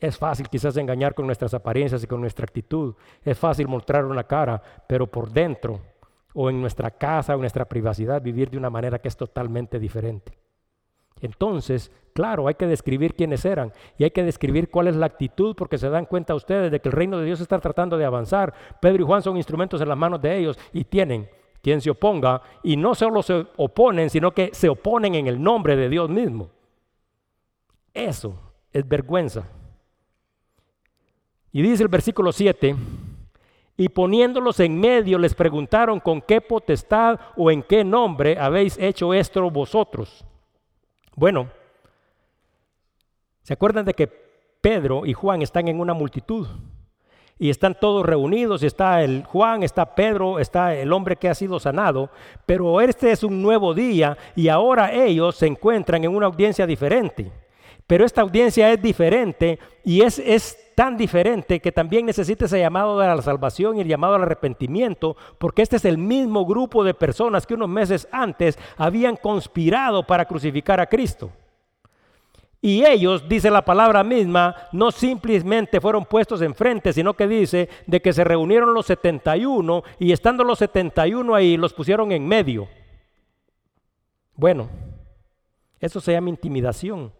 Es 0.00 0.16
fácil 0.16 0.48
quizás 0.48 0.78
engañar 0.78 1.14
con 1.14 1.26
nuestras 1.26 1.52
apariencias 1.52 2.02
y 2.02 2.06
con 2.06 2.22
nuestra 2.22 2.44
actitud. 2.44 2.94
Es 3.22 3.38
fácil 3.38 3.68
mostrar 3.68 4.06
una 4.06 4.24
cara, 4.24 4.62
pero 4.88 5.06
por 5.06 5.30
dentro 5.30 5.80
o 6.32 6.48
en 6.48 6.62
nuestra 6.62 6.90
casa 6.90 7.32
o 7.34 7.36
en 7.36 7.42
nuestra 7.42 7.66
privacidad 7.66 8.22
vivir 8.22 8.50
de 8.50 8.56
una 8.56 8.70
manera 8.70 8.98
que 8.98 9.08
es 9.08 9.16
totalmente 9.16 9.78
diferente. 9.78 10.38
Entonces, 11.20 11.90
claro, 12.12 12.48
hay 12.48 12.54
que 12.54 12.66
describir 12.66 13.14
quiénes 13.14 13.44
eran 13.44 13.72
y 13.98 14.04
hay 14.04 14.10
que 14.10 14.22
describir 14.22 14.70
cuál 14.70 14.88
es 14.88 14.96
la 14.96 15.06
actitud 15.06 15.54
porque 15.56 15.78
se 15.78 15.88
dan 15.88 16.06
cuenta 16.06 16.34
ustedes 16.34 16.70
de 16.70 16.80
que 16.80 16.88
el 16.88 16.94
reino 16.94 17.18
de 17.18 17.26
Dios 17.26 17.40
está 17.40 17.58
tratando 17.58 17.96
de 17.96 18.04
avanzar. 18.04 18.54
Pedro 18.80 19.02
y 19.02 19.06
Juan 19.06 19.22
son 19.22 19.36
instrumentos 19.36 19.80
en 19.80 19.88
las 19.88 19.98
manos 19.98 20.20
de 20.20 20.36
ellos 20.36 20.58
y 20.72 20.84
tienen 20.84 21.28
quien 21.62 21.80
se 21.80 21.90
oponga 21.90 22.42
y 22.62 22.76
no 22.76 22.94
solo 22.94 23.22
se 23.22 23.46
oponen, 23.56 24.10
sino 24.10 24.32
que 24.32 24.50
se 24.52 24.68
oponen 24.68 25.14
en 25.14 25.26
el 25.26 25.42
nombre 25.42 25.76
de 25.76 25.88
Dios 25.88 26.10
mismo. 26.10 26.50
Eso 27.94 28.34
es 28.72 28.86
vergüenza. 28.86 29.44
Y 31.52 31.62
dice 31.62 31.84
el 31.84 31.88
versículo 31.88 32.32
7, 32.32 32.74
y 33.76 33.88
poniéndolos 33.88 34.60
en 34.60 34.78
medio 34.78 35.18
les 35.18 35.34
preguntaron 35.34 36.00
con 36.00 36.20
qué 36.20 36.40
potestad 36.40 37.18
o 37.36 37.50
en 37.50 37.62
qué 37.62 37.82
nombre 37.82 38.36
habéis 38.38 38.76
hecho 38.78 39.14
esto 39.14 39.50
vosotros. 39.50 40.24
Bueno, 41.16 41.48
¿se 43.42 43.52
acuerdan 43.52 43.84
de 43.84 43.94
que 43.94 44.08
Pedro 44.60 45.06
y 45.06 45.12
Juan 45.12 45.42
están 45.42 45.68
en 45.68 45.80
una 45.80 45.94
multitud? 45.94 46.46
Y 47.38 47.50
están 47.50 47.76
todos 47.78 48.06
reunidos, 48.06 48.62
está 48.62 49.02
el 49.02 49.24
Juan, 49.24 49.62
está 49.62 49.94
Pedro, 49.94 50.38
está 50.38 50.74
el 50.74 50.92
hombre 50.92 51.16
que 51.16 51.28
ha 51.28 51.34
sido 51.34 51.58
sanado, 51.58 52.10
pero 52.46 52.80
este 52.80 53.10
es 53.10 53.24
un 53.24 53.42
nuevo 53.42 53.74
día 53.74 54.16
y 54.36 54.48
ahora 54.48 54.92
ellos 54.92 55.36
se 55.36 55.46
encuentran 55.46 56.04
en 56.04 56.14
una 56.14 56.26
audiencia 56.26 56.66
diferente. 56.66 57.32
Pero 57.86 58.04
esta 58.04 58.22
audiencia 58.22 58.72
es 58.72 58.80
diferente 58.80 59.58
y 59.84 60.00
es, 60.00 60.18
es 60.18 60.56
tan 60.74 60.96
diferente 60.96 61.60
que 61.60 61.72
también 61.72 62.06
necesita 62.06 62.46
ese 62.46 62.58
llamado 62.58 62.98
a 63.00 63.14
la 63.14 63.22
salvación 63.22 63.76
y 63.76 63.82
el 63.82 63.88
llamado 63.88 64.14
al 64.14 64.22
arrepentimiento, 64.22 65.16
porque 65.38 65.62
este 65.62 65.76
es 65.76 65.84
el 65.84 65.98
mismo 65.98 66.46
grupo 66.46 66.82
de 66.82 66.94
personas 66.94 67.46
que 67.46 67.54
unos 67.54 67.68
meses 67.68 68.08
antes 68.10 68.58
habían 68.76 69.16
conspirado 69.16 70.06
para 70.06 70.24
crucificar 70.24 70.80
a 70.80 70.86
Cristo. 70.86 71.30
Y 72.64 72.82
ellos, 72.86 73.28
dice 73.28 73.50
la 73.50 73.62
palabra 73.62 74.02
misma, 74.02 74.56
no 74.72 74.90
simplemente 74.90 75.82
fueron 75.82 76.06
puestos 76.06 76.40
enfrente, 76.40 76.94
sino 76.94 77.12
que 77.12 77.28
dice 77.28 77.68
de 77.86 78.00
que 78.00 78.14
se 78.14 78.24
reunieron 78.24 78.72
los 78.72 78.86
71 78.86 79.82
y 79.98 80.12
estando 80.12 80.44
los 80.44 80.60
71 80.60 81.34
ahí 81.34 81.58
los 81.58 81.74
pusieron 81.74 82.10
en 82.10 82.26
medio. 82.26 82.66
Bueno, 84.34 84.70
eso 85.78 86.00
se 86.00 86.12
llama 86.12 86.30
intimidación. 86.30 87.12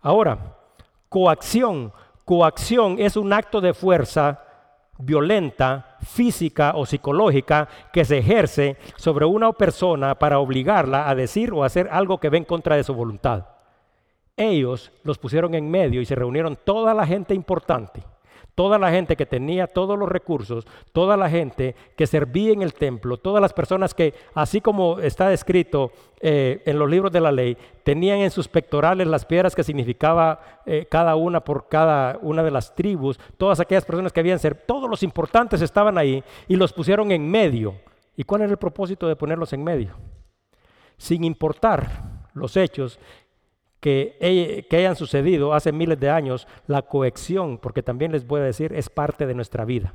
Ahora, 0.00 0.56
coacción. 1.08 1.92
Coacción 2.24 2.96
es 2.98 3.16
un 3.16 3.32
acto 3.32 3.60
de 3.60 3.72
fuerza 3.72 4.44
violenta, 4.98 5.96
física 6.02 6.72
o 6.74 6.84
psicológica 6.84 7.68
que 7.92 8.04
se 8.04 8.18
ejerce 8.18 8.76
sobre 8.96 9.24
una 9.24 9.52
persona 9.52 10.14
para 10.16 10.38
obligarla 10.38 11.08
a 11.08 11.14
decir 11.14 11.52
o 11.52 11.64
hacer 11.64 11.88
algo 11.90 12.18
que 12.18 12.28
ve 12.28 12.38
en 12.38 12.44
contra 12.44 12.76
de 12.76 12.84
su 12.84 12.94
voluntad. 12.94 13.46
Ellos 14.36 14.92
los 15.04 15.18
pusieron 15.18 15.54
en 15.54 15.70
medio 15.70 16.00
y 16.00 16.06
se 16.06 16.14
reunieron 16.14 16.58
toda 16.64 16.94
la 16.94 17.06
gente 17.06 17.34
importante 17.34 18.02
toda 18.58 18.76
la 18.76 18.90
gente 18.90 19.14
que 19.14 19.24
tenía 19.24 19.68
todos 19.68 19.96
los 19.96 20.08
recursos, 20.08 20.66
toda 20.90 21.16
la 21.16 21.30
gente 21.30 21.76
que 21.96 22.08
servía 22.08 22.52
en 22.52 22.62
el 22.62 22.74
templo, 22.74 23.16
todas 23.16 23.40
las 23.40 23.52
personas 23.52 23.94
que, 23.94 24.14
así 24.34 24.60
como 24.60 24.98
está 24.98 25.28
descrito 25.28 25.92
eh, 26.18 26.60
en 26.66 26.76
los 26.76 26.90
libros 26.90 27.12
de 27.12 27.20
la 27.20 27.30
ley, 27.30 27.56
tenían 27.84 28.18
en 28.18 28.32
sus 28.32 28.48
pectorales 28.48 29.06
las 29.06 29.24
piedras 29.24 29.54
que 29.54 29.62
significaba 29.62 30.40
eh, 30.66 30.88
cada 30.90 31.14
una 31.14 31.38
por 31.38 31.68
cada 31.68 32.18
una 32.20 32.42
de 32.42 32.50
las 32.50 32.74
tribus, 32.74 33.20
todas 33.36 33.60
aquellas 33.60 33.84
personas 33.84 34.12
que 34.12 34.18
habían 34.18 34.40
ser, 34.40 34.56
todos 34.56 34.90
los 34.90 35.04
importantes 35.04 35.62
estaban 35.62 35.96
ahí 35.96 36.24
y 36.48 36.56
los 36.56 36.72
pusieron 36.72 37.12
en 37.12 37.30
medio. 37.30 37.76
¿Y 38.16 38.24
cuál 38.24 38.40
era 38.40 38.50
el 38.50 38.58
propósito 38.58 39.06
de 39.06 39.14
ponerlos 39.14 39.52
en 39.52 39.62
medio? 39.62 39.94
Sin 40.96 41.22
importar 41.22 42.26
los 42.34 42.56
hechos, 42.56 42.98
que, 43.80 44.66
hayan 44.70 44.96
sucedido 44.96 45.54
hace 45.54 45.72
miles 45.72 45.98
de 45.98 46.10
años, 46.10 46.46
la 46.66 46.82
cohección, 46.82 47.58
porque 47.58 47.82
también 47.82 48.12
les 48.12 48.26
voy 48.26 48.40
a 48.40 48.44
decir, 48.44 48.72
es 48.72 48.88
parte 48.88 49.26
de 49.26 49.34
nuestra 49.34 49.64
vida. 49.64 49.94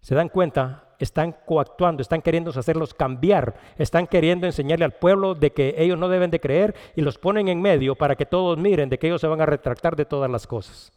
¿Se 0.00 0.14
dan 0.14 0.28
cuenta? 0.28 0.84
Están 0.98 1.34
coactuando, 1.46 2.02
están 2.02 2.22
queriendo 2.22 2.50
hacerlos 2.50 2.94
cambiar, 2.94 3.54
están 3.78 4.06
queriendo 4.06 4.46
enseñarle 4.46 4.84
al 4.84 4.92
pueblo 4.92 5.34
de 5.34 5.52
que 5.52 5.74
ellos 5.78 5.98
no 5.98 6.08
deben 6.08 6.30
de 6.30 6.40
creer 6.40 6.74
y 6.94 7.00
los 7.00 7.18
ponen 7.18 7.48
en 7.48 7.60
medio 7.60 7.94
para 7.94 8.16
que 8.16 8.26
todos 8.26 8.58
miren 8.58 8.88
de 8.88 8.98
que 8.98 9.06
ellos 9.06 9.20
se 9.20 9.26
van 9.26 9.40
a 9.40 9.46
retractar 9.46 9.96
de 9.96 10.04
todas 10.04 10.30
las 10.30 10.46
cosas. 10.46 10.92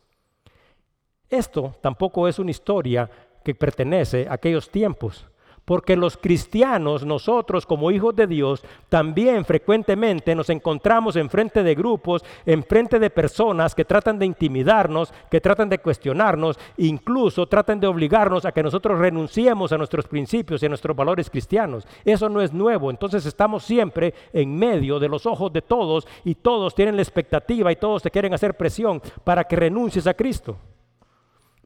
Esto 1.30 1.76
tampoco 1.82 2.28
es 2.28 2.38
una 2.38 2.52
historia 2.52 3.10
que 3.44 3.56
pertenece 3.56 4.28
a 4.30 4.34
aquellos 4.34 4.70
tiempos, 4.70 5.26
Porque 5.66 5.96
los 5.96 6.18
cristianos, 6.18 7.06
nosotros 7.06 7.66
como 7.66 7.90
hijos 7.90 8.14
de 8.16 8.28
Dios, 8.28 8.64
también 8.90 9.46
frecuentemente 9.46 10.36
nos 10.36 10.50
encontramos 10.50 11.16
enfrente 11.16 11.64
de 11.64 11.74
grupos, 11.74 12.24
enfrente 12.46 13.00
de 13.00 13.10
personas 13.10 13.74
que 13.74 13.86
tratan 13.86 14.20
de 14.20 14.26
intimidarnos, 14.26 15.14
que 15.32 15.40
tratan 15.40 15.70
de 15.70 15.80
cuestionarnos, 15.80 16.60
incluso 16.78 17.48
tratan 17.48 17.80
de 17.80 17.88
obligarnos 17.88 18.44
a 18.44 18.52
que 18.52 18.62
nosotros 18.62 19.00
renunciemos 19.00 19.72
a 19.72 19.78
nuestros 19.78 20.06
principios 20.06 20.62
y 20.62 20.66
a 20.66 20.70
nuestros 20.70 20.98
valores 20.98 21.30
cristianos. 21.30 21.88
Eso 22.04 22.28
no 22.28 22.42
es 22.42 22.52
nuevo, 22.52 22.90
entonces 22.90 23.26
estamos 23.26 23.64
siempre 23.64 24.14
en 24.34 24.58
medio 24.58 25.00
de 25.00 25.08
los 25.08 25.26
ojos 25.26 25.54
de 25.54 25.62
todos 25.62 26.06
y 26.26 26.36
todos 26.36 26.76
tienen 26.76 26.98
la 26.98 27.04
expectativa 27.04 27.72
y 27.72 27.78
todos 27.78 28.04
te 28.04 28.12
quieren 28.12 28.34
hacer 28.34 28.56
presión 28.58 29.02
para 29.24 29.46
que 29.46 29.56
renuncies 29.56 30.08
a 30.08 30.14
Cristo. 30.14 30.58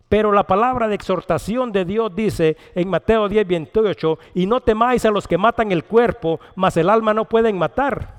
Pero 0.10 0.32
la 0.32 0.44
palabra 0.44 0.88
de 0.88 0.96
exhortación 0.96 1.72
de 1.72 1.84
Dios 1.84 2.16
dice 2.16 2.56
en 2.76 2.90
Mateo 2.90 3.28
10, 3.28 3.48
28, 3.48 4.20
y 4.36 4.46
no 4.46 4.62
temáis 4.62 5.04
a 5.06 5.12
los 5.12 5.28
que 5.28 5.38
matan 5.38 5.72
el 5.72 5.84
cuerpo, 5.84 6.40
mas 6.56 6.78
el 6.78 6.90
alma 6.90 7.14
no 7.14 7.26
pueden 7.26 7.58
matar. 7.58 8.16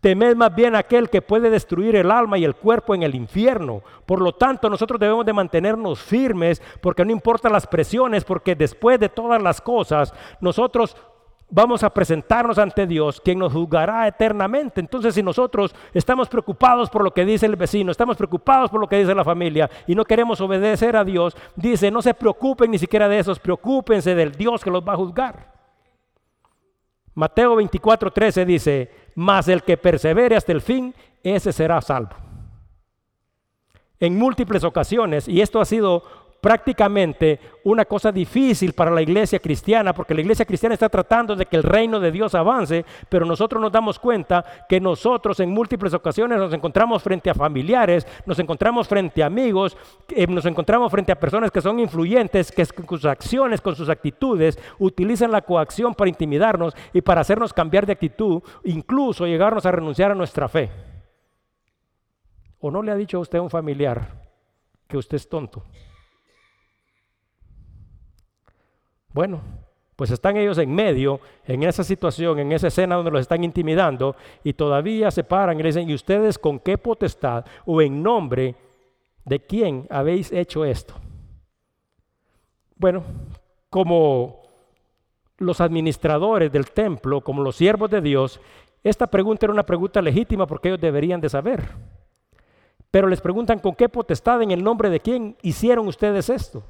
Temed 0.00 0.36
más 0.36 0.54
bien 0.54 0.76
aquel 0.76 1.10
que 1.10 1.22
puede 1.22 1.50
destruir 1.50 1.96
el 1.96 2.12
alma 2.12 2.38
y 2.38 2.44
el 2.44 2.54
cuerpo 2.54 2.94
en 2.94 3.02
el 3.02 3.16
infierno. 3.16 3.82
Por 4.06 4.20
lo 4.20 4.32
tanto, 4.32 4.70
nosotros 4.70 5.00
debemos 5.00 5.26
de 5.26 5.32
mantenernos 5.32 6.00
firmes, 6.00 6.62
porque 6.80 7.04
no 7.04 7.10
importa 7.10 7.48
las 7.48 7.66
presiones, 7.66 8.24
porque 8.24 8.54
después 8.54 9.00
de 9.00 9.08
todas 9.08 9.42
las 9.42 9.60
cosas, 9.60 10.14
nosotros 10.40 10.96
vamos 11.50 11.82
a 11.82 11.90
presentarnos 11.90 12.58
ante 12.58 12.86
Dios, 12.86 13.20
quien 13.20 13.38
nos 13.38 13.52
juzgará 13.52 14.06
eternamente. 14.06 14.80
Entonces, 14.80 15.14
si 15.14 15.22
nosotros 15.22 15.74
estamos 15.94 16.28
preocupados 16.28 16.90
por 16.90 17.02
lo 17.02 17.12
que 17.12 17.24
dice 17.24 17.46
el 17.46 17.56
vecino, 17.56 17.90
estamos 17.90 18.16
preocupados 18.16 18.70
por 18.70 18.80
lo 18.80 18.86
que 18.86 18.98
dice 18.98 19.14
la 19.14 19.24
familia 19.24 19.70
y 19.86 19.94
no 19.94 20.04
queremos 20.04 20.40
obedecer 20.40 20.96
a 20.96 21.04
Dios, 21.04 21.36
dice, 21.56 21.90
no 21.90 22.02
se 22.02 22.14
preocupen 22.14 22.70
ni 22.70 22.78
siquiera 22.78 23.08
de 23.08 23.18
esos, 23.18 23.38
preocúpense 23.38 24.14
del 24.14 24.32
Dios 24.32 24.62
que 24.62 24.70
los 24.70 24.86
va 24.86 24.92
a 24.92 24.96
juzgar. 24.96 25.58
Mateo 27.14 27.56
24, 27.56 28.12
13 28.12 28.44
dice, 28.44 28.90
mas 29.16 29.48
el 29.48 29.62
que 29.62 29.76
persevere 29.76 30.36
hasta 30.36 30.52
el 30.52 30.60
fin, 30.60 30.94
ese 31.22 31.52
será 31.52 31.80
salvo. 31.80 32.14
En 33.98 34.16
múltiples 34.16 34.62
ocasiones, 34.62 35.26
y 35.26 35.40
esto 35.40 35.60
ha 35.60 35.64
sido 35.64 36.04
prácticamente 36.40 37.40
una 37.64 37.84
cosa 37.84 38.12
difícil 38.12 38.72
para 38.72 38.90
la 38.90 39.02
iglesia 39.02 39.38
cristiana, 39.38 39.92
porque 39.92 40.14
la 40.14 40.20
iglesia 40.20 40.44
cristiana 40.44 40.74
está 40.74 40.88
tratando 40.88 41.34
de 41.34 41.46
que 41.46 41.56
el 41.56 41.62
reino 41.62 42.00
de 42.00 42.12
Dios 42.12 42.34
avance, 42.34 42.84
pero 43.08 43.26
nosotros 43.26 43.60
nos 43.60 43.72
damos 43.72 43.98
cuenta 43.98 44.44
que 44.68 44.80
nosotros 44.80 45.40
en 45.40 45.50
múltiples 45.50 45.92
ocasiones 45.94 46.38
nos 46.38 46.52
encontramos 46.52 47.02
frente 47.02 47.30
a 47.30 47.34
familiares, 47.34 48.06
nos 48.24 48.38
encontramos 48.38 48.88
frente 48.88 49.22
a 49.22 49.26
amigos, 49.26 49.76
eh, 50.08 50.26
nos 50.26 50.46
encontramos 50.46 50.90
frente 50.90 51.12
a 51.12 51.20
personas 51.20 51.50
que 51.50 51.60
son 51.60 51.80
influyentes, 51.80 52.52
que 52.52 52.66
con 52.66 52.98
sus 52.98 53.06
acciones, 53.06 53.60
con 53.60 53.74
sus 53.74 53.88
actitudes, 53.88 54.58
utilizan 54.78 55.32
la 55.32 55.42
coacción 55.42 55.94
para 55.94 56.08
intimidarnos 56.08 56.74
y 56.92 57.00
para 57.00 57.20
hacernos 57.20 57.52
cambiar 57.52 57.84
de 57.86 57.92
actitud, 57.92 58.42
incluso 58.64 59.26
llegarnos 59.26 59.66
a 59.66 59.72
renunciar 59.72 60.12
a 60.12 60.14
nuestra 60.14 60.48
fe. 60.48 60.70
¿O 62.60 62.70
no 62.70 62.82
le 62.82 62.90
ha 62.90 62.96
dicho 62.96 63.18
a 63.18 63.20
usted 63.20 63.38
un 63.38 63.50
familiar 63.50 64.26
que 64.88 64.96
usted 64.96 65.16
es 65.16 65.28
tonto? 65.28 65.62
Bueno, 69.18 69.40
pues 69.96 70.12
están 70.12 70.36
ellos 70.36 70.58
en 70.58 70.72
medio, 70.72 71.18
en 71.44 71.64
esa 71.64 71.82
situación, 71.82 72.38
en 72.38 72.52
esa 72.52 72.68
escena 72.68 72.94
donde 72.94 73.10
los 73.10 73.22
están 73.22 73.42
intimidando 73.42 74.14
y 74.44 74.52
todavía 74.52 75.10
se 75.10 75.24
paran 75.24 75.58
y 75.58 75.62
le 75.64 75.70
dicen, 75.70 75.90
¿y 75.90 75.94
ustedes 75.94 76.38
con 76.38 76.60
qué 76.60 76.78
potestad 76.78 77.44
o 77.66 77.82
en 77.82 78.00
nombre 78.00 78.54
de 79.24 79.40
quién 79.40 79.88
habéis 79.90 80.30
hecho 80.30 80.64
esto? 80.64 80.94
Bueno, 82.76 83.02
como 83.70 84.42
los 85.38 85.60
administradores 85.60 86.52
del 86.52 86.70
templo, 86.70 87.20
como 87.20 87.42
los 87.42 87.56
siervos 87.56 87.90
de 87.90 88.00
Dios, 88.00 88.40
esta 88.84 89.08
pregunta 89.08 89.46
era 89.46 89.52
una 89.52 89.66
pregunta 89.66 90.00
legítima 90.00 90.46
porque 90.46 90.68
ellos 90.68 90.80
deberían 90.80 91.20
de 91.20 91.28
saber. 91.28 91.70
Pero 92.92 93.08
les 93.08 93.20
preguntan, 93.20 93.58
¿con 93.58 93.74
qué 93.74 93.88
potestad 93.88 94.40
en 94.42 94.52
el 94.52 94.62
nombre 94.62 94.90
de 94.90 95.00
quién 95.00 95.36
hicieron 95.42 95.88
ustedes 95.88 96.30
esto? 96.30 96.62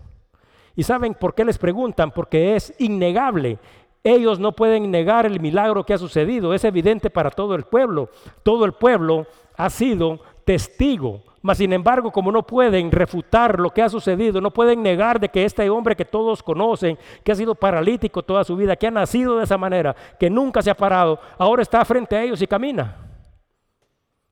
¿Y 0.78 0.84
saben 0.84 1.14
por 1.14 1.34
qué 1.34 1.44
les 1.44 1.58
preguntan? 1.58 2.12
Porque 2.12 2.54
es 2.54 2.72
innegable. 2.78 3.58
Ellos 4.04 4.38
no 4.38 4.52
pueden 4.52 4.92
negar 4.92 5.26
el 5.26 5.40
milagro 5.40 5.82
que 5.82 5.92
ha 5.92 5.98
sucedido. 5.98 6.54
Es 6.54 6.62
evidente 6.62 7.10
para 7.10 7.32
todo 7.32 7.56
el 7.56 7.64
pueblo. 7.64 8.10
Todo 8.44 8.64
el 8.64 8.74
pueblo 8.74 9.26
ha 9.56 9.70
sido 9.70 10.20
testigo. 10.44 11.24
Mas 11.42 11.58
sin 11.58 11.72
embargo, 11.72 12.12
como 12.12 12.30
no 12.30 12.46
pueden 12.46 12.92
refutar 12.92 13.58
lo 13.58 13.70
que 13.70 13.82
ha 13.82 13.88
sucedido, 13.88 14.40
no 14.40 14.52
pueden 14.52 14.80
negar 14.80 15.18
de 15.18 15.30
que 15.30 15.44
este 15.44 15.68
hombre 15.68 15.96
que 15.96 16.04
todos 16.04 16.44
conocen, 16.44 16.96
que 17.24 17.32
ha 17.32 17.34
sido 17.34 17.56
paralítico 17.56 18.22
toda 18.22 18.44
su 18.44 18.54
vida, 18.54 18.76
que 18.76 18.86
ha 18.86 18.92
nacido 18.92 19.36
de 19.36 19.42
esa 19.42 19.58
manera, 19.58 19.96
que 20.16 20.30
nunca 20.30 20.62
se 20.62 20.70
ha 20.70 20.76
parado, 20.76 21.18
ahora 21.38 21.62
está 21.62 21.84
frente 21.84 22.14
a 22.14 22.22
ellos 22.22 22.40
y 22.40 22.46
camina. 22.46 22.98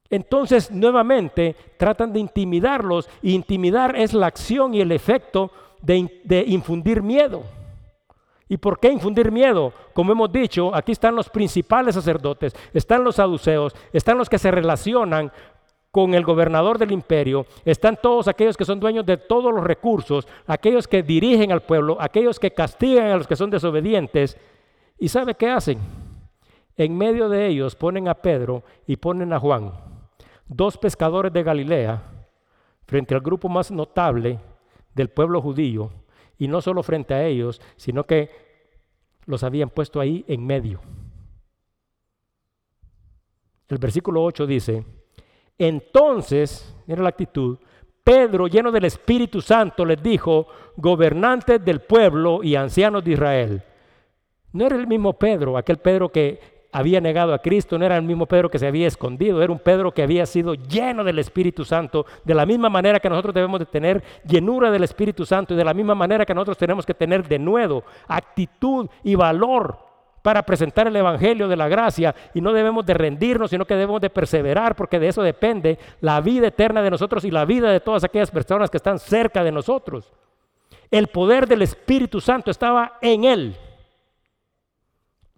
Entonces, 0.08 0.70
nuevamente, 0.70 1.56
tratan 1.76 2.12
de 2.12 2.20
intimidarlos. 2.20 3.08
Y 3.20 3.34
intimidar 3.34 3.96
es 3.96 4.14
la 4.14 4.28
acción 4.28 4.74
y 4.74 4.80
el 4.80 4.92
efecto 4.92 5.50
de, 5.86 6.44
infundir 6.46 7.02
miedo. 7.02 7.42
¿Y 8.48 8.56
por 8.56 8.78
qué 8.78 8.90
infundir 8.90 9.32
miedo? 9.32 9.72
Como 9.92 10.12
hemos 10.12 10.30
dicho, 10.30 10.74
aquí 10.74 10.92
están 10.92 11.16
los 11.16 11.28
principales 11.28 11.94
sacerdotes, 11.94 12.54
están 12.72 13.02
los 13.02 13.16
saduceos, 13.16 13.74
están 13.92 14.18
los 14.18 14.28
que 14.28 14.38
se 14.38 14.50
relacionan 14.50 15.32
con 15.90 16.14
el 16.14 16.24
gobernador 16.24 16.78
del 16.78 16.92
imperio, 16.92 17.46
están 17.64 17.98
todos 18.00 18.28
aquellos 18.28 18.56
que 18.56 18.64
son 18.64 18.78
dueños 18.78 19.06
de 19.06 19.16
todos 19.16 19.52
los 19.52 19.64
recursos, 19.64 20.28
aquellos 20.46 20.86
que 20.86 21.02
dirigen 21.02 21.50
al 21.50 21.62
pueblo, 21.62 21.96
aquellos 22.00 22.38
que 22.38 22.52
castigan 22.52 23.06
a 23.06 23.16
los 23.16 23.26
que 23.26 23.36
son 23.36 23.50
desobedientes. 23.50 24.36
¿Y 24.98 25.08
sabe 25.08 25.34
qué 25.34 25.48
hacen? 25.48 25.78
En 26.76 26.96
medio 26.96 27.28
de 27.28 27.46
ellos 27.46 27.74
ponen 27.74 28.08
a 28.08 28.14
Pedro 28.14 28.62
y 28.86 28.96
ponen 28.96 29.32
a 29.32 29.40
Juan, 29.40 29.72
dos 30.46 30.76
pescadores 30.76 31.32
de 31.32 31.42
Galilea, 31.42 32.02
frente 32.86 33.14
al 33.14 33.20
grupo 33.22 33.48
más 33.48 33.70
notable 33.70 34.38
del 34.96 35.10
pueblo 35.10 35.42
judío, 35.42 35.92
y 36.38 36.48
no 36.48 36.60
solo 36.62 36.82
frente 36.82 37.12
a 37.14 37.24
ellos, 37.24 37.60
sino 37.76 38.04
que 38.04 38.30
los 39.26 39.42
habían 39.42 39.68
puesto 39.68 40.00
ahí 40.00 40.24
en 40.26 40.44
medio. 40.44 40.80
El 43.68 43.78
versículo 43.78 44.22
8 44.22 44.46
dice, 44.46 44.84
entonces, 45.58 46.74
mira 46.86 47.02
la 47.02 47.10
actitud, 47.10 47.58
Pedro, 48.02 48.46
lleno 48.46 48.72
del 48.72 48.84
Espíritu 48.84 49.42
Santo, 49.42 49.84
les 49.84 50.02
dijo, 50.02 50.46
gobernantes 50.76 51.62
del 51.62 51.80
pueblo 51.80 52.42
y 52.42 52.54
ancianos 52.54 53.04
de 53.04 53.12
Israel. 53.12 53.62
No 54.52 54.64
era 54.64 54.76
el 54.76 54.86
mismo 54.86 55.12
Pedro, 55.12 55.58
aquel 55.58 55.78
Pedro 55.78 56.10
que 56.10 56.55
había 56.76 57.00
negado 57.00 57.32
a 57.32 57.38
Cristo, 57.38 57.78
no 57.78 57.86
era 57.86 57.96
el 57.96 58.02
mismo 58.02 58.26
Pedro 58.26 58.50
que 58.50 58.58
se 58.58 58.66
había 58.66 58.86
escondido, 58.86 59.42
era 59.42 59.50
un 59.50 59.58
Pedro 59.58 59.92
que 59.92 60.02
había 60.02 60.26
sido 60.26 60.52
lleno 60.52 61.04
del 61.04 61.18
Espíritu 61.18 61.64
Santo, 61.64 62.04
de 62.22 62.34
la 62.34 62.44
misma 62.44 62.68
manera 62.68 63.00
que 63.00 63.08
nosotros 63.08 63.34
debemos 63.34 63.60
de 63.60 63.64
tener 63.64 64.04
llenura 64.26 64.70
del 64.70 64.84
Espíritu 64.84 65.24
Santo 65.24 65.54
y 65.54 65.56
de 65.56 65.64
la 65.64 65.72
misma 65.72 65.94
manera 65.94 66.26
que 66.26 66.34
nosotros 66.34 66.58
tenemos 66.58 66.84
que 66.84 66.92
tener 66.92 67.26
de 67.26 67.38
nuevo 67.38 67.82
actitud 68.06 68.90
y 69.02 69.14
valor 69.14 69.78
para 70.20 70.42
presentar 70.42 70.86
el 70.86 70.96
Evangelio 70.96 71.48
de 71.48 71.56
la 71.56 71.66
gracia 71.66 72.14
y 72.34 72.42
no 72.42 72.52
debemos 72.52 72.84
de 72.84 72.92
rendirnos, 72.92 73.48
sino 73.48 73.64
que 73.64 73.72
debemos 73.72 74.02
de 74.02 74.10
perseverar 74.10 74.76
porque 74.76 74.98
de 74.98 75.08
eso 75.08 75.22
depende 75.22 75.78
la 76.02 76.20
vida 76.20 76.48
eterna 76.48 76.82
de 76.82 76.90
nosotros 76.90 77.24
y 77.24 77.30
la 77.30 77.46
vida 77.46 77.72
de 77.72 77.80
todas 77.80 78.04
aquellas 78.04 78.30
personas 78.30 78.68
que 78.68 78.76
están 78.76 78.98
cerca 78.98 79.42
de 79.42 79.52
nosotros. 79.52 80.12
El 80.90 81.06
poder 81.06 81.48
del 81.48 81.62
Espíritu 81.62 82.20
Santo 82.20 82.50
estaba 82.50 82.98
en 83.00 83.24
él. 83.24 83.56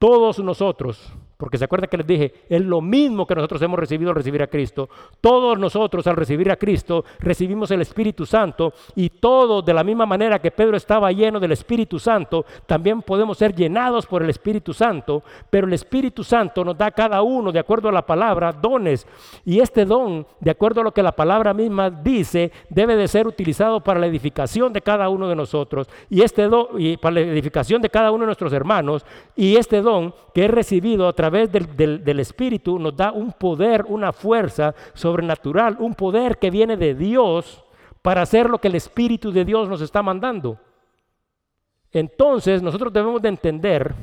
Todos 0.00 0.40
nosotros 0.40 1.12
porque 1.38 1.56
se 1.56 1.64
acuerda 1.64 1.86
que 1.86 1.96
les 1.96 2.06
dije, 2.06 2.34
es 2.48 2.60
lo 2.60 2.80
mismo 2.80 3.24
que 3.26 3.36
nosotros 3.36 3.62
hemos 3.62 3.78
recibido 3.78 4.10
al 4.10 4.16
recibir 4.16 4.42
a 4.42 4.48
Cristo. 4.48 4.90
Todos 5.20 5.56
nosotros 5.56 6.06
al 6.08 6.16
recibir 6.16 6.50
a 6.50 6.56
Cristo 6.56 7.04
recibimos 7.20 7.70
el 7.70 7.80
Espíritu 7.80 8.26
Santo 8.26 8.74
y 8.96 9.08
todos 9.08 9.64
de 9.64 9.72
la 9.72 9.84
misma 9.84 10.04
manera 10.04 10.40
que 10.40 10.50
Pedro 10.50 10.76
estaba 10.76 11.12
lleno 11.12 11.38
del 11.38 11.52
Espíritu 11.52 12.00
Santo, 12.00 12.44
también 12.66 13.02
podemos 13.02 13.38
ser 13.38 13.54
llenados 13.54 14.04
por 14.04 14.22
el 14.22 14.30
Espíritu 14.30 14.74
Santo, 14.74 15.22
pero 15.48 15.68
el 15.68 15.72
Espíritu 15.72 16.24
Santo 16.24 16.64
nos 16.64 16.76
da 16.76 16.86
a 16.86 16.90
cada 16.90 17.22
uno, 17.22 17.52
de 17.52 17.60
acuerdo 17.60 17.88
a 17.88 17.92
la 17.92 18.04
palabra, 18.04 18.52
dones. 18.52 19.06
Y 19.44 19.60
este 19.60 19.84
don, 19.84 20.26
de 20.40 20.50
acuerdo 20.50 20.80
a 20.80 20.84
lo 20.84 20.92
que 20.92 21.04
la 21.04 21.12
palabra 21.12 21.54
misma 21.54 21.88
dice, 21.88 22.50
debe 22.68 22.96
de 22.96 23.06
ser 23.06 23.28
utilizado 23.28 23.80
para 23.80 24.00
la 24.00 24.08
edificación 24.08 24.72
de 24.72 24.82
cada 24.82 25.08
uno 25.08 25.28
de 25.28 25.36
nosotros 25.36 25.88
y 26.10 26.22
este 26.22 26.48
don 26.48 26.66
y 26.78 26.96
para 26.96 27.14
la 27.14 27.20
edificación 27.20 27.80
de 27.80 27.90
cada 27.90 28.10
uno 28.10 28.22
de 28.22 28.26
nuestros 28.26 28.52
hermanos 28.52 29.06
y 29.36 29.56
este 29.56 29.82
don 29.82 30.12
que 30.34 30.44
he 30.44 30.48
recibido 30.48 31.06
a 31.06 31.12
través 31.12 31.27
través 31.30 31.52
del, 31.52 32.20
Espíritu 32.20 32.78
nos 32.78 32.96
da 32.96 33.12
un 33.12 33.32
poder, 33.32 33.84
una 33.88 34.12
fuerza 34.12 34.74
sobrenatural, 34.94 35.76
un 35.78 35.94
poder 35.94 36.38
que 36.38 36.50
viene 36.50 36.76
de 36.76 36.94
Dios 36.94 37.62
para 38.00 38.22
hacer 38.22 38.48
lo 38.48 38.58
que 38.58 38.68
el 38.68 38.74
Espíritu 38.76 39.30
de 39.30 39.44
Dios 39.44 39.68
nos 39.68 39.82
está 39.82 40.02
mandando. 40.02 40.58
Entonces 41.92 42.62
nosotros 42.62 42.92
debemos 42.92 43.20
de 43.20 43.28
entender 43.28 43.94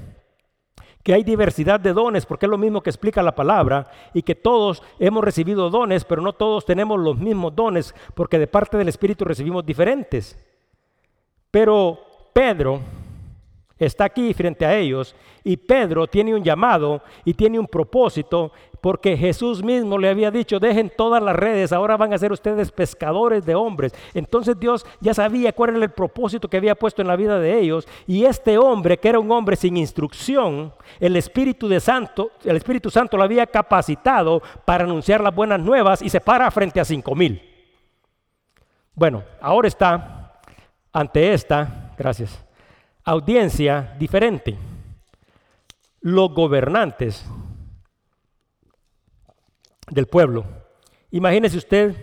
que 1.01 1.13
hay 1.13 1.23
diversidad 1.23 1.80
de 1.80 1.93
dones, 1.93 2.26
porque 2.26 2.45
es 2.45 2.49
lo 2.49 2.57
mismo 2.57 2.82
que 2.82 2.89
explica 2.89 3.23
la 3.23 3.36
palabra, 3.36 3.89
y 4.13 4.21
que 4.21 4.36
todos 4.36 4.84
hemos 4.99 5.23
recibido 5.23 5.69
dones, 5.69 6.03
pero 6.05 6.21
no 6.21 6.34
todos 6.34 6.65
tenemos 6.65 6.99
los 6.99 7.17
mismos 7.17 7.55
dones, 7.55 7.95
porque 8.13 8.39
de 8.39 8.47
parte 8.47 8.78
del 8.78 8.89
Espíritu 8.89 9.26
recibimos 9.26 9.65
diferentes. 9.65 10.38
Pero 11.49 11.99
Pedro 12.34 12.82
está 13.78 14.05
aquí 14.05 14.34
frente 14.34 14.65
a 14.65 14.76
ellos 14.78 15.15
y 15.43 15.57
Pedro 15.57 16.07
tiene 16.07 16.34
un 16.34 16.43
llamado 16.43 17.01
y 17.23 17.34
tiene 17.34 17.59
un 17.59 17.67
propósito 17.67 18.51
porque 18.86 19.17
Jesús 19.17 19.63
mismo 19.63 19.97
le 19.97 20.09
había 20.09 20.30
dicho, 20.30 20.59
dejen 20.59 20.91
todas 20.95 21.21
las 21.21 21.36
redes, 21.36 21.73
ahora 21.73 21.97
van 21.97 22.13
a 22.13 22.19
ser 22.19 22.32
ustedes 22.32 22.71
pescadores 22.71 23.43
de 23.43 23.55
hombres. 23.55 23.95
Entonces 24.13 24.59
Dios 24.59 24.86
ya 24.99 25.11
sabía 25.15 25.53
cuál 25.53 25.71
era 25.71 25.86
el 25.86 25.89
propósito 25.89 26.47
que 26.47 26.57
había 26.57 26.76
puesto 26.76 27.01
en 27.01 27.07
la 27.07 27.15
vida 27.15 27.39
de 27.39 27.59
ellos 27.59 27.88
y 28.05 28.26
este 28.26 28.59
hombre, 28.59 28.99
que 28.99 29.09
era 29.09 29.17
un 29.17 29.32
hombre 29.32 29.55
sin 29.55 29.76
instrucción, 29.76 30.71
el 30.99 31.15
Espíritu 31.15 31.67
Santo, 31.80 32.30
el 32.43 32.57
Espíritu 32.57 32.91
Santo 32.91 33.17
lo 33.17 33.23
había 33.23 33.47
capacitado 33.47 34.43
para 34.65 34.84
anunciar 34.84 35.19
las 35.21 35.34
buenas 35.34 35.59
nuevas 35.59 36.03
y 36.03 36.09
se 36.09 36.21
para 36.21 36.51
frente 36.51 36.80
a 36.80 36.86
cinco 36.86 37.15
mil. 37.15 37.41
Bueno, 38.93 39.23
ahora 39.41 39.67
está 39.67 40.39
ante 40.93 41.34
esta, 41.34 41.91
gracias, 41.97 42.44
audiencia 43.06 43.95
diferente. 43.99 44.58
Los 46.01 46.34
gobernantes 46.34 47.26
del 49.89 50.08
pueblo. 50.08 50.43
Imagínese 51.12 51.58
usted 51.58 51.95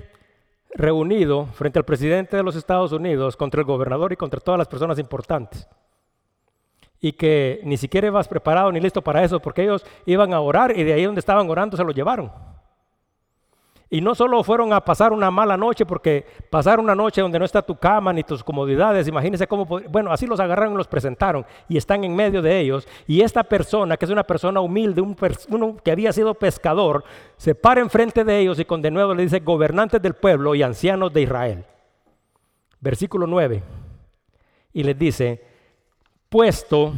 reunido 0.75 1.47
frente 1.47 1.79
al 1.79 1.85
presidente 1.85 2.37
de 2.37 2.43
los 2.43 2.57
Estados 2.57 2.93
Unidos 2.93 3.37
contra 3.37 3.61
el 3.61 3.67
gobernador 3.67 4.13
y 4.13 4.17
contra 4.17 4.41
todas 4.41 4.59
las 4.59 4.69
personas 4.69 4.99
importantes. 4.99 5.69
Y 7.01 7.13
que 7.13 7.61
ni 7.65 7.77
siquiera 7.77 8.07
ibas 8.07 8.29
preparado 8.29 8.71
ni 8.71 8.81
listo 8.81 9.03
para 9.03 9.25
eso, 9.25 9.41
porque 9.41 9.65
ellos 9.65 9.85
iban 10.07 10.33
a 10.33 10.41
orar 10.41 10.77
y 10.79 10.85
de 10.85 10.93
ahí 10.93 11.05
donde 11.05 11.19
estaban 11.19 11.51
orando 11.51 11.77
se 11.77 11.85
lo 11.85 11.91
llevaron. 11.91 12.31
Y 13.93 14.01
no 14.01 14.15
solo 14.15 14.43
fueron 14.43 14.73
a 14.73 14.81
pasar 14.81 15.13
una 15.13 15.31
mala 15.31 15.55
noche, 15.55 15.85
porque 15.85 16.25
pasar 16.49 16.81
una 16.81 16.95
noche 16.95 17.21
donde 17.21 17.39
no 17.39 17.45
está 17.45 17.61
tu 17.61 17.77
cama 17.77 18.11
ni 18.11 18.23
tus 18.23 18.43
comodidades, 18.43 19.07
imagínense 19.07 19.47
cómo, 19.47 19.67
bueno, 19.67 20.11
así 20.11 20.27
los 20.27 20.41
agarraron 20.41 20.73
y 20.73 20.77
los 20.79 20.89
presentaron 20.89 21.45
y 21.69 21.77
están 21.77 22.03
en 22.03 22.17
medio 22.17 22.41
de 22.41 22.59
ellos. 22.59 22.89
Y 23.07 23.21
esta 23.21 23.45
persona, 23.45 23.99
que 23.99 24.07
es 24.07 24.11
una 24.11 24.23
persona 24.23 24.63
humilde, 24.63 25.03
un 25.03 25.15
uno 25.51 25.77
que 25.85 25.91
había 25.91 26.11
sido 26.11 26.33
pescador, 26.33 27.05
se 27.37 27.55
para 27.55 27.83
enfrente 27.83 28.25
de 28.25 28.39
ellos 28.39 28.59
y 28.59 28.65
con 28.65 28.81
de 28.81 28.91
nuevo 28.91 29.13
le 29.13 29.25
dice, 29.25 29.41
gobernantes 29.41 30.01
del 30.01 30.15
pueblo 30.15 30.55
y 30.55 30.63
ancianos 30.63 31.13
de 31.13 31.21
Israel. 31.21 31.65
Versículo 32.81 33.27
9. 33.27 33.63
Y 34.73 34.85
les 34.85 34.99
dice, 34.99 35.45
puesto 36.31 36.95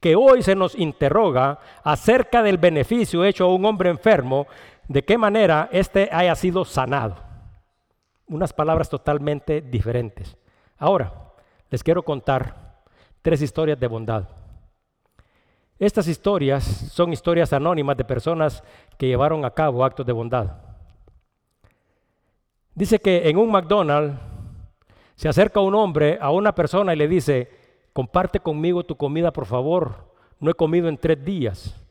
que 0.00 0.16
hoy 0.16 0.42
se 0.42 0.56
nos 0.56 0.74
interroga 0.74 1.60
acerca 1.84 2.42
del 2.42 2.58
beneficio 2.58 3.24
hecho 3.24 3.44
a 3.44 3.54
un 3.54 3.64
hombre 3.64 3.88
enfermo, 3.88 4.48
de 4.92 5.02
qué 5.02 5.16
manera 5.16 5.70
éste 5.72 6.10
haya 6.12 6.34
sido 6.34 6.66
sanado. 6.66 7.16
Unas 8.26 8.52
palabras 8.52 8.90
totalmente 8.90 9.62
diferentes. 9.62 10.36
Ahora, 10.76 11.32
les 11.70 11.82
quiero 11.82 12.02
contar 12.02 12.82
tres 13.22 13.40
historias 13.40 13.80
de 13.80 13.86
bondad. 13.86 14.28
Estas 15.78 16.06
historias 16.08 16.64
son 16.92 17.12
historias 17.12 17.54
anónimas 17.54 17.96
de 17.96 18.04
personas 18.04 18.62
que 18.98 19.06
llevaron 19.06 19.46
a 19.46 19.50
cabo 19.50 19.82
actos 19.82 20.04
de 20.04 20.12
bondad. 20.12 20.58
Dice 22.74 22.98
que 22.98 23.28
en 23.30 23.38
un 23.38 23.50
McDonald's 23.50 24.20
se 25.14 25.28
acerca 25.28 25.60
un 25.60 25.74
hombre 25.74 26.18
a 26.20 26.30
una 26.30 26.54
persona 26.54 26.92
y 26.92 26.96
le 26.96 27.08
dice, 27.08 27.50
comparte 27.94 28.40
conmigo 28.40 28.84
tu 28.84 28.96
comida 28.96 29.32
por 29.32 29.46
favor, 29.46 30.12
no 30.38 30.50
he 30.50 30.54
comido 30.54 30.88
en 30.88 30.98
tres 30.98 31.24
días, 31.24 31.82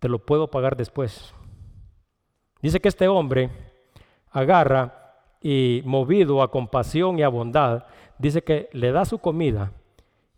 te 0.00 0.08
lo 0.08 0.18
puedo 0.18 0.50
pagar 0.50 0.76
después. 0.76 1.32
Dice 2.62 2.80
que 2.80 2.88
este 2.88 3.08
hombre 3.08 3.50
agarra 4.30 5.16
y 5.40 5.82
movido 5.84 6.42
a 6.42 6.50
compasión 6.50 7.18
y 7.18 7.22
a 7.22 7.28
bondad, 7.28 7.84
dice 8.18 8.42
que 8.42 8.68
le 8.72 8.92
da 8.92 9.04
su 9.04 9.18
comida 9.18 9.72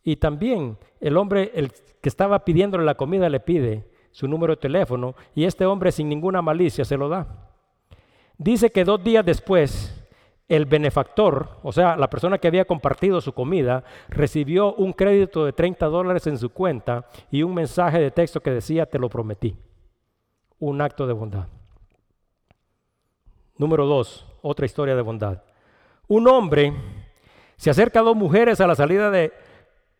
y 0.02 0.16
también 0.16 0.78
el 1.00 1.16
hombre 1.16 1.52
el 1.54 1.70
que 2.00 2.08
estaba 2.08 2.44
pidiéndole 2.44 2.84
la 2.84 2.96
comida 2.96 3.28
le 3.28 3.40
pide 3.40 3.84
su 4.10 4.26
número 4.26 4.54
de 4.54 4.60
teléfono 4.60 5.14
y 5.34 5.44
este 5.44 5.66
hombre 5.66 5.92
sin 5.92 6.08
ninguna 6.08 6.42
malicia 6.42 6.84
se 6.84 6.96
lo 6.96 7.08
da. 7.08 7.50
Dice 8.38 8.70
que 8.70 8.84
dos 8.84 9.02
días 9.04 9.24
después 9.24 10.00
el 10.48 10.66
benefactor, 10.66 11.48
o 11.62 11.72
sea, 11.72 11.96
la 11.96 12.10
persona 12.10 12.38
que 12.38 12.48
había 12.48 12.66
compartido 12.66 13.20
su 13.20 13.32
comida, 13.32 13.82
recibió 14.08 14.74
un 14.74 14.92
crédito 14.92 15.44
de 15.44 15.52
30 15.52 15.86
dólares 15.86 16.26
en 16.26 16.38
su 16.38 16.50
cuenta 16.50 17.06
y 17.30 17.42
un 17.42 17.54
mensaje 17.54 17.98
de 17.98 18.10
texto 18.10 18.40
que 18.40 18.50
decía, 18.50 18.86
te 18.86 18.98
lo 18.98 19.08
prometí. 19.08 19.56
Un 20.58 20.82
acto 20.82 21.06
de 21.06 21.14
bondad. 21.14 21.46
Número 23.56 23.86
dos, 23.86 24.26
otra 24.42 24.66
historia 24.66 24.96
de 24.96 25.02
bondad. 25.02 25.42
Un 26.08 26.28
hombre 26.28 26.72
se 27.56 27.70
acerca 27.70 28.00
a 28.00 28.02
dos 28.02 28.16
mujeres 28.16 28.60
a 28.60 28.66
la 28.66 28.74
salida 28.74 29.10
de 29.10 29.32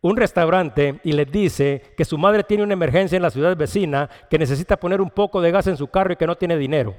un 0.01 0.17
restaurante 0.17 0.99
y 1.03 1.13
les 1.13 1.31
dice 1.31 1.81
que 1.97 2.05
su 2.05 2.17
madre 2.17 2.43
tiene 2.43 2.63
una 2.63 2.73
emergencia 2.73 3.15
en 3.15 3.23
la 3.23 3.31
ciudad 3.31 3.57
vecina, 3.57 4.09
que 4.29 4.37
necesita 4.37 4.77
poner 4.77 5.01
un 5.01 5.09
poco 5.09 5.41
de 5.41 5.51
gas 5.51 5.67
en 5.67 5.77
su 5.77 5.87
carro 5.87 6.13
y 6.13 6.15
que 6.15 6.27
no 6.27 6.35
tiene 6.35 6.57
dinero. 6.57 6.95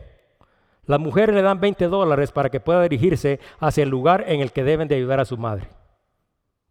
Las 0.87 0.99
mujeres 0.99 1.35
le 1.35 1.43
dan 1.43 1.61
20 1.61 1.87
dólares 1.87 2.33
para 2.33 2.49
que 2.49 2.61
pueda 2.61 2.83
dirigirse 2.83 3.39
hacia 3.61 3.85
el 3.85 3.91
lugar 3.91 4.25
en 4.27 4.41
el 4.41 4.53
que 4.53 4.65
deben 4.65 4.89
de 4.89 4.97
ayudar 4.97 5.21
a 5.21 5.25
su 5.25 5.37
madre. 5.37 5.69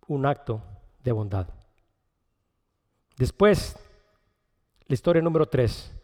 Un 0.07 0.25
acto 0.25 0.61
de 1.03 1.11
bondad. 1.11 1.47
Después, 3.17 3.77
la 4.88 4.93
historia 4.93 5.21
número 5.21 5.45
3. 5.45 5.94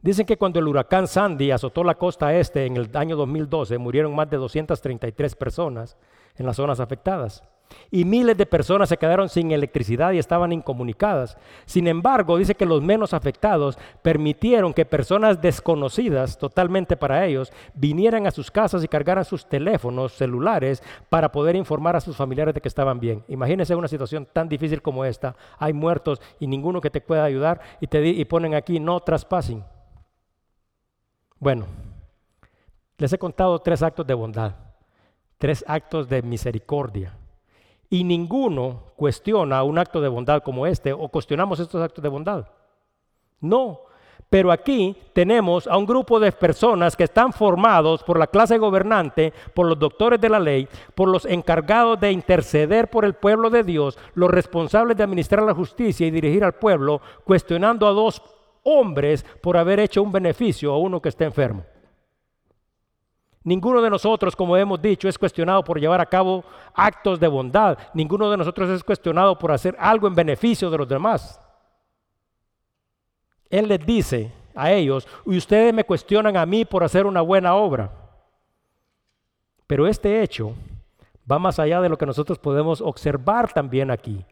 Dicen 0.00 0.26
que 0.26 0.36
cuando 0.36 0.60
el 0.60 0.68
huracán 0.68 1.08
Sandy 1.08 1.50
azotó 1.50 1.82
la 1.82 1.96
costa 1.96 2.32
este 2.32 2.66
en 2.66 2.76
el 2.76 2.88
año 2.94 3.16
2012, 3.16 3.78
murieron 3.78 4.14
más 4.14 4.30
de 4.30 4.36
233 4.36 5.34
personas 5.34 5.96
en 6.36 6.46
las 6.46 6.54
zonas 6.54 6.78
afectadas. 6.78 7.42
Y 7.90 8.04
miles 8.04 8.36
de 8.38 8.46
personas 8.46 8.88
se 8.88 8.96
quedaron 8.96 9.28
sin 9.28 9.50
electricidad 9.50 10.12
y 10.12 10.18
estaban 10.18 10.52
incomunicadas. 10.52 11.36
Sin 11.66 11.88
embargo, 11.88 12.38
dice 12.38 12.54
que 12.54 12.64
los 12.64 12.80
menos 12.80 13.12
afectados 13.12 13.76
permitieron 14.00 14.72
que 14.72 14.86
personas 14.86 15.42
desconocidas 15.42 16.38
totalmente 16.38 16.96
para 16.96 17.26
ellos 17.26 17.52
vinieran 17.74 18.26
a 18.26 18.30
sus 18.30 18.52
casas 18.52 18.84
y 18.84 18.88
cargaran 18.88 19.24
sus 19.24 19.46
teléfonos 19.46 20.12
celulares 20.12 20.80
para 21.10 21.32
poder 21.32 21.56
informar 21.56 21.96
a 21.96 22.00
sus 22.00 22.16
familiares 22.16 22.54
de 22.54 22.60
que 22.60 22.68
estaban 22.68 23.00
bien. 23.00 23.24
Imagínense 23.26 23.74
una 23.74 23.88
situación 23.88 24.26
tan 24.32 24.48
difícil 24.48 24.80
como 24.80 25.04
esta. 25.04 25.34
Hay 25.58 25.72
muertos 25.72 26.22
y 26.38 26.46
ninguno 26.46 26.80
que 26.80 26.90
te 26.90 27.00
pueda 27.00 27.24
ayudar 27.24 27.60
y 27.80 27.88
te 27.88 28.06
y 28.06 28.24
ponen 28.26 28.54
aquí 28.54 28.78
no 28.78 29.00
traspasen. 29.00 29.64
Bueno, 31.40 31.66
les 32.96 33.12
he 33.12 33.18
contado 33.18 33.60
tres 33.60 33.82
actos 33.82 34.06
de 34.06 34.14
bondad, 34.14 34.52
tres 35.38 35.64
actos 35.66 36.08
de 36.08 36.22
misericordia. 36.22 37.16
Y 37.88 38.04
ninguno 38.04 38.82
cuestiona 38.96 39.62
un 39.62 39.78
acto 39.78 40.00
de 40.00 40.08
bondad 40.08 40.42
como 40.42 40.66
este 40.66 40.92
o 40.92 41.08
cuestionamos 41.08 41.60
estos 41.60 41.80
actos 41.80 42.02
de 42.02 42.08
bondad. 42.08 42.46
No, 43.40 43.80
pero 44.28 44.52
aquí 44.52 44.94
tenemos 45.14 45.66
a 45.66 45.78
un 45.78 45.86
grupo 45.86 46.20
de 46.20 46.32
personas 46.32 46.96
que 46.96 47.04
están 47.04 47.32
formados 47.32 48.02
por 48.02 48.18
la 48.18 48.26
clase 48.26 48.58
gobernante, 48.58 49.32
por 49.54 49.66
los 49.66 49.78
doctores 49.78 50.20
de 50.20 50.28
la 50.28 50.38
ley, 50.40 50.68
por 50.94 51.08
los 51.08 51.24
encargados 51.24 51.98
de 51.98 52.12
interceder 52.12 52.90
por 52.90 53.04
el 53.04 53.14
pueblo 53.14 53.48
de 53.48 53.62
Dios, 53.62 53.96
los 54.14 54.30
responsables 54.30 54.96
de 54.96 55.04
administrar 55.04 55.42
la 55.44 55.54
justicia 55.54 56.06
y 56.06 56.10
dirigir 56.10 56.44
al 56.44 56.56
pueblo, 56.56 57.00
cuestionando 57.24 57.86
a 57.86 57.92
dos 57.92 58.20
hombres 58.62 59.24
por 59.42 59.56
haber 59.56 59.80
hecho 59.80 60.02
un 60.02 60.12
beneficio 60.12 60.72
a 60.72 60.78
uno 60.78 61.00
que 61.00 61.08
está 61.08 61.24
enfermo. 61.24 61.64
Ninguno 63.44 63.80
de 63.80 63.88
nosotros, 63.88 64.36
como 64.36 64.56
hemos 64.56 64.80
dicho, 64.82 65.08
es 65.08 65.16
cuestionado 65.18 65.64
por 65.64 65.80
llevar 65.80 66.00
a 66.00 66.06
cabo 66.06 66.44
actos 66.74 67.18
de 67.18 67.28
bondad. 67.28 67.78
Ninguno 67.94 68.30
de 68.30 68.36
nosotros 68.36 68.68
es 68.68 68.84
cuestionado 68.84 69.38
por 69.38 69.52
hacer 69.52 69.74
algo 69.78 70.06
en 70.06 70.14
beneficio 70.14 70.68
de 70.70 70.78
los 70.78 70.88
demás. 70.88 71.40
Él 73.48 73.68
les 73.68 73.84
dice 73.86 74.32
a 74.54 74.72
ellos, 74.72 75.08
y 75.24 75.38
ustedes 75.38 75.72
me 75.72 75.84
cuestionan 75.84 76.36
a 76.36 76.44
mí 76.44 76.64
por 76.64 76.84
hacer 76.84 77.06
una 77.06 77.22
buena 77.22 77.54
obra. 77.54 77.90
Pero 79.66 79.86
este 79.86 80.22
hecho 80.22 80.54
va 81.30 81.38
más 81.38 81.58
allá 81.58 81.80
de 81.80 81.88
lo 81.88 81.96
que 81.96 82.06
nosotros 82.06 82.38
podemos 82.38 82.80
observar 82.80 83.52
también 83.52 83.90
aquí. 83.90 84.24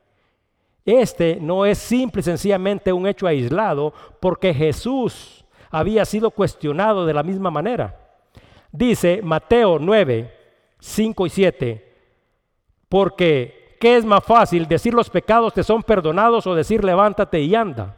Este 0.87 1.39
no 1.41 1.66
es 1.66 1.78
simple 1.78 2.20
y 2.20 2.22
sencillamente 2.22 2.93
un 2.93 3.09
hecho 3.09 3.26
aislado 3.26 3.93
porque 4.20 4.55
Jesús 4.55 5.45
había 5.68 6.05
sido 6.05 6.30
cuestionado 6.30 7.05
de 7.05 7.12
la 7.12 7.24
misma 7.24 7.51
manera. 7.51 7.99
Dice 8.70 9.20
Mateo 9.20 9.78
9, 9.80 10.32
5 10.78 11.26
y 11.26 11.30
7, 11.30 11.95
porque 12.89 13.76
¿qué 13.80 13.97
es 13.97 14.05
más 14.05 14.22
fácil 14.22 14.68
decir 14.68 14.95
los 14.95 15.11
pecados 15.11 15.53
te 15.53 15.64
son 15.64 15.82
perdonados 15.82 16.47
o 16.47 16.55
decir 16.55 16.84
levántate 16.84 17.41
y 17.41 17.57
anda? 17.57 17.97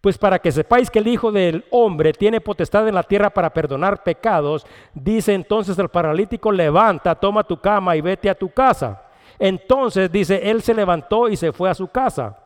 Pues 0.00 0.16
para 0.16 0.38
que 0.38 0.52
sepáis 0.52 0.90
que 0.90 1.00
el 1.00 1.08
Hijo 1.08 1.32
del 1.32 1.64
Hombre 1.70 2.12
tiene 2.12 2.40
potestad 2.40 2.86
en 2.86 2.94
la 2.94 3.02
tierra 3.02 3.30
para 3.30 3.50
perdonar 3.50 4.04
pecados, 4.04 4.64
dice 4.94 5.34
entonces 5.34 5.76
el 5.76 5.88
paralítico, 5.88 6.52
levanta, 6.52 7.16
toma 7.16 7.42
tu 7.42 7.60
cama 7.60 7.96
y 7.96 8.00
vete 8.00 8.30
a 8.30 8.34
tu 8.36 8.48
casa. 8.48 9.11
Entonces 9.38 10.10
dice, 10.10 10.50
él 10.50 10.62
se 10.62 10.74
levantó 10.74 11.28
y 11.28 11.36
se 11.36 11.52
fue 11.52 11.70
a 11.70 11.74
su 11.74 11.88
casa. 11.88 12.38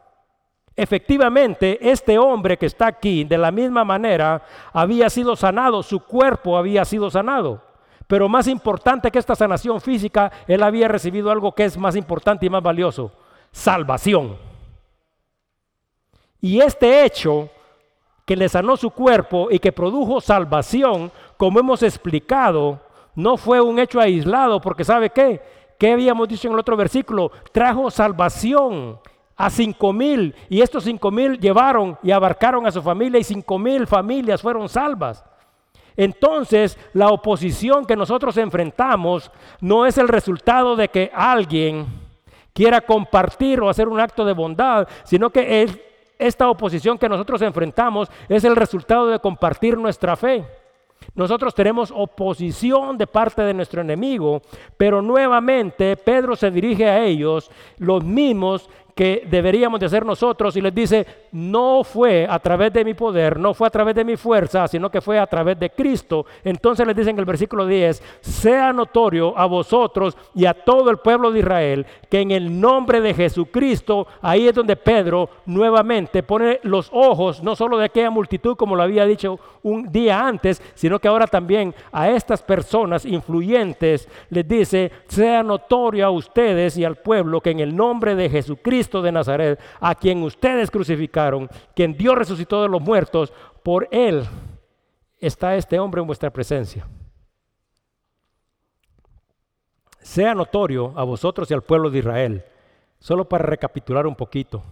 Efectivamente, 0.75 1.79
este 1.81 2.19
hombre 2.19 2.59
que 2.59 2.67
está 2.67 2.87
aquí, 2.87 3.25
de 3.25 3.39
la 3.39 3.51
misma 3.51 3.83
manera, 3.85 4.43
había 4.73 5.09
sido 5.09 5.35
sanado, 5.35 5.83
su 5.83 6.01
cuerpo 6.01 6.59
había 6.59 6.85
sido 6.85 7.11
sanado. 7.11 7.63
Pero 8.07 8.29
más 8.29 8.47
importante 8.47 9.11
que 9.11 9.19
esta 9.19 9.35
sanación 9.35 9.81
física, 9.81 10.31
él 10.47 10.63
había 10.63 10.87
recibido 10.87 11.31
algo 11.31 11.53
que 11.53 11.65
es 11.65 11.77
más 11.79 11.97
importante 11.97 12.47
y 12.47 12.51
más 12.51 12.63
valioso, 12.63 13.11
salvación. 13.51 14.37
Y 16.41 16.61
este 16.61 17.05
hecho 17.05 17.49
que 18.27 18.37
le 18.37 18.49
sanó 18.49 18.77
su 18.77 18.91
cuerpo 18.91 19.49
y 19.51 19.59
que 19.59 19.73
produjo 19.73 20.21
salvación, 20.21 21.11
como 21.37 21.59
hemos 21.59 21.83
explicado, 21.83 22.81
no 23.15 23.37
fue 23.37 23.61
un 23.61 23.79
hecho 23.79 23.99
aislado, 23.99 24.61
porque 24.61 24.85
¿sabe 24.85 25.11
qué? 25.11 25.41
¿Qué 25.79 25.93
habíamos 25.93 26.29
dicho 26.29 26.49
en 26.49 26.55
el 26.55 26.61
otro 26.61 26.77
versículo? 26.77 27.31
Trajo 27.53 27.91
salvación 27.91 28.99
a 29.37 29.51
cinco 29.51 29.93
mil 29.93 30.35
y 30.49 30.63
estos 30.63 30.85
cinco 30.85 31.11
mil 31.11 31.39
llevaron 31.39 31.99
y 32.03 32.11
abarcaron 32.11 32.67
a 32.67 32.71
su 32.71 32.81
familia 32.83 33.21
y 33.21 33.25
cinco 33.25 33.59
mil 33.59 33.87
familias 33.87 34.41
fueron 34.41 34.69
salvas. 34.69 35.25
Entonces, 35.97 36.79
la 36.93 37.09
oposición 37.09 37.85
que 37.87 37.97
nosotros 37.97 38.37
enfrentamos 38.37 39.31
no 39.61 39.87
es 39.87 39.97
el 39.99 40.09
resultado 40.09 40.77
de 40.77 40.89
que 40.89 41.11
alguien 41.15 41.87
quiera 42.53 42.81
compartir 42.81 43.61
o 43.61 43.69
hacer 43.69 43.89
un 43.89 44.01
acto 44.01 44.25
de 44.25 44.33
bondad, 44.33 44.89
sino 45.05 45.31
que 45.31 45.63
es, 45.63 45.79
esta 46.19 46.49
oposición 46.49 46.99
que 46.99 47.09
nosotros 47.09 47.43
enfrentamos 47.43 48.11
es 48.29 48.45
el 48.45 48.57
resultado 48.57 49.09
de 49.09 49.19
compartir 49.19 49.77
nuestra 49.77 50.17
fe. 50.17 50.45
Nosotros 51.15 51.55
tenemos 51.55 51.93
oposición 51.95 52.99
de 52.99 53.07
parte 53.07 53.43
de 53.43 53.55
nuestro 53.55 53.81
enemigo, 53.81 54.43
pero 54.77 55.01
nuevamente 55.01 55.97
Pedro 55.97 56.37
se 56.37 56.51
dirige 56.51 56.89
a 56.89 57.05
ellos, 57.05 57.51
los 57.79 58.05
mismos 58.05 58.69
que 58.97 59.29
deberíamos 59.31 59.79
de 59.79 59.85
hacer 59.85 60.07
nosotros 60.07 60.57
y 60.57 60.63
les 60.63 60.75
dice, 60.75 61.07
no 61.31 61.85
fue 61.85 62.27
a 62.29 62.39
través 62.39 62.73
de 62.73 62.83
mi 62.83 62.95
poder, 62.95 63.39
no 63.39 63.53
fue 63.53 63.67
a 63.67 63.71
través 63.71 63.95
de 63.95 64.07
mi 64.07 64.17
fuerza, 64.17 64.67
sino 64.69 64.91
que 64.91 65.03
fue 65.03 65.19
a 65.19 65.27
través 65.27 65.61
de 65.61 65.69
Cristo. 65.69 66.25
Entonces 66.43 66.87
les 66.87 66.97
dice 66.97 67.11
en 67.11 67.19
el 67.19 67.27
versículo 67.27 67.67
10, 67.67 68.03
sea 68.23 68.73
notorio 68.73 69.37
a 69.37 69.45
vosotros 69.45 70.17
y 70.35 70.47
a 70.47 70.55
todo 70.55 70.89
el 70.89 70.97
pueblo 70.97 71.31
de 71.31 71.41
Israel 71.41 71.87
que 72.09 72.21
en 72.21 72.31
el 72.31 72.59
nombre 72.59 73.03
de 73.03 73.13
Jesucristo, 73.13 74.07
ahí 74.23 74.49
es 74.49 74.55
donde 74.55 74.77
Pedro 74.77 75.29
nuevamente 75.45 76.23
pone 76.23 76.61
los 76.63 76.89
ojos, 76.91 77.43
no 77.43 77.55
solo 77.55 77.77
de 77.77 77.85
aquella 77.85 78.09
multitud 78.09 78.57
como 78.57 78.77
lo 78.77 78.83
había 78.83 79.05
dicho 79.05 79.39
un 79.63 79.93
día 79.93 80.27
antes, 80.27 80.63
sino 80.75 80.99
que 80.99 81.09
ahora 81.09 81.27
también 81.27 81.75
a 81.93 82.09
estas 82.09 82.41
personas 82.41 83.05
influyentes 83.05 84.09
les 84.31 84.49
dice, 84.49 84.91
sea 85.07 85.43
notorio 85.43 86.07
a 86.07 86.11
ustedes 86.11 86.79
y 86.79 86.85
al 86.85 86.97
pueblo 86.97 87.43
que 87.43 87.51
en 87.51 87.61
el 87.61 87.77
nombre 87.77 88.15
de 88.15 88.31
Jesucristo, 88.31 88.86
de 88.91 89.13
Nazaret, 89.13 89.61
a 89.81 89.95
quien 89.95 90.23
ustedes 90.23 90.71
crucificaron, 90.71 91.49
quien 91.75 91.97
Dios 91.97 92.17
resucitó 92.17 92.63
de 92.63 92.69
los 92.69 92.81
muertos, 92.81 93.33
por 93.63 93.89
él 93.91 94.25
está 95.19 95.57
este 95.57 95.79
hombre 95.79 96.01
en 96.01 96.07
vuestra 96.07 96.31
presencia. 96.31 96.87
Sea 100.01 100.35
notorio 100.35 100.93
a 100.97 101.05
vosotros 101.05 101.51
y 101.51 101.55
al 101.55 101.63
pueblo 101.63 101.91
de 101.91 101.99
Israel, 101.99 102.45
solo 102.99 103.29
para 103.29 103.45
recapitular 103.45 104.07
un 104.07 104.15
poquito. 104.15 104.63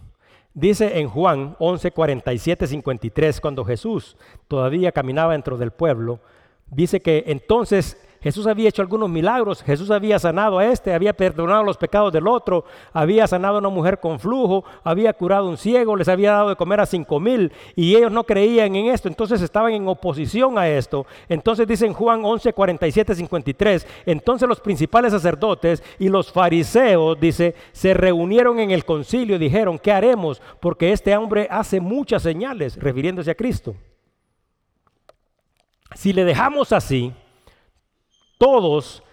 Dice 0.53 0.99
en 0.99 1.09
Juan 1.09 1.57
11, 1.59 1.91
47, 1.91 2.67
53, 2.67 3.41
cuando 3.41 3.65
Jesús 3.65 4.15
todavía 4.47 4.93
caminaba 4.93 5.33
dentro 5.33 5.57
del 5.57 5.71
pueblo, 5.71 6.21
dice 6.67 7.01
que 7.01 7.25
entonces 7.27 8.01
Jesús 8.25 8.47
había 8.47 8.69
hecho 8.69 8.81
algunos 8.81 9.07
milagros, 9.07 9.61
Jesús 9.61 9.91
había 9.91 10.17
sanado 10.17 10.57
a 10.57 10.65
este, 10.65 10.95
había 10.95 11.13
perdonado 11.13 11.61
los 11.61 11.77
pecados 11.77 12.11
del 12.11 12.27
otro, 12.27 12.65
había 12.91 13.27
sanado 13.27 13.57
a 13.57 13.59
una 13.59 13.69
mujer 13.69 13.99
con 13.99 14.19
flujo, 14.19 14.65
había 14.83 15.13
curado 15.13 15.45
a 15.45 15.49
un 15.51 15.57
ciego, 15.57 15.95
les 15.95 16.07
había 16.07 16.31
dado 16.31 16.49
de 16.49 16.55
comer 16.55 16.79
a 16.79 16.87
cinco 16.87 17.19
mil 17.19 17.51
y 17.75 17.95
ellos 17.95 18.11
no 18.11 18.23
creían 18.23 18.75
en 18.75 18.87
esto, 18.87 19.09
entonces 19.09 19.43
estaban 19.43 19.73
en 19.73 19.87
oposición 19.87 20.57
a 20.57 20.67
esto. 20.67 21.05
Entonces 21.29 21.67
dicen 21.67 21.93
Juan 21.93 22.25
11, 22.25 22.51
47, 22.53 23.13
53, 23.13 23.87
entonces 24.07 24.49
los 24.49 24.59
principales 24.59 25.13
sacerdotes 25.13 25.83
y 25.99 26.09
los 26.09 26.31
fariseos, 26.31 27.19
dice, 27.19 27.53
se 27.73 27.93
reunieron 27.93 28.59
en 28.59 28.71
el 28.71 28.85
concilio 28.85 29.35
y 29.35 29.39
dijeron, 29.39 29.77
¿qué 29.77 29.91
haremos? 29.91 30.41
Porque 30.59 30.91
este 30.91 31.15
hombre 31.15 31.47
hace 31.51 31.79
muchas 31.79 32.23
señales, 32.23 32.75
refiriéndose 32.77 33.29
a 33.29 33.35
Cristo. 33.35 33.75
Si 35.93 36.11
le 36.11 36.25
dejamos 36.25 36.73
así, 36.73 37.13
todos 38.37 39.03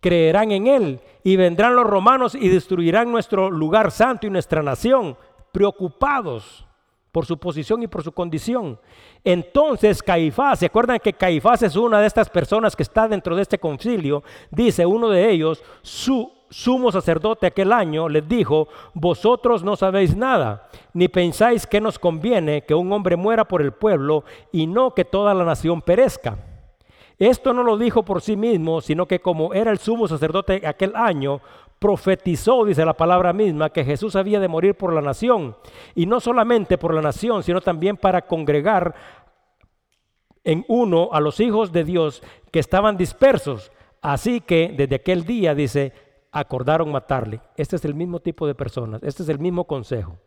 creerán 0.00 0.50
en 0.50 0.66
Él 0.66 1.00
y 1.22 1.36
vendrán 1.36 1.76
los 1.76 1.86
romanos 1.86 2.34
y 2.34 2.48
destruirán 2.48 3.10
nuestro 3.10 3.50
lugar 3.50 3.90
santo 3.90 4.26
y 4.26 4.30
nuestra 4.30 4.62
nación, 4.62 5.16
preocupados 5.52 6.66
por 7.12 7.26
su 7.26 7.38
posición 7.38 7.82
y 7.82 7.86
por 7.86 8.02
su 8.02 8.10
condición. 8.10 8.80
Entonces 9.22 10.02
Caifás, 10.02 10.58
¿se 10.58 10.66
acuerdan 10.66 10.98
que 10.98 11.12
Caifás 11.12 11.62
es 11.62 11.76
una 11.76 12.00
de 12.00 12.06
estas 12.06 12.28
personas 12.30 12.74
que 12.74 12.82
está 12.82 13.06
dentro 13.06 13.36
de 13.36 13.42
este 13.42 13.58
concilio? 13.58 14.24
Dice 14.50 14.86
uno 14.86 15.08
de 15.08 15.30
ellos, 15.30 15.62
su 15.82 16.32
sumo 16.48 16.90
sacerdote 16.90 17.46
aquel 17.46 17.72
año 17.72 18.08
les 18.08 18.26
dijo, 18.26 18.68
vosotros 18.94 19.62
no 19.62 19.76
sabéis 19.76 20.16
nada, 20.16 20.68
ni 20.94 21.08
pensáis 21.08 21.66
que 21.66 21.80
nos 21.80 21.98
conviene 21.98 22.64
que 22.64 22.74
un 22.74 22.92
hombre 22.92 23.16
muera 23.16 23.46
por 23.46 23.62
el 23.62 23.72
pueblo 23.72 24.24
y 24.50 24.66
no 24.66 24.94
que 24.94 25.04
toda 25.04 25.34
la 25.34 25.44
nación 25.44 25.80
perezca. 25.80 26.51
Esto 27.18 27.52
no 27.52 27.62
lo 27.62 27.76
dijo 27.76 28.04
por 28.04 28.20
sí 28.20 28.36
mismo, 28.36 28.80
sino 28.80 29.06
que 29.06 29.20
como 29.20 29.54
era 29.54 29.70
el 29.70 29.78
sumo 29.78 30.08
sacerdote 30.08 30.66
aquel 30.66 30.94
año, 30.96 31.40
profetizó, 31.78 32.64
dice 32.64 32.84
la 32.84 32.94
palabra 32.94 33.32
misma, 33.32 33.70
que 33.70 33.84
Jesús 33.84 34.14
había 34.16 34.38
de 34.40 34.48
morir 34.48 34.76
por 34.76 34.92
la 34.92 35.00
nación. 35.00 35.56
Y 35.94 36.06
no 36.06 36.20
solamente 36.20 36.78
por 36.78 36.94
la 36.94 37.02
nación, 37.02 37.42
sino 37.42 37.60
también 37.60 37.96
para 37.96 38.22
congregar 38.22 38.94
en 40.44 40.64
uno 40.68 41.10
a 41.12 41.20
los 41.20 41.40
hijos 41.40 41.72
de 41.72 41.84
Dios 41.84 42.22
que 42.50 42.60
estaban 42.60 42.96
dispersos. 42.96 43.72
Así 44.00 44.40
que 44.40 44.72
desde 44.76 44.96
aquel 44.96 45.24
día, 45.24 45.54
dice, 45.54 45.92
acordaron 46.32 46.90
matarle. 46.90 47.40
Este 47.56 47.76
es 47.76 47.84
el 47.84 47.94
mismo 47.94 48.20
tipo 48.20 48.46
de 48.46 48.54
personas, 48.54 49.02
este 49.02 49.22
es 49.22 49.28
el 49.28 49.38
mismo 49.38 49.64
consejo. 49.64 50.18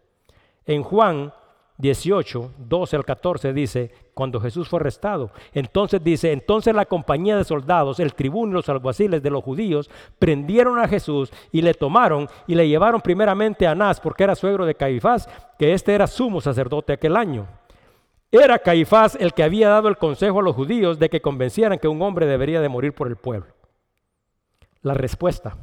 En 0.66 0.84
Juan 0.84 1.34
18, 1.78 2.52
12 2.58 2.96
al 2.96 3.04
14 3.04 3.54
dice, 3.54 3.92
cuando 4.14 4.40
Jesús 4.40 4.70
fue 4.70 4.80
arrestado, 4.80 5.32
entonces 5.54 6.02
dice, 6.02 6.32
entonces 6.32 6.74
la 6.74 6.86
compañía 6.86 7.36
de 7.36 7.44
soldados, 7.44 8.00
el 8.00 8.14
tribuno 8.14 8.52
y 8.52 8.56
los 8.56 8.70
alguaciles 8.70 9.22
de 9.22 9.30
los 9.30 9.44
judíos 9.44 9.90
prendieron 10.18 10.80
a 10.80 10.88
Jesús 10.88 11.34
y 11.52 11.62
le 11.62 11.74
tomaron 11.74 12.30
y 12.48 12.56
le 12.56 12.70
llevaron 12.70 13.02
primeramente 13.02 13.68
a 13.68 13.72
Anás, 13.72 14.00
porque 14.00 14.24
era 14.24 14.36
suegro 14.36 14.66
de 14.66 14.76
Caifás, 14.76 15.28
que 15.60 15.74
este 15.74 15.94
era 15.94 16.08
sumo 16.08 16.40
sacerdote 16.40 16.94
aquel 16.94 17.18
año. 17.18 17.46
Era 18.32 18.60
Caifás 18.60 19.16
el 19.20 19.34
que 19.34 19.44
había 19.44 19.70
dado 19.70 19.90
el 19.90 19.98
consejo 19.98 20.40
a 20.40 20.44
los 20.44 20.56
judíos 20.56 20.98
de 20.98 21.10
que 21.10 21.22
convencieran 21.22 21.80
que 21.80 21.88
un 21.90 22.02
hombre 22.02 22.26
debería 22.26 22.62
de 22.62 22.70
morir 22.70 22.94
por 22.94 23.08
el 23.08 23.18
pueblo. 23.18 23.48
La 24.82 24.94
respuesta. 24.94 25.58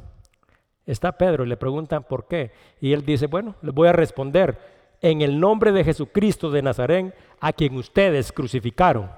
Está 0.85 1.13
Pedro 1.13 1.45
y 1.45 1.47
le 1.47 1.55
preguntan 1.57 2.03
por 2.03 2.27
qué. 2.27 2.51
Y 2.81 2.93
él 2.93 3.05
dice, 3.05 3.27
bueno, 3.27 3.55
les 3.61 3.73
voy 3.73 3.87
a 3.87 3.93
responder 3.93 4.72
en 5.03 5.21
el 5.21 5.37
nombre 5.37 5.73
de 5.73 5.83
Jesucristo 5.83 6.49
de 6.49 6.61
Nazaret, 6.61 7.13
a 7.41 7.51
quien 7.51 7.75
ustedes 7.75 8.31
crucificaron. 8.31 9.11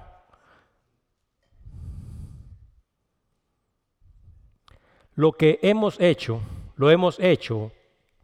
Lo 5.13 5.31
que 5.33 5.59
hemos 5.61 5.99
hecho, 6.01 6.41
lo 6.75 6.89
hemos 6.89 7.19
hecho, 7.19 7.71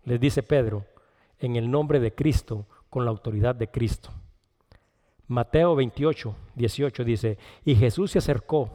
les 0.05 0.19
dice 0.19 0.41
Pedro, 0.41 0.85
en 1.39 1.55
el 1.55 1.69
nombre 1.69 1.99
de 1.99 2.13
Cristo, 2.13 2.65
con 2.89 3.05
la 3.05 3.11
autoridad 3.11 3.53
de 3.53 3.69
Cristo. 3.69 4.09
Mateo 5.27 5.75
28, 5.75 6.35
18 6.55 7.03
dice, 7.03 7.37
y 7.63 7.75
Jesús 7.75 8.11
se 8.11 8.17
acercó 8.17 8.71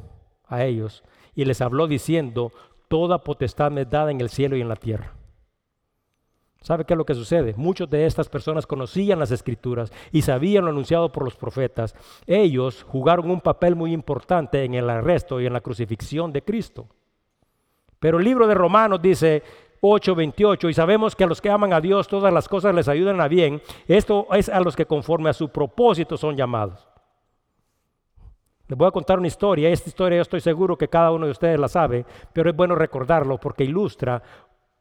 a 0.47 0.64
ellos 0.64 1.03
y 1.34 1.45
les 1.45 1.61
habló 1.61 1.89
diciendo, 1.89 2.53
toda 2.87 3.24
potestad 3.24 3.72
me 3.72 3.82
es 3.82 3.91
dada 3.91 4.12
en 4.12 4.20
el 4.20 4.30
cielo 4.30 4.57
y 4.57 4.61
en 4.61 4.68
la 4.68 4.76
tierra. 4.76 5.12
¿Sabe 6.61 6.85
qué 6.85 6.95
es 6.95 6.99
lo 6.99 7.07
que 7.07 7.15
sucede? 7.15 7.55
Muchos 7.57 7.89
de 7.89 8.07
estas 8.07 8.29
personas 8.29 8.67
conocían 8.67 9.19
las 9.19 9.31
escrituras 9.31 9.93
y 10.11 10.23
sabían 10.23 10.65
lo 10.65 10.71
anunciado 10.71 11.13
por 11.13 11.25
los 11.25 11.37
profetas. 11.37 11.95
Ellos 12.27 12.83
jugaron 12.89 13.31
un 13.31 13.41
papel 13.41 13.77
muy 13.77 13.93
importante 13.93 14.65
en 14.65 14.75
el 14.75 14.91
arresto 14.91 15.41
y 15.41 15.47
en 15.47 15.53
la 15.53 15.61
crucifixión 15.61 16.33
de 16.33 16.43
Cristo. 16.43 16.89
Pero 18.01 18.19
el 18.19 18.25
libro 18.25 18.47
de 18.47 18.55
Romanos 18.55 19.01
dice 19.01 19.43
8:28, 19.81 20.69
y 20.69 20.75
sabemos 20.75 21.15
que 21.15 21.25
a 21.25 21.27
los 21.27 21.41
que 21.41 21.51
aman 21.51 21.73
a 21.73 21.81
Dios 21.81 22.09
todas 22.09 22.33
las 22.33 22.49
cosas 22.49 22.75
les 22.75 22.89
ayudan 22.89 23.21
a 23.21 23.29
bien. 23.29 23.63
Esto 23.87 24.27
es 24.33 24.49
a 24.49 24.61
los 24.61 24.75
que 24.75 24.87
conforme 24.87 25.31
a 25.31 25.35
su 25.35 25.49
propósito 25.49 26.17
son 26.17 26.37
llamados. 26.37 26.89
Les 28.69 28.77
voy 28.77 28.89
a 28.89 28.91
contar 28.91 29.19
una 29.19 29.29
historia. 29.29 29.69
Esta 29.69 29.89
historia 29.89 30.17
yo 30.17 30.23
estoy 30.23 30.41
seguro 30.41 30.77
que 30.77 30.89
cada 30.89 31.13
uno 31.13 31.27
de 31.27 31.33
ustedes 31.33 31.61
la 31.61 31.69
sabe, 31.69 32.05
pero 32.33 32.51
es 32.51 32.57
bueno 32.57 32.75
recordarlo 32.75 33.39
porque 33.39 33.63
ilustra 33.63 34.21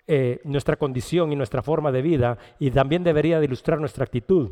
eh, 0.08 0.40
nuestra 0.44 0.76
condición 0.76 1.32
y 1.32 1.36
nuestra 1.36 1.62
forma 1.62 1.92
de 1.92 2.02
vida 2.02 2.38
y 2.60 2.72
también 2.72 3.04
debería 3.04 3.40
de 3.40 3.46
ilustrar 3.46 3.80
nuestra 3.80 4.04
actitud. 4.04 4.52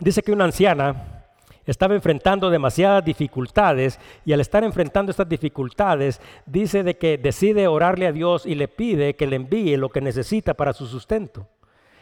Dice 0.00 0.22
que 0.22 0.32
una 0.32 0.44
anciana 0.44 1.24
estaba 1.64 1.94
enfrentando 1.94 2.50
demasiadas 2.50 3.04
dificultades 3.04 4.00
y 4.24 4.32
al 4.32 4.40
estar 4.40 4.64
enfrentando 4.64 5.10
estas 5.10 5.28
dificultades 5.28 6.20
dice 6.46 6.82
de 6.82 6.96
que 6.96 7.18
decide 7.18 7.68
orarle 7.68 8.06
a 8.06 8.12
Dios 8.12 8.46
y 8.46 8.54
le 8.54 8.68
pide 8.68 9.14
que 9.14 9.26
le 9.26 9.36
envíe 9.36 9.76
lo 9.76 9.90
que 9.90 10.00
necesita 10.00 10.54
para 10.54 10.72
su 10.72 10.86
sustento. 10.86 11.46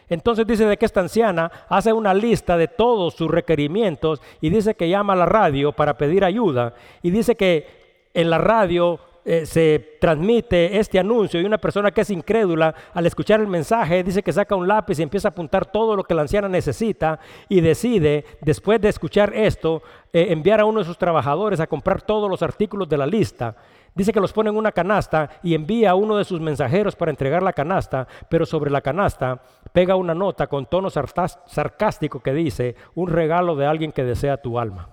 Entonces 0.09 0.47
dice 0.47 0.65
de 0.65 0.77
que 0.77 0.85
esta 0.85 1.01
anciana 1.01 1.51
hace 1.67 1.91
una 1.91 2.13
lista 2.13 2.55
de 2.55 2.69
todos 2.69 3.13
sus 3.13 3.29
requerimientos 3.29 4.21
y 4.39 4.49
dice 4.49 4.75
que 4.75 4.89
llama 4.89 5.13
a 5.13 5.17
la 5.17 5.25
radio 5.25 5.73
para 5.73 5.97
pedir 5.97 6.23
ayuda 6.23 6.73
y 7.01 7.11
dice 7.11 7.35
que 7.35 8.09
en 8.13 8.29
la 8.29 8.37
radio 8.37 8.99
eh, 9.29 9.45
se 9.45 9.97
transmite 9.99 10.79
este 10.79 10.97
anuncio 10.97 11.41
y 11.41 11.43
una 11.43 11.57
persona 11.57 11.91
que 11.91 11.99
es 11.99 12.09
incrédula, 12.11 12.73
al 12.93 13.05
escuchar 13.05 13.41
el 13.41 13.47
mensaje, 13.47 14.01
dice 14.01 14.23
que 14.23 14.31
saca 14.31 14.55
un 14.55 14.69
lápiz 14.69 14.97
y 14.97 15.03
empieza 15.03 15.27
a 15.27 15.31
apuntar 15.31 15.65
todo 15.69 15.97
lo 15.97 16.05
que 16.05 16.13
la 16.13 16.21
anciana 16.21 16.47
necesita 16.47 17.19
y 17.49 17.59
decide, 17.59 18.23
después 18.39 18.79
de 18.79 18.87
escuchar 18.87 19.33
esto, 19.35 19.83
eh, 20.13 20.27
enviar 20.29 20.61
a 20.61 20.65
uno 20.65 20.79
de 20.79 20.85
sus 20.85 20.97
trabajadores 20.97 21.59
a 21.59 21.67
comprar 21.67 22.01
todos 22.03 22.29
los 22.29 22.41
artículos 22.41 22.87
de 22.87 22.95
la 22.95 23.05
lista. 23.05 23.57
Dice 23.93 24.13
que 24.13 24.21
los 24.21 24.31
pone 24.31 24.49
en 24.49 24.55
una 24.55 24.71
canasta 24.71 25.29
y 25.43 25.55
envía 25.55 25.91
a 25.91 25.95
uno 25.95 26.15
de 26.15 26.23
sus 26.23 26.39
mensajeros 26.39 26.95
para 26.95 27.11
entregar 27.11 27.43
la 27.43 27.51
canasta, 27.51 28.07
pero 28.29 28.45
sobre 28.45 28.71
la 28.71 28.79
canasta 28.79 29.41
pega 29.73 29.97
una 29.97 30.15
nota 30.15 30.47
con 30.47 30.67
tono 30.67 30.89
sarcástico 30.89 32.21
que 32.21 32.31
dice, 32.31 32.77
un 32.95 33.09
regalo 33.09 33.57
de 33.57 33.65
alguien 33.65 33.91
que 33.91 34.05
desea 34.05 34.37
tu 34.37 34.57
alma. 34.57 34.87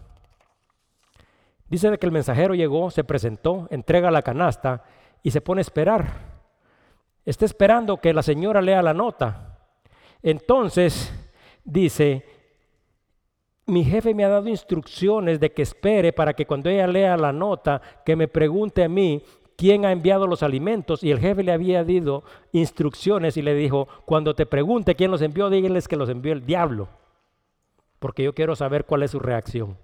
Dice 1.75 1.99
que 1.99 2.07
el 2.07 2.13
mensajero 2.13 2.55
llegó, 2.55 2.89
se 2.93 3.03
presentó, 3.03 3.67
entrega 3.69 4.09
la 4.13 4.23
canasta 4.23 4.85
y 5.25 5.33
se 5.33 5.41
pone 5.41 5.59
a 5.59 5.63
esperar. 5.63 6.07
Está 7.25 7.47
esperando 7.47 7.97
que 7.97 8.15
la 8.15 8.23
señora 8.23 8.63
lea 8.63 8.81
la 8.81 8.95
nota. 8.95 9.59
Entonces 10.23 11.13
dice, 11.65 12.25
mi 13.67 13.83
jefe 13.83 14.15
me 14.15 14.25
ha 14.25 14.29
dado 14.29 14.49
instrucciones 14.49 15.41
de 15.41 15.51
que 15.51 15.63
espere 15.63 16.13
para 16.13 16.35
que 16.35 16.47
cuando 16.47 16.71
ella 16.71 16.87
lea 16.87 17.17
la 17.17 17.33
nota, 17.33 17.83
que 18.07 18.15
me 18.15 18.29
pregunte 18.29 18.85
a 18.85 18.89
mí 18.89 19.25
quién 19.57 19.85
ha 19.85 19.91
enviado 19.91 20.29
los 20.29 20.45
alimentos. 20.45 21.03
Y 21.03 21.11
el 21.11 21.19
jefe 21.19 21.43
le 21.43 21.51
había 21.51 21.83
dado 21.83 22.23
instrucciones 22.53 23.37
y 23.37 23.43
le 23.43 23.53
dijo, 23.53 23.89
cuando 24.05 24.37
te 24.37 24.47
pregunte 24.47 24.95
quién 24.95 25.11
los 25.11 25.23
envió, 25.23 25.51
díganles 25.51 25.89
que 25.89 25.97
los 25.97 26.09
envió 26.09 26.35
el 26.35 26.47
diablo, 26.47 26.87
porque 27.99 28.23
yo 28.23 28.33
quiero 28.33 28.55
saber 28.55 28.85
cuál 28.85 29.03
es 29.03 29.11
su 29.11 29.19
reacción. 29.19 29.77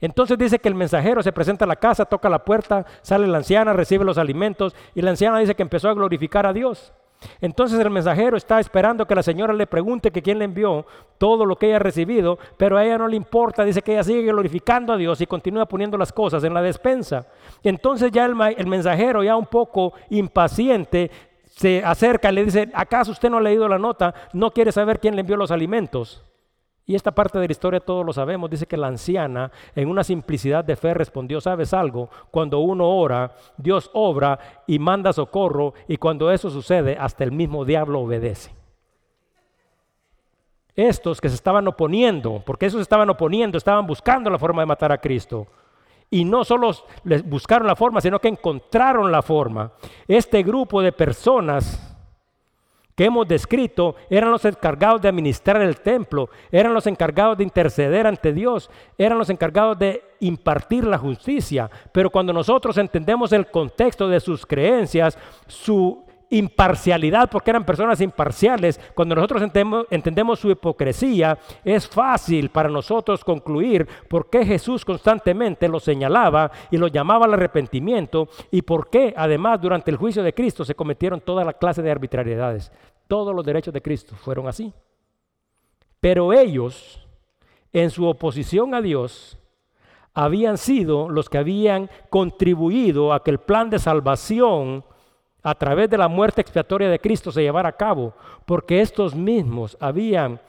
Entonces 0.00 0.38
dice 0.38 0.58
que 0.58 0.68
el 0.68 0.74
mensajero 0.74 1.22
se 1.22 1.32
presenta 1.32 1.64
a 1.64 1.68
la 1.68 1.76
casa, 1.76 2.04
toca 2.04 2.28
la 2.28 2.44
puerta, 2.44 2.86
sale 3.02 3.26
la 3.26 3.38
anciana, 3.38 3.72
recibe 3.72 4.04
los 4.04 4.18
alimentos 4.18 4.74
y 4.94 5.02
la 5.02 5.10
anciana 5.10 5.38
dice 5.38 5.54
que 5.54 5.62
empezó 5.62 5.88
a 5.88 5.94
glorificar 5.94 6.46
a 6.46 6.52
Dios. 6.52 6.92
Entonces 7.40 7.80
el 7.80 7.90
mensajero 7.90 8.36
está 8.36 8.60
esperando 8.60 9.06
que 9.06 9.14
la 9.14 9.24
señora 9.24 9.52
le 9.52 9.66
pregunte 9.66 10.12
que 10.12 10.22
quién 10.22 10.38
le 10.38 10.44
envió 10.44 10.86
todo 11.18 11.44
lo 11.44 11.56
que 11.56 11.66
ella 11.66 11.76
ha 11.76 11.80
recibido, 11.80 12.38
pero 12.56 12.76
a 12.76 12.84
ella 12.84 12.98
no 12.98 13.08
le 13.08 13.16
importa, 13.16 13.64
dice 13.64 13.82
que 13.82 13.92
ella 13.92 14.04
sigue 14.04 14.22
glorificando 14.22 14.92
a 14.92 14.96
Dios 14.96 15.20
y 15.20 15.26
continúa 15.26 15.66
poniendo 15.66 15.98
las 15.98 16.12
cosas 16.12 16.44
en 16.44 16.54
la 16.54 16.62
despensa. 16.62 17.26
Entonces 17.64 18.12
ya 18.12 18.24
el, 18.24 18.36
el 18.56 18.66
mensajero, 18.68 19.24
ya 19.24 19.36
un 19.36 19.46
poco 19.46 19.94
impaciente, 20.10 21.10
se 21.44 21.82
acerca 21.84 22.30
y 22.30 22.34
le 22.36 22.44
dice, 22.44 22.70
¿acaso 22.72 23.10
usted 23.10 23.30
no 23.30 23.38
ha 23.38 23.40
leído 23.40 23.68
la 23.68 23.78
nota? 23.78 24.14
¿No 24.32 24.52
quiere 24.52 24.70
saber 24.70 25.00
quién 25.00 25.16
le 25.16 25.22
envió 25.22 25.36
los 25.36 25.50
alimentos? 25.50 26.24
Y 26.88 26.94
esta 26.94 27.12
parte 27.12 27.38
de 27.38 27.46
la 27.46 27.52
historia 27.52 27.80
todos 27.80 28.04
lo 28.04 28.14
sabemos. 28.14 28.48
Dice 28.48 28.66
que 28.66 28.78
la 28.78 28.86
anciana, 28.86 29.52
en 29.76 29.90
una 29.90 30.02
simplicidad 30.02 30.64
de 30.64 30.74
fe, 30.74 30.94
respondió, 30.94 31.38
¿sabes 31.38 31.74
algo? 31.74 32.08
Cuando 32.30 32.60
uno 32.60 32.88
ora, 32.88 33.36
Dios 33.58 33.90
obra 33.92 34.38
y 34.66 34.78
manda 34.78 35.12
socorro. 35.12 35.74
Y 35.86 35.98
cuando 35.98 36.30
eso 36.30 36.48
sucede, 36.48 36.96
hasta 36.98 37.24
el 37.24 37.30
mismo 37.30 37.66
diablo 37.66 38.00
obedece. 38.00 38.54
Estos 40.74 41.20
que 41.20 41.28
se 41.28 41.34
estaban 41.34 41.68
oponiendo, 41.68 42.42
porque 42.46 42.64
esos 42.64 42.80
estaban 42.80 43.10
oponiendo, 43.10 43.58
estaban 43.58 43.86
buscando 43.86 44.30
la 44.30 44.38
forma 44.38 44.62
de 44.62 44.66
matar 44.66 44.90
a 44.90 44.98
Cristo. 44.98 45.46
Y 46.08 46.24
no 46.24 46.42
solo 46.42 46.70
les 47.04 47.22
buscaron 47.22 47.66
la 47.66 47.76
forma, 47.76 48.00
sino 48.00 48.18
que 48.18 48.28
encontraron 48.28 49.12
la 49.12 49.20
forma. 49.20 49.72
Este 50.06 50.42
grupo 50.42 50.80
de 50.80 50.92
personas 50.92 51.87
que 52.98 53.04
hemos 53.04 53.28
descrito 53.28 53.94
eran 54.10 54.32
los 54.32 54.44
encargados 54.44 55.00
de 55.00 55.08
administrar 55.08 55.62
el 55.62 55.76
templo, 55.76 56.30
eran 56.50 56.74
los 56.74 56.84
encargados 56.88 57.38
de 57.38 57.44
interceder 57.44 58.08
ante 58.08 58.32
Dios, 58.32 58.68
eran 58.98 59.18
los 59.18 59.30
encargados 59.30 59.78
de 59.78 60.02
impartir 60.18 60.82
la 60.82 60.98
justicia. 60.98 61.70
Pero 61.92 62.10
cuando 62.10 62.32
nosotros 62.32 62.76
entendemos 62.76 63.32
el 63.32 63.46
contexto 63.46 64.08
de 64.08 64.18
sus 64.18 64.44
creencias, 64.44 65.16
su 65.46 66.07
imparcialidad, 66.30 67.30
porque 67.30 67.50
eran 67.50 67.64
personas 67.64 68.00
imparciales, 68.00 68.80
cuando 68.94 69.14
nosotros 69.14 69.42
entendemos, 69.42 69.86
entendemos, 69.90 70.38
su 70.38 70.50
hipocresía, 70.50 71.38
es 71.64 71.88
fácil 71.88 72.50
para 72.50 72.68
nosotros 72.68 73.24
concluir 73.24 73.86
por 74.08 74.28
qué 74.28 74.44
Jesús 74.44 74.84
constantemente 74.84 75.68
lo 75.68 75.80
señalaba 75.80 76.50
y 76.70 76.76
lo 76.76 76.88
llamaba 76.88 77.26
al 77.26 77.34
arrepentimiento 77.34 78.28
y 78.50 78.62
por 78.62 78.90
qué 78.90 79.14
además 79.16 79.60
durante 79.60 79.90
el 79.90 79.96
juicio 79.96 80.22
de 80.22 80.34
Cristo 80.34 80.64
se 80.64 80.74
cometieron 80.74 81.20
toda 81.20 81.44
la 81.44 81.54
clase 81.54 81.82
de 81.82 81.90
arbitrariedades. 81.90 82.70
Todos 83.06 83.34
los 83.34 83.44
derechos 83.44 83.72
de 83.72 83.82
Cristo 83.82 84.14
fueron 84.16 84.48
así. 84.48 84.72
Pero 86.00 86.32
ellos, 86.32 87.06
en 87.72 87.90
su 87.90 88.06
oposición 88.06 88.74
a 88.74 88.82
Dios, 88.82 89.38
habían 90.14 90.58
sido 90.58 91.08
los 91.08 91.28
que 91.28 91.38
habían 91.38 91.90
contribuido 92.10 93.12
a 93.12 93.22
que 93.22 93.30
el 93.30 93.38
plan 93.38 93.70
de 93.70 93.78
salvación 93.78 94.84
a 95.42 95.54
través 95.54 95.88
de 95.88 95.98
la 95.98 96.08
muerte 96.08 96.40
expiatoria 96.40 96.88
de 96.88 96.98
Cristo 96.98 97.30
se 97.30 97.42
llevara 97.42 97.70
a 97.70 97.76
cabo, 97.76 98.14
porque 98.44 98.80
estos 98.80 99.14
mismos 99.14 99.76
habían 99.80 100.40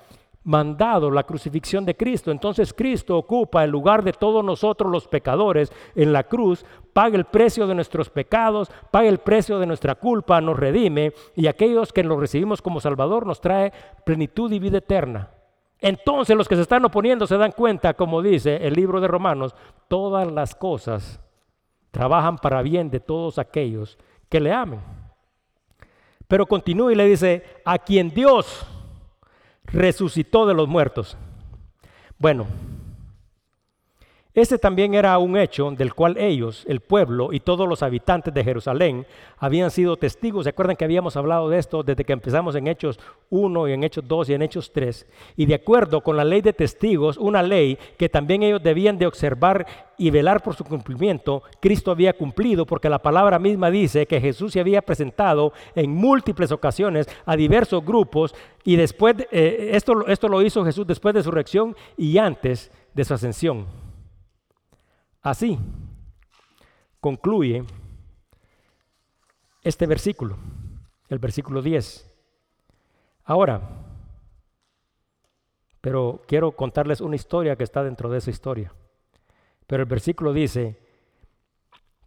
mandado 0.43 1.11
la 1.11 1.23
crucifixión 1.23 1.85
de 1.85 1.95
Cristo. 1.95 2.31
Entonces 2.31 2.73
Cristo 2.73 3.17
ocupa 3.17 3.63
el 3.63 3.71
lugar 3.71 4.03
de 4.03 4.13
todos 4.13 4.43
nosotros 4.43 4.91
los 4.91 5.07
pecadores 5.07 5.71
en 5.95 6.13
la 6.13 6.23
cruz, 6.23 6.65
paga 6.93 7.17
el 7.17 7.25
precio 7.25 7.67
de 7.67 7.75
nuestros 7.75 8.09
pecados, 8.09 8.71
paga 8.89 9.07
el 9.07 9.19
precio 9.19 9.59
de 9.59 9.67
nuestra 9.67 9.95
culpa, 9.95 10.41
nos 10.41 10.57
redime 10.57 11.13
y 11.35 11.47
aquellos 11.47 11.93
que 11.93 12.03
lo 12.03 12.19
recibimos 12.19 12.61
como 12.61 12.79
Salvador 12.79 13.25
nos 13.25 13.41
trae 13.41 13.71
plenitud 14.05 14.51
y 14.51 14.59
vida 14.59 14.79
eterna. 14.79 15.29
Entonces 15.81 16.35
los 16.35 16.47
que 16.47 16.55
se 16.55 16.63
están 16.63 16.83
oponiendo 16.83 17.25
se 17.27 17.37
dan 17.37 17.51
cuenta, 17.51 17.93
como 17.93 18.21
dice 18.21 18.67
el 18.67 18.73
libro 18.73 18.99
de 18.99 19.07
Romanos, 19.07 19.55
todas 19.87 20.29
las 20.29 20.55
cosas 20.55 21.21
trabajan 21.91 22.37
para 22.37 22.61
bien 22.61 22.89
de 22.89 22.99
todos 22.99 23.39
aquellos 23.39 23.97
que 24.29 24.39
le 24.39 24.53
amen. 24.53 24.79
Pero 26.27 26.45
continúa 26.45 26.91
y 26.91 26.95
le 26.95 27.05
dice, 27.05 27.43
a 27.65 27.79
quien 27.79 28.11
Dios 28.11 28.65
resucitó 29.65 30.45
de 30.45 30.53
los 30.53 30.67
muertos. 30.67 31.17
Bueno, 32.17 32.45
este 34.35 34.59
también 34.59 34.93
era 34.93 35.17
un 35.17 35.35
hecho 35.35 35.71
del 35.71 35.95
cual 35.95 36.15
ellos, 36.19 36.63
el 36.67 36.81
pueblo 36.81 37.33
y 37.33 37.39
todos 37.39 37.67
los 37.67 37.81
habitantes 37.81 38.31
de 38.31 38.43
Jerusalén 38.43 39.07
habían 39.39 39.71
sido 39.71 39.97
testigos. 39.97 40.43
¿Se 40.43 40.51
acuerdan 40.51 40.75
que 40.75 40.85
habíamos 40.85 41.17
hablado 41.17 41.49
de 41.49 41.57
esto 41.57 41.81
desde 41.81 42.05
que 42.05 42.13
empezamos 42.13 42.53
en 42.53 42.67
Hechos 42.67 42.99
1 43.31 43.67
y 43.67 43.73
en 43.73 43.83
Hechos 43.83 44.07
2 44.07 44.29
y 44.29 44.33
en 44.35 44.43
Hechos 44.43 44.71
3? 44.71 45.07
Y 45.35 45.47
de 45.47 45.55
acuerdo 45.55 46.01
con 46.01 46.15
la 46.15 46.23
ley 46.23 46.41
de 46.41 46.53
testigos, 46.53 47.17
una 47.17 47.41
ley 47.41 47.75
que 47.97 48.07
también 48.07 48.43
ellos 48.43 48.61
debían 48.61 48.99
de 48.99 49.07
observar 49.07 49.65
y 49.97 50.11
velar 50.11 50.43
por 50.43 50.55
su 50.55 50.63
cumplimiento, 50.63 51.41
Cristo 51.59 51.89
había 51.89 52.13
cumplido 52.13 52.67
porque 52.67 52.87
la 52.87 53.01
palabra 53.01 53.39
misma 53.39 53.71
dice 53.71 54.05
que 54.05 54.21
Jesús 54.21 54.53
se 54.53 54.59
había 54.59 54.83
presentado 54.83 55.53
en 55.73 55.89
múltiples 55.89 56.51
ocasiones 56.51 57.07
a 57.25 57.35
diversos 57.35 57.83
grupos 57.83 58.35
y 58.63 58.75
después, 58.75 59.15
eh, 59.31 59.71
esto, 59.73 60.05
esto 60.05 60.27
lo 60.29 60.43
hizo 60.43 60.63
Jesús 60.63 60.85
después 60.85 61.15
de 61.15 61.23
su 61.23 61.31
reacción 61.31 61.75
y 61.97 62.19
antes 62.19 62.71
de 62.93 63.03
su 63.03 63.15
ascensión. 63.15 63.88
Así 65.21 65.59
concluye 66.99 67.63
este 69.63 69.85
versículo, 69.87 70.37
el 71.09 71.19
versículo 71.19 71.61
10. 71.61 72.09
Ahora, 73.25 73.61
pero 75.81 76.21
quiero 76.27 76.51
contarles 76.51 77.01
una 77.01 77.15
historia 77.15 77.55
que 77.55 77.63
está 77.63 77.83
dentro 77.83 78.09
de 78.09 78.17
esa 78.17 78.29
historia. 78.29 78.73
Pero 79.67 79.83
el 79.83 79.89
versículo 79.89 80.33
dice, 80.33 80.77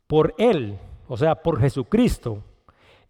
por 0.06 0.34
Él, 0.36 0.78
o 1.08 1.16
sea, 1.16 1.36
por 1.36 1.60
Jesucristo, 1.60 2.42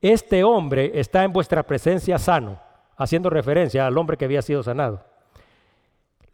este 0.01 0.45
hombre 0.45 0.93
está 0.95 1.25
en 1.25 1.33
vuestra 1.33 1.63
presencia 1.63 2.19
sano, 2.19 2.61
haciendo 2.97 3.31
referencia 3.31 3.87
al 3.87 3.97
hombre 3.97 4.17
que 4.17 4.25
había 4.25 4.43
sido 4.43 4.63
sanado. 4.63 5.05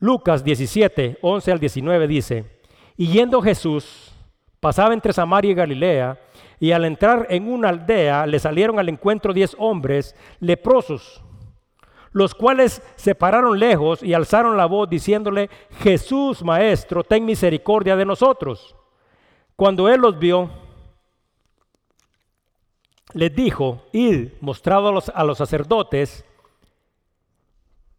Lucas 0.00 0.44
17, 0.44 1.18
11 1.22 1.52
al 1.52 1.58
19 1.58 2.06
dice, 2.08 2.57
y 2.98 3.06
yendo 3.06 3.40
Jesús, 3.40 4.12
pasaba 4.58 4.92
entre 4.92 5.12
Samaria 5.12 5.52
y 5.52 5.54
Galilea, 5.54 6.20
y 6.58 6.72
al 6.72 6.84
entrar 6.84 7.28
en 7.30 7.50
una 7.50 7.68
aldea 7.68 8.26
le 8.26 8.40
salieron 8.40 8.80
al 8.80 8.88
encuentro 8.88 9.32
diez 9.32 9.54
hombres 9.56 10.16
leprosos, 10.40 11.22
los 12.10 12.34
cuales 12.34 12.82
se 12.96 13.14
pararon 13.14 13.56
lejos 13.56 14.02
y 14.02 14.14
alzaron 14.14 14.56
la 14.56 14.66
voz 14.66 14.90
diciéndole, 14.90 15.48
Jesús, 15.78 16.42
Maestro, 16.42 17.04
ten 17.04 17.24
misericordia 17.24 17.94
de 17.94 18.04
nosotros. 18.04 18.74
Cuando 19.54 19.88
él 19.88 20.00
los 20.00 20.18
vio, 20.18 20.50
les 23.14 23.32
dijo, 23.32 23.84
id, 23.92 24.30
mostrado 24.40 24.88
a 24.88 24.92
los, 24.92 25.08
a 25.10 25.22
los 25.22 25.38
sacerdotes, 25.38 26.24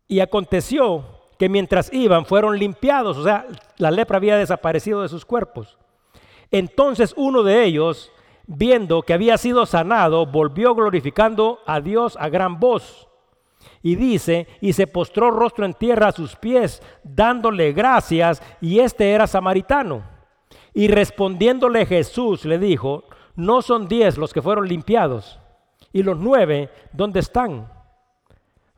y 0.09 0.19
aconteció 0.19 1.18
que 1.39 1.47
mientras 1.47 1.91
iban 1.93 2.25
fueron 2.25 2.59
limpiados, 2.59 3.17
o 3.17 3.23
sea, 3.23 3.47
la 3.77 3.91
lepra 3.91 4.17
había 4.17 4.35
desaparecido 4.35 5.01
de 5.01 5.07
sus 5.07 5.25
cuerpos. 5.25 5.77
Entonces 6.51 7.13
uno 7.15 7.43
de 7.43 7.63
ellos, 7.63 8.11
viendo 8.45 9.01
que 9.03 9.13
había 9.13 9.37
sido 9.37 9.65
sanado, 9.65 10.25
volvió 10.25 10.75
glorificando 10.75 11.59
a 11.65 11.79
Dios 11.79 12.17
a 12.19 12.27
gran 12.27 12.59
voz. 12.59 13.07
Y 13.81 13.95
dice, 13.95 14.47
y 14.59 14.73
se 14.73 14.85
postró 14.85 15.31
rostro 15.31 15.65
en 15.65 15.73
tierra 15.73 16.09
a 16.09 16.11
sus 16.11 16.35
pies, 16.35 16.83
dándole 17.03 17.71
gracias, 17.71 18.43
y 18.59 18.79
este 18.79 19.11
era 19.11 19.25
samaritano. 19.25 20.03
Y 20.73 20.89
respondiéndole 20.89 21.85
Jesús 21.85 22.43
le 22.43 22.59
dijo, 22.59 23.05
no 23.37 23.61
son 23.61 23.87
diez 23.87 24.17
los 24.17 24.33
que 24.33 24.41
fueron 24.41 24.67
limpiados. 24.67 25.39
¿Y 25.93 26.03
los 26.03 26.17
nueve 26.17 26.69
dónde 26.91 27.21
están? 27.21 27.78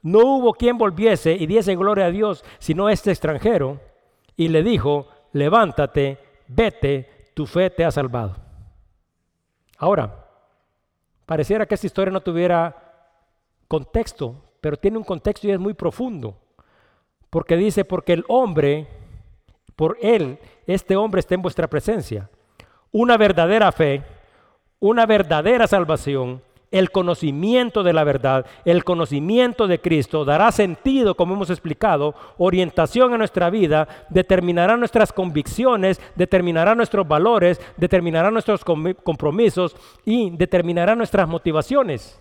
No 0.01 0.19
hubo 0.19 0.53
quien 0.53 0.77
volviese 0.77 1.33
y 1.33 1.45
diese 1.45 1.75
gloria 1.75 2.05
a 2.05 2.11
Dios, 2.11 2.43
sino 2.59 2.89
este 2.89 3.11
extranjero. 3.11 3.79
Y 4.35 4.47
le 4.47 4.63
dijo, 4.63 5.07
levántate, 5.33 6.17
vete, 6.47 7.29
tu 7.33 7.45
fe 7.45 7.69
te 7.69 7.85
ha 7.85 7.91
salvado. 7.91 8.35
Ahora, 9.77 10.25
pareciera 11.25 11.65
que 11.65 11.75
esta 11.75 11.87
historia 11.87 12.11
no 12.11 12.21
tuviera 12.21 12.75
contexto, 13.67 14.35
pero 14.59 14.77
tiene 14.77 14.97
un 14.97 15.03
contexto 15.03 15.47
y 15.47 15.51
es 15.51 15.59
muy 15.59 15.73
profundo. 15.73 16.37
Porque 17.29 17.55
dice, 17.55 17.85
porque 17.85 18.13
el 18.13 18.25
hombre, 18.27 18.87
por 19.75 19.97
él, 20.01 20.39
este 20.67 20.95
hombre 20.95 21.19
está 21.19 21.35
en 21.35 21.41
vuestra 21.41 21.67
presencia. 21.67 22.29
Una 22.91 23.17
verdadera 23.17 23.71
fe, 23.71 24.03
una 24.79 25.05
verdadera 25.05 25.67
salvación 25.67 26.41
el 26.71 26.89
conocimiento 26.89 27.83
de 27.83 27.91
la 27.91 28.05
verdad, 28.05 28.45
el 28.63 28.85
conocimiento 28.85 29.67
de 29.67 29.81
Cristo 29.81 30.23
dará 30.23 30.51
sentido, 30.53 31.15
como 31.15 31.33
hemos 31.33 31.49
explicado, 31.49 32.15
orientación 32.37 33.13
a 33.13 33.17
nuestra 33.17 33.49
vida, 33.49 33.87
determinará 34.09 34.77
nuestras 34.77 35.11
convicciones, 35.11 36.01
determinará 36.15 36.73
nuestros 36.73 37.05
valores, 37.05 37.59
determinará 37.75 38.31
nuestros 38.31 38.63
compromisos 38.63 39.75
y 40.05 40.29
determinará 40.31 40.95
nuestras 40.95 41.27
motivaciones. 41.27 42.19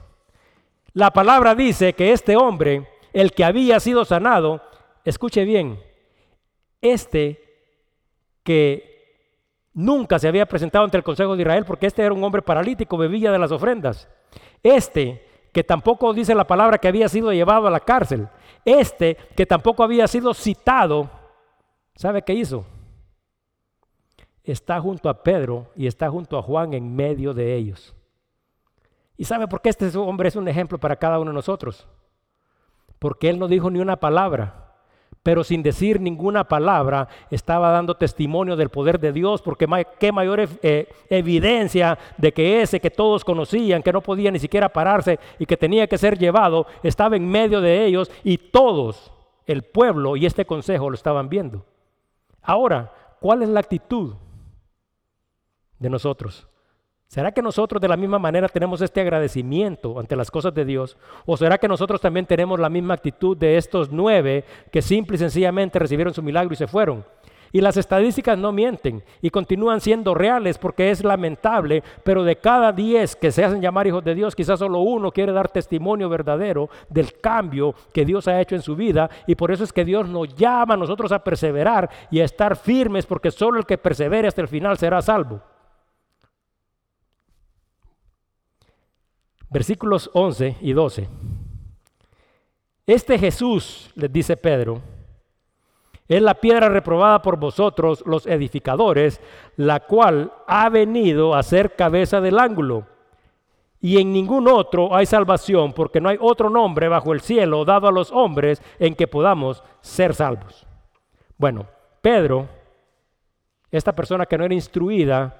La 0.92 1.12
palabra 1.12 1.54
dice 1.54 1.92
que 1.92 2.12
este 2.12 2.36
hombre, 2.36 2.88
el 3.12 3.30
que 3.30 3.44
había 3.44 3.78
sido 3.78 4.04
sanado, 4.04 4.60
escuche 5.04 5.44
bien, 5.44 5.78
este 6.82 7.40
que 8.42 8.90
nunca 9.72 10.18
se 10.18 10.26
había 10.26 10.46
presentado 10.46 10.84
ante 10.84 10.96
el 10.96 11.04
Consejo 11.04 11.36
de 11.36 11.42
Israel 11.42 11.64
porque 11.64 11.86
este 11.86 12.02
era 12.02 12.12
un 12.12 12.24
hombre 12.24 12.42
paralítico, 12.42 12.98
bebía 12.98 13.30
de 13.30 13.38
las 13.38 13.52
ofrendas. 13.52 14.08
Este, 14.62 15.26
que 15.52 15.64
tampoco 15.64 16.12
dice 16.12 16.34
la 16.34 16.46
palabra 16.46 16.78
que 16.78 16.88
había 16.88 17.08
sido 17.08 17.32
llevado 17.32 17.66
a 17.66 17.70
la 17.70 17.80
cárcel. 17.80 18.28
Este, 18.64 19.16
que 19.36 19.46
tampoco 19.46 19.82
había 19.82 20.06
sido 20.06 20.34
citado, 20.34 21.10
¿sabe 21.94 22.22
qué 22.22 22.34
hizo? 22.34 22.64
Está 24.44 24.80
junto 24.80 25.08
a 25.08 25.22
Pedro 25.22 25.70
y 25.76 25.86
está 25.86 26.10
junto 26.10 26.38
a 26.38 26.42
Juan 26.42 26.74
en 26.74 26.94
medio 26.94 27.34
de 27.34 27.54
ellos. 27.54 27.94
¿Y 29.16 29.24
sabe 29.24 29.48
por 29.48 29.60
qué 29.60 29.68
este 29.68 29.96
hombre 29.98 30.28
es 30.28 30.36
un 30.36 30.48
ejemplo 30.48 30.78
para 30.78 30.96
cada 30.96 31.18
uno 31.18 31.30
de 31.30 31.34
nosotros? 31.34 31.86
Porque 32.98 33.28
él 33.28 33.38
no 33.38 33.48
dijo 33.48 33.70
ni 33.70 33.78
una 33.78 33.96
palabra 33.96 34.69
pero 35.22 35.44
sin 35.44 35.62
decir 35.62 36.00
ninguna 36.00 36.44
palabra 36.44 37.08
estaba 37.30 37.70
dando 37.70 37.96
testimonio 37.96 38.56
del 38.56 38.70
poder 38.70 38.98
de 38.98 39.12
Dios, 39.12 39.42
porque 39.42 39.66
qué 39.98 40.12
mayor 40.12 40.48
eh, 40.62 40.88
evidencia 41.10 41.98
de 42.16 42.32
que 42.32 42.62
ese 42.62 42.80
que 42.80 42.90
todos 42.90 43.24
conocían, 43.24 43.82
que 43.82 43.92
no 43.92 44.00
podía 44.00 44.30
ni 44.30 44.38
siquiera 44.38 44.70
pararse 44.70 45.18
y 45.38 45.46
que 45.46 45.56
tenía 45.56 45.86
que 45.86 45.98
ser 45.98 46.18
llevado, 46.18 46.66
estaba 46.82 47.16
en 47.16 47.28
medio 47.28 47.60
de 47.60 47.84
ellos 47.84 48.10
y 48.24 48.38
todos, 48.38 49.12
el 49.46 49.62
pueblo 49.62 50.16
y 50.16 50.26
este 50.26 50.46
consejo 50.46 50.88
lo 50.88 50.94
estaban 50.94 51.28
viendo. 51.28 51.66
Ahora, 52.40 52.92
¿cuál 53.20 53.42
es 53.42 53.48
la 53.48 53.60
actitud 53.60 54.14
de 55.78 55.90
nosotros? 55.90 56.49
¿Será 57.10 57.32
que 57.32 57.42
nosotros 57.42 57.82
de 57.82 57.88
la 57.88 57.96
misma 57.96 58.20
manera 58.20 58.46
tenemos 58.46 58.80
este 58.82 59.00
agradecimiento 59.00 59.98
ante 59.98 60.14
las 60.14 60.30
cosas 60.30 60.54
de 60.54 60.64
Dios? 60.64 60.96
¿O 61.26 61.36
será 61.36 61.58
que 61.58 61.66
nosotros 61.66 62.00
también 62.00 62.24
tenemos 62.24 62.60
la 62.60 62.68
misma 62.68 62.94
actitud 62.94 63.36
de 63.36 63.56
estos 63.56 63.90
nueve 63.90 64.44
que 64.70 64.80
simple 64.80 65.16
y 65.16 65.18
sencillamente 65.18 65.80
recibieron 65.80 66.14
su 66.14 66.22
milagro 66.22 66.52
y 66.52 66.56
se 66.56 66.68
fueron? 66.68 67.04
Y 67.50 67.62
las 67.62 67.76
estadísticas 67.76 68.38
no 68.38 68.52
mienten 68.52 69.02
y 69.20 69.30
continúan 69.30 69.80
siendo 69.80 70.14
reales 70.14 70.56
porque 70.56 70.92
es 70.92 71.02
lamentable, 71.02 71.82
pero 72.04 72.22
de 72.22 72.36
cada 72.36 72.70
diez 72.70 73.16
que 73.16 73.32
se 73.32 73.42
hacen 73.42 73.60
llamar 73.60 73.88
hijos 73.88 74.04
de 74.04 74.14
Dios, 74.14 74.36
quizás 74.36 74.60
solo 74.60 74.78
uno 74.78 75.10
quiere 75.10 75.32
dar 75.32 75.48
testimonio 75.48 76.08
verdadero 76.08 76.70
del 76.88 77.14
cambio 77.14 77.74
que 77.92 78.04
Dios 78.04 78.28
ha 78.28 78.40
hecho 78.40 78.54
en 78.54 78.62
su 78.62 78.76
vida 78.76 79.10
y 79.26 79.34
por 79.34 79.50
eso 79.50 79.64
es 79.64 79.72
que 79.72 79.84
Dios 79.84 80.08
nos 80.08 80.32
llama 80.36 80.74
a 80.74 80.76
nosotros 80.76 81.10
a 81.10 81.24
perseverar 81.24 81.90
y 82.08 82.20
a 82.20 82.24
estar 82.24 82.54
firmes 82.54 83.04
porque 83.04 83.32
solo 83.32 83.58
el 83.58 83.66
que 83.66 83.78
persevere 83.78 84.28
hasta 84.28 84.42
el 84.42 84.46
final 84.46 84.78
será 84.78 85.02
salvo. 85.02 85.42
Versículos 89.50 90.10
11 90.14 90.56
y 90.60 90.72
12. 90.72 91.08
Este 92.86 93.18
Jesús, 93.18 93.90
les 93.94 94.12
dice 94.12 94.36
Pedro, 94.36 94.80
es 96.08 96.22
la 96.22 96.34
piedra 96.34 96.68
reprobada 96.68 97.22
por 97.22 97.36
vosotros 97.36 98.02
los 98.04 98.26
edificadores, 98.26 99.20
la 99.56 99.80
cual 99.80 100.32
ha 100.46 100.68
venido 100.68 101.34
a 101.34 101.42
ser 101.42 101.76
cabeza 101.76 102.20
del 102.20 102.38
ángulo. 102.38 102.86
Y 103.80 104.00
en 104.00 104.12
ningún 104.12 104.48
otro 104.48 104.94
hay 104.94 105.06
salvación, 105.06 105.72
porque 105.72 106.00
no 106.00 106.08
hay 106.08 106.18
otro 106.20 106.50
nombre 106.50 106.88
bajo 106.88 107.12
el 107.12 107.20
cielo 107.20 107.64
dado 107.64 107.86
a 107.86 107.92
los 107.92 108.10
hombres 108.10 108.60
en 108.78 108.94
que 108.94 109.06
podamos 109.06 109.62
ser 109.80 110.14
salvos. 110.14 110.66
Bueno, 111.38 111.66
Pedro, 112.02 112.48
esta 113.70 113.94
persona 113.94 114.26
que 114.26 114.36
no 114.36 114.44
era 114.44 114.52
instruida, 114.52 115.39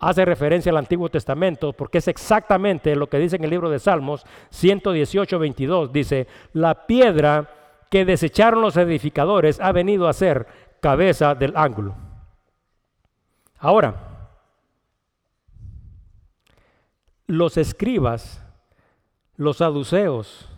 hace 0.00 0.24
referencia 0.24 0.70
al 0.70 0.78
Antiguo 0.78 1.10
Testamento 1.10 1.74
porque 1.74 1.98
es 1.98 2.08
exactamente 2.08 2.96
lo 2.96 3.08
que 3.08 3.18
dice 3.18 3.36
en 3.36 3.44
el 3.44 3.50
libro 3.50 3.70
de 3.70 3.78
Salmos 3.78 4.24
118, 4.48 5.38
22. 5.38 5.92
Dice, 5.92 6.26
la 6.54 6.86
piedra 6.86 7.48
que 7.90 8.04
desecharon 8.04 8.62
los 8.62 8.76
edificadores 8.76 9.60
ha 9.60 9.72
venido 9.72 10.08
a 10.08 10.12
ser 10.14 10.46
cabeza 10.80 11.34
del 11.34 11.52
ángulo. 11.54 11.94
Ahora, 13.58 14.10
los 17.26 17.58
escribas, 17.58 18.42
los 19.36 19.58
saduceos, 19.58 20.48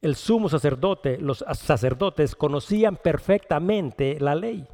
el 0.00 0.16
sumo 0.16 0.48
sacerdote, 0.48 1.18
los 1.18 1.44
sacerdotes 1.52 2.34
conocían 2.34 2.96
perfectamente 2.96 4.18
la 4.18 4.34
ley. 4.34 4.66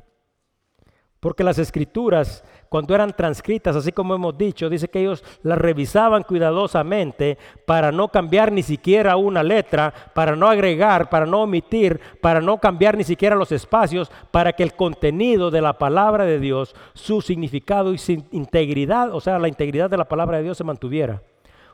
Porque 1.22 1.44
las 1.44 1.60
escrituras, 1.60 2.42
cuando 2.68 2.96
eran 2.96 3.12
transcritas, 3.12 3.76
así 3.76 3.92
como 3.92 4.12
hemos 4.12 4.36
dicho, 4.36 4.68
dice 4.68 4.88
que 4.88 5.02
ellos 5.02 5.22
las 5.44 5.56
revisaban 5.56 6.24
cuidadosamente 6.24 7.38
para 7.64 7.92
no 7.92 8.08
cambiar 8.08 8.50
ni 8.50 8.64
siquiera 8.64 9.14
una 9.14 9.44
letra, 9.44 9.94
para 10.14 10.34
no 10.34 10.48
agregar, 10.48 11.08
para 11.10 11.24
no 11.24 11.42
omitir, 11.42 12.00
para 12.20 12.40
no 12.40 12.58
cambiar 12.58 12.96
ni 12.96 13.04
siquiera 13.04 13.36
los 13.36 13.52
espacios, 13.52 14.10
para 14.32 14.52
que 14.52 14.64
el 14.64 14.74
contenido 14.74 15.52
de 15.52 15.60
la 15.60 15.78
palabra 15.78 16.24
de 16.24 16.40
Dios, 16.40 16.74
su 16.92 17.20
significado 17.20 17.92
y 17.92 17.98
su 17.98 18.24
integridad, 18.32 19.14
o 19.14 19.20
sea, 19.20 19.38
la 19.38 19.46
integridad 19.46 19.88
de 19.88 19.98
la 19.98 20.08
palabra 20.08 20.38
de 20.38 20.42
Dios 20.42 20.58
se 20.58 20.64
mantuviera. 20.64 21.22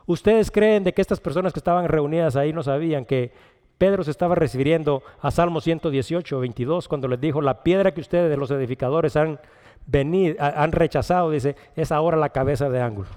¿Ustedes 0.05 0.51
creen 0.51 0.83
de 0.83 0.93
que 0.93 1.01
estas 1.01 1.19
personas 1.19 1.53
que 1.53 1.59
estaban 1.59 1.87
reunidas 1.87 2.35
ahí 2.35 2.53
no 2.53 2.61
sabían 2.61 3.03
que 3.03 3.31
Pedro 3.79 4.03
se 4.03 4.11
estaba 4.11 4.35
refiriendo 4.35 5.01
a 5.21 5.31
Salmo 5.31 5.61
118, 5.61 6.39
22, 6.41 6.89
cuando 6.89 7.07
les 7.07 7.19
dijo, 7.19 7.41
la 7.41 7.63
piedra 7.63 7.93
que 7.93 8.01
ustedes 8.01 8.29
de 8.29 8.35
los 8.35 8.51
edificadores 8.51 9.15
han, 9.15 9.39
venido, 9.87 10.35
han 10.37 10.73
rechazado, 10.73 11.31
dice, 11.31 11.55
es 11.77 11.93
ahora 11.93 12.17
la 12.17 12.29
cabeza 12.29 12.69
de 12.69 12.81
ángulo. 12.81 13.07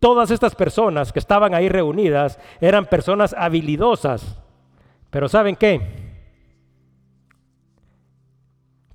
Todas 0.00 0.30
estas 0.30 0.54
personas 0.54 1.12
que 1.12 1.18
estaban 1.18 1.52
ahí 1.52 1.68
reunidas 1.68 2.38
eran 2.58 2.86
personas 2.86 3.34
habilidosas, 3.36 4.40
pero 5.10 5.28
¿saben 5.28 5.56
qué? 5.56 5.82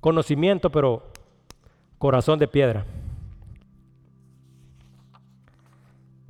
Conocimiento, 0.00 0.68
pero 0.70 1.12
corazón 1.98 2.40
de 2.40 2.48
piedra. 2.48 2.84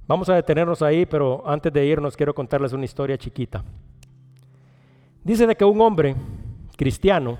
Vamos 0.09 0.30
a 0.30 0.34
detenernos 0.34 0.80
ahí, 0.80 1.04
pero 1.04 1.42
antes 1.46 1.70
de 1.70 1.84
irnos 1.84 2.16
quiero 2.16 2.34
contarles 2.34 2.72
una 2.72 2.86
historia 2.86 3.18
chiquita. 3.18 3.62
Dice 5.22 5.46
de 5.46 5.54
que 5.54 5.66
un 5.66 5.78
hombre 5.82 6.16
cristiano 6.78 7.36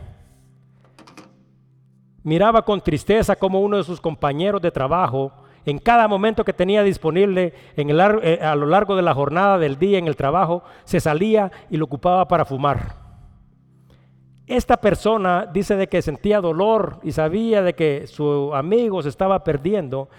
miraba 2.25 2.63
con 2.67 2.83
tristeza 2.83 3.37
como 3.37 3.63
uno 3.63 3.79
de 3.79 3.85
sus 3.85 4.03
compañeros 4.03 4.61
de 4.61 4.71
trabajo, 4.71 5.33
en 5.65 5.79
cada 5.79 6.07
momento 6.09 6.45
que 6.45 6.53
tenía 6.53 6.83
disponible 6.83 7.55
eh, 7.75 8.39
a 8.43 8.55
lo 8.55 8.67
largo 8.67 8.97
de 8.97 9.03
la 9.03 9.15
jornada 9.15 9.57
del 9.57 9.79
día 9.79 9.99
en 9.99 10.07
el 10.07 10.17
trabajo, 10.17 10.63
se 10.85 11.01
salía 11.01 11.51
y 11.71 11.79
lo 11.79 11.87
ocupaba 11.87 12.29
para 12.29 12.45
fumar. 12.45 12.97
Esta 14.47 14.77
persona 14.77 15.47
dice 15.51 15.75
de 15.75 15.89
que 15.89 16.03
sentía 16.03 16.43
dolor 16.43 17.01
y 17.03 17.13
sabía 17.13 17.63
de 17.63 17.75
que 17.75 18.07
su 18.07 18.55
amigo 18.55 19.03
se 19.03 19.09
estaba 19.09 19.43
perdiendo 19.43 20.11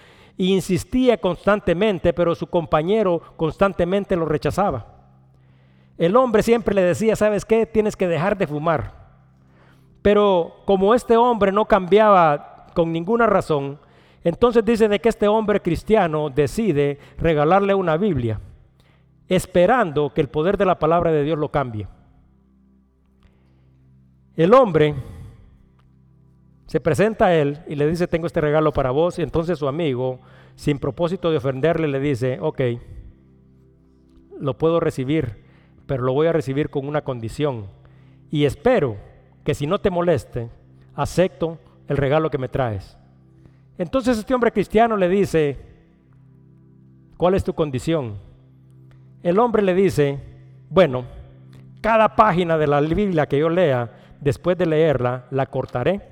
insistía 0.47 1.17
constantemente, 1.17 2.13
pero 2.13 2.33
su 2.33 2.47
compañero 2.47 3.21
constantemente 3.35 4.15
lo 4.15 4.25
rechazaba. 4.25 4.85
El 5.97 6.15
hombre 6.15 6.43
siempre 6.43 6.73
le 6.73 6.81
decía, 6.81 7.17
¿sabes 7.17 7.43
qué? 7.43 7.65
Tienes 7.65 7.97
que 7.97 8.07
dejar 8.07 8.37
de 8.37 8.47
fumar. 8.47 8.93
Pero 10.01 10.61
como 10.65 10.95
este 10.95 11.17
hombre 11.17 11.51
no 11.51 11.65
cambiaba 11.65 12.67
con 12.73 12.93
ninguna 12.93 13.27
razón, 13.27 13.79
entonces 14.23 14.63
dice 14.63 14.87
de 14.87 14.99
que 14.99 15.09
este 15.09 15.27
hombre 15.27 15.61
cristiano 15.61 16.29
decide 16.29 16.99
regalarle 17.17 17.73
una 17.73 17.97
Biblia, 17.97 18.39
esperando 19.27 20.13
que 20.13 20.21
el 20.21 20.29
poder 20.29 20.57
de 20.57 20.65
la 20.65 20.79
palabra 20.79 21.11
de 21.11 21.23
Dios 21.23 21.37
lo 21.37 21.49
cambie. 21.49 21.87
El 24.37 24.53
hombre 24.53 24.95
Se 26.69 26.79
presenta 26.79 27.25
a 27.25 27.35
él 27.35 27.57
y 27.67 27.73
le 27.73 27.87
dice, 27.87 28.07
tengo 28.07 28.27
este 28.27 28.41
regalo 28.41 28.71
para 28.71 28.91
vos. 28.91 29.17
Y 29.17 29.23
entonces 29.23 29.57
su 29.57 29.67
amigo, 29.67 30.19
sin 30.53 30.77
propósito 30.77 31.31
de 31.31 31.37
ofenderle, 31.37 31.87
le 31.87 31.99
dice, 31.99 32.37
ok, 32.39 32.61
lo 34.39 34.55
puedo 34.55 34.79
recibir, 34.79 35.43
pero 35.87 36.03
lo 36.03 36.13
voy 36.13 36.27
a 36.27 36.31
recibir 36.31 36.69
con 36.69 36.87
una 36.87 37.01
condición. 37.01 37.65
Y 38.29 38.45
espero 38.45 38.97
que 39.43 39.55
si 39.55 39.65
no 39.65 39.79
te 39.79 39.89
moleste, 39.89 40.51
acepto 40.93 41.57
el 41.87 41.97
regalo 41.97 42.29
que 42.29 42.37
me 42.37 42.49
traes. 42.49 42.95
Entonces 43.79 44.19
este 44.19 44.35
hombre 44.35 44.51
cristiano 44.51 44.95
le 44.95 45.09
dice, 45.09 45.57
¿cuál 47.17 47.33
es 47.33 47.43
tu 47.43 47.55
condición? 47.55 48.19
El 49.23 49.39
hombre 49.39 49.63
le 49.63 49.73
dice, 49.73 50.19
bueno, 50.69 51.05
cada 51.81 52.15
página 52.15 52.59
de 52.59 52.67
la 52.67 52.79
Biblia 52.79 53.25
que 53.25 53.39
yo 53.39 53.49
lea, 53.49 53.89
después 54.21 54.55
de 54.55 54.67
leerla, 54.67 55.25
la 55.31 55.47
cortaré 55.47 56.08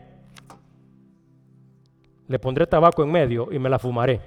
le 2.28 2.40
pondré 2.40 2.68
tabaco 2.68 3.04
en 3.04 3.12
medio 3.12 3.50
y 3.52 3.60
me 3.60 3.70
la 3.70 3.80
fumaré. 3.80 4.22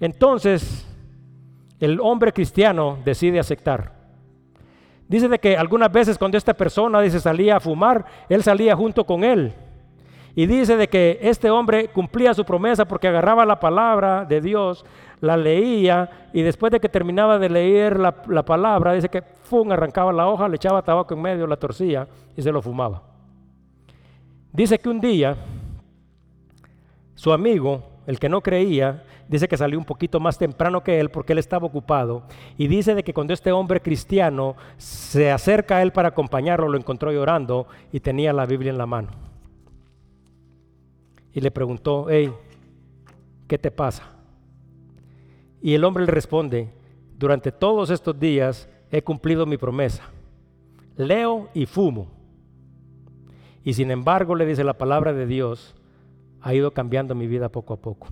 Entonces, 0.00 0.86
el 1.80 2.00
hombre 2.00 2.32
cristiano 2.32 2.98
decide 3.04 3.38
aceptar. 3.38 3.92
Dice 5.08 5.28
de 5.28 5.38
que 5.38 5.56
algunas 5.56 5.92
veces 5.92 6.18
cuando 6.18 6.36
esta 6.36 6.54
persona 6.54 7.00
dice 7.00 7.20
salía 7.20 7.56
a 7.56 7.60
fumar, 7.60 8.04
él 8.28 8.42
salía 8.42 8.74
junto 8.74 9.04
con 9.04 9.24
él. 9.24 9.54
Y 10.34 10.46
dice 10.46 10.76
de 10.76 10.88
que 10.88 11.18
este 11.22 11.48
hombre 11.50 11.88
cumplía 11.88 12.34
su 12.34 12.44
promesa 12.44 12.84
porque 12.84 13.08
agarraba 13.08 13.46
la 13.46 13.58
palabra 13.58 14.24
de 14.24 14.40
Dios, 14.40 14.84
la 15.20 15.36
leía 15.36 16.28
y 16.34 16.42
después 16.42 16.70
de 16.70 16.80
que 16.80 16.90
terminaba 16.90 17.38
de 17.38 17.48
leer 17.48 17.98
la, 17.98 18.22
la 18.28 18.44
palabra, 18.44 18.92
dice 18.92 19.08
que 19.08 19.22
fum, 19.22 19.72
arrancaba 19.72 20.12
la 20.12 20.28
hoja, 20.28 20.48
le 20.48 20.56
echaba 20.56 20.82
tabaco 20.82 21.14
en 21.14 21.22
medio, 21.22 21.46
la 21.46 21.56
torcía 21.56 22.06
y 22.36 22.42
se 22.42 22.52
lo 22.52 22.60
fumaba. 22.60 23.02
Dice 24.52 24.78
que 24.78 24.88
un 24.88 25.00
día 25.00 25.36
su 27.16 27.32
amigo, 27.32 27.82
el 28.06 28.20
que 28.20 28.28
no 28.28 28.42
creía, 28.42 29.02
dice 29.28 29.48
que 29.48 29.56
salió 29.56 29.78
un 29.78 29.84
poquito 29.84 30.20
más 30.20 30.38
temprano 30.38 30.84
que 30.84 31.00
él 31.00 31.10
porque 31.10 31.32
él 31.32 31.38
estaba 31.38 31.66
ocupado. 31.66 32.22
Y 32.56 32.68
dice 32.68 32.94
de 32.94 33.02
que 33.02 33.12
cuando 33.12 33.32
este 33.32 33.50
hombre 33.52 33.80
cristiano 33.80 34.54
se 34.76 35.32
acerca 35.32 35.78
a 35.78 35.82
él 35.82 35.92
para 35.92 36.10
acompañarlo, 36.10 36.68
lo 36.68 36.78
encontró 36.78 37.10
llorando 37.10 37.66
y 37.92 38.00
tenía 38.00 38.32
la 38.32 38.46
Biblia 38.46 38.70
en 38.70 38.78
la 38.78 38.86
mano. 38.86 39.08
Y 41.32 41.40
le 41.40 41.50
preguntó, 41.50 42.06
hey, 42.08 42.32
¿qué 43.48 43.58
te 43.58 43.70
pasa? 43.70 44.04
Y 45.60 45.74
el 45.74 45.84
hombre 45.84 46.04
le 46.04 46.12
responde, 46.12 46.70
durante 47.18 47.50
todos 47.50 47.90
estos 47.90 48.18
días 48.18 48.68
he 48.90 49.02
cumplido 49.02 49.46
mi 49.46 49.56
promesa. 49.56 50.04
Leo 50.96 51.48
y 51.54 51.66
fumo. 51.66 52.08
Y 53.64 53.72
sin 53.72 53.90
embargo 53.90 54.34
le 54.34 54.46
dice 54.46 54.64
la 54.64 54.78
palabra 54.78 55.12
de 55.12 55.26
Dios, 55.26 55.74
ha 56.46 56.54
ido 56.54 56.70
cambiando 56.70 57.16
mi 57.16 57.26
vida 57.26 57.48
poco 57.48 57.74
a 57.74 57.76
poco. 57.78 58.06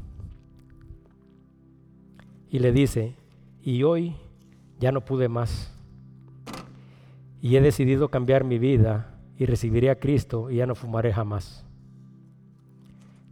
Y 2.50 2.58
le 2.58 2.72
dice, 2.72 3.14
y 3.62 3.84
hoy 3.84 4.16
ya 4.80 4.90
no 4.90 5.04
pude 5.04 5.28
más. 5.28 5.72
Y 7.40 7.54
he 7.54 7.60
decidido 7.60 8.08
cambiar 8.08 8.42
mi 8.42 8.58
vida 8.58 9.14
y 9.38 9.46
recibiré 9.46 9.88
a 9.88 10.00
Cristo 10.00 10.50
y 10.50 10.56
ya 10.56 10.66
no 10.66 10.74
fumaré 10.74 11.12
jamás. 11.12 11.64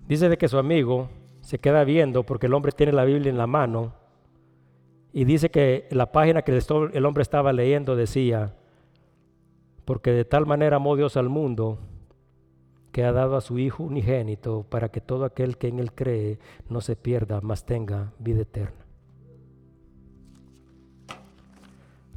Dice 0.07 0.29
de 0.29 0.39
que 0.39 0.47
su 0.47 0.57
amigo 0.57 1.09
se 1.41 1.59
queda 1.59 1.83
viendo 1.83 2.23
porque 2.23 2.47
el 2.47 2.55
hombre 2.55 2.71
tiene 2.71 2.93
la 2.93 3.05
Biblia 3.05 3.29
en 3.29 3.39
la 3.39 3.49
mano 3.49 3.95
y 5.13 5.25
dice 5.25 5.51
que 5.51 5.89
la 5.91 6.13
página 6.13 6.43
que 6.43 6.57
el 6.93 7.07
hombre 7.07 7.23
estaba 7.23 7.53
leyendo 7.53 7.97
decía, 7.97 8.55
porque 9.85 10.13
de 10.13 10.25
tal 10.25 10.47
manera 10.47 10.77
amó 10.77 10.95
Dios 10.95 11.17
al 11.17 11.29
mundo 11.29 11.81
que 12.93 13.05
ha 13.05 13.13
dado 13.13 13.37
a 13.37 13.41
su 13.41 13.59
Hijo 13.59 13.83
unigénito 13.83 14.65
para 14.69 14.91
que 14.91 15.01
todo 15.01 15.25
aquel 15.25 15.57
que 15.57 15.69
en 15.69 15.79
Él 15.81 15.93
cree 15.93 16.39
no 16.69 16.81
se 16.81 16.95
pierda, 16.95 17.41
mas 17.43 17.65
tenga 17.65 18.13
vida 18.19 18.43
eterna. 18.43 18.85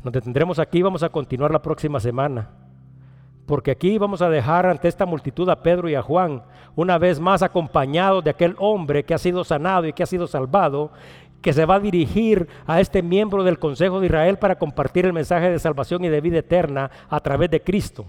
Nos 0.03 0.13
detendremos 0.13 0.59
aquí, 0.59 0.81
vamos 0.83 1.01
a 1.01 1.09
continuar 1.09 1.49
la 1.49 1.61
próxima 1.61 1.99
semana, 1.99 2.51
porque 3.47 3.71
aquí 3.71 3.97
vamos 3.97 4.21
a 4.21 4.29
dejar 4.29 4.65
ante 4.65 4.87
esta 4.87 5.05
multitud 5.05 5.49
a 5.49 5.63
Pedro 5.63 5.89
y 5.89 5.95
a 5.95 6.01
Juan, 6.01 6.43
una 6.75 6.97
vez 6.97 7.19
más 7.19 7.41
acompañados 7.41 8.23
de 8.23 8.29
aquel 8.29 8.55
hombre 8.59 9.03
que 9.03 9.13
ha 9.13 9.17
sido 9.17 9.43
sanado 9.43 9.87
y 9.87 9.93
que 9.93 10.03
ha 10.03 10.07
sido 10.07 10.27
salvado, 10.27 10.91
que 11.41 11.53
se 11.53 11.65
va 11.65 11.75
a 11.75 11.79
dirigir 11.79 12.47
a 12.67 12.81
este 12.81 13.01
miembro 13.01 13.43
del 13.43 13.59
Consejo 13.59 13.99
de 13.99 14.07
Israel 14.07 14.37
para 14.37 14.57
compartir 14.57 15.05
el 15.05 15.13
mensaje 15.13 15.49
de 15.49 15.59
salvación 15.59 16.03
y 16.03 16.09
de 16.09 16.21
vida 16.21 16.39
eterna 16.39 16.91
a 17.07 17.19
través 17.19 17.49
de 17.49 17.61
Cristo. 17.61 18.05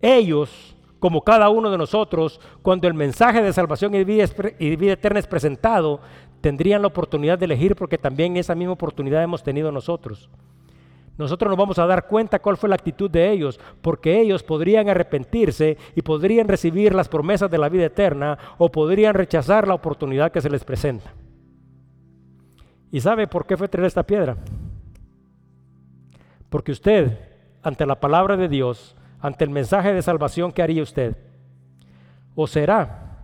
Ellos 0.00 0.76
como 1.00 1.22
cada 1.22 1.48
uno 1.48 1.70
de 1.70 1.78
nosotros, 1.78 2.40
cuando 2.62 2.86
el 2.86 2.94
mensaje 2.94 3.42
de 3.42 3.52
salvación 3.52 3.94
y 3.94 4.04
vida, 4.04 4.92
eterna 4.92 5.18
es 5.18 5.26
presentado, 5.26 6.00
tendrían 6.42 6.82
la 6.82 6.88
oportunidad 6.88 7.38
de 7.38 7.46
elegir 7.46 7.74
porque 7.74 7.98
también 7.98 8.36
esa 8.36 8.54
misma 8.54 8.74
oportunidad 8.74 9.22
hemos 9.22 9.42
tenido 9.42 9.72
nosotros. 9.72 10.30
Nosotros 11.16 11.50
nos 11.50 11.58
vamos 11.58 11.78
a 11.78 11.86
dar 11.86 12.06
cuenta 12.06 12.38
cuál 12.38 12.56
fue 12.56 12.68
la 12.68 12.76
actitud 12.76 13.10
de 13.10 13.30
ellos, 13.30 13.58
porque 13.82 14.20
ellos 14.20 14.42
podrían 14.42 14.88
arrepentirse 14.88 15.76
y 15.94 16.02
podrían 16.02 16.48
recibir 16.48 16.94
las 16.94 17.08
promesas 17.08 17.50
de 17.50 17.58
la 17.58 17.68
vida 17.68 17.86
eterna 17.86 18.38
o 18.58 18.70
podrían 18.70 19.14
rechazar 19.14 19.66
la 19.66 19.74
oportunidad 19.74 20.32
que 20.32 20.40
se 20.40 20.50
les 20.50 20.64
presenta. 20.64 21.12
¿Y 22.90 23.00
sabe 23.00 23.26
por 23.26 23.46
qué 23.46 23.56
fue 23.56 23.68
traer 23.68 23.86
esta 23.86 24.02
piedra? 24.02 24.36
Porque 26.48 26.72
usted, 26.72 27.18
ante 27.62 27.86
la 27.86 28.00
palabra 28.00 28.36
de 28.36 28.48
Dios, 28.48 28.96
ante 29.20 29.44
el 29.44 29.50
mensaje 29.50 29.92
de 29.92 30.02
salvación, 30.02 30.52
¿qué 30.52 30.62
haría 30.62 30.82
usted? 30.82 31.16
¿O 32.34 32.46
será 32.46 33.18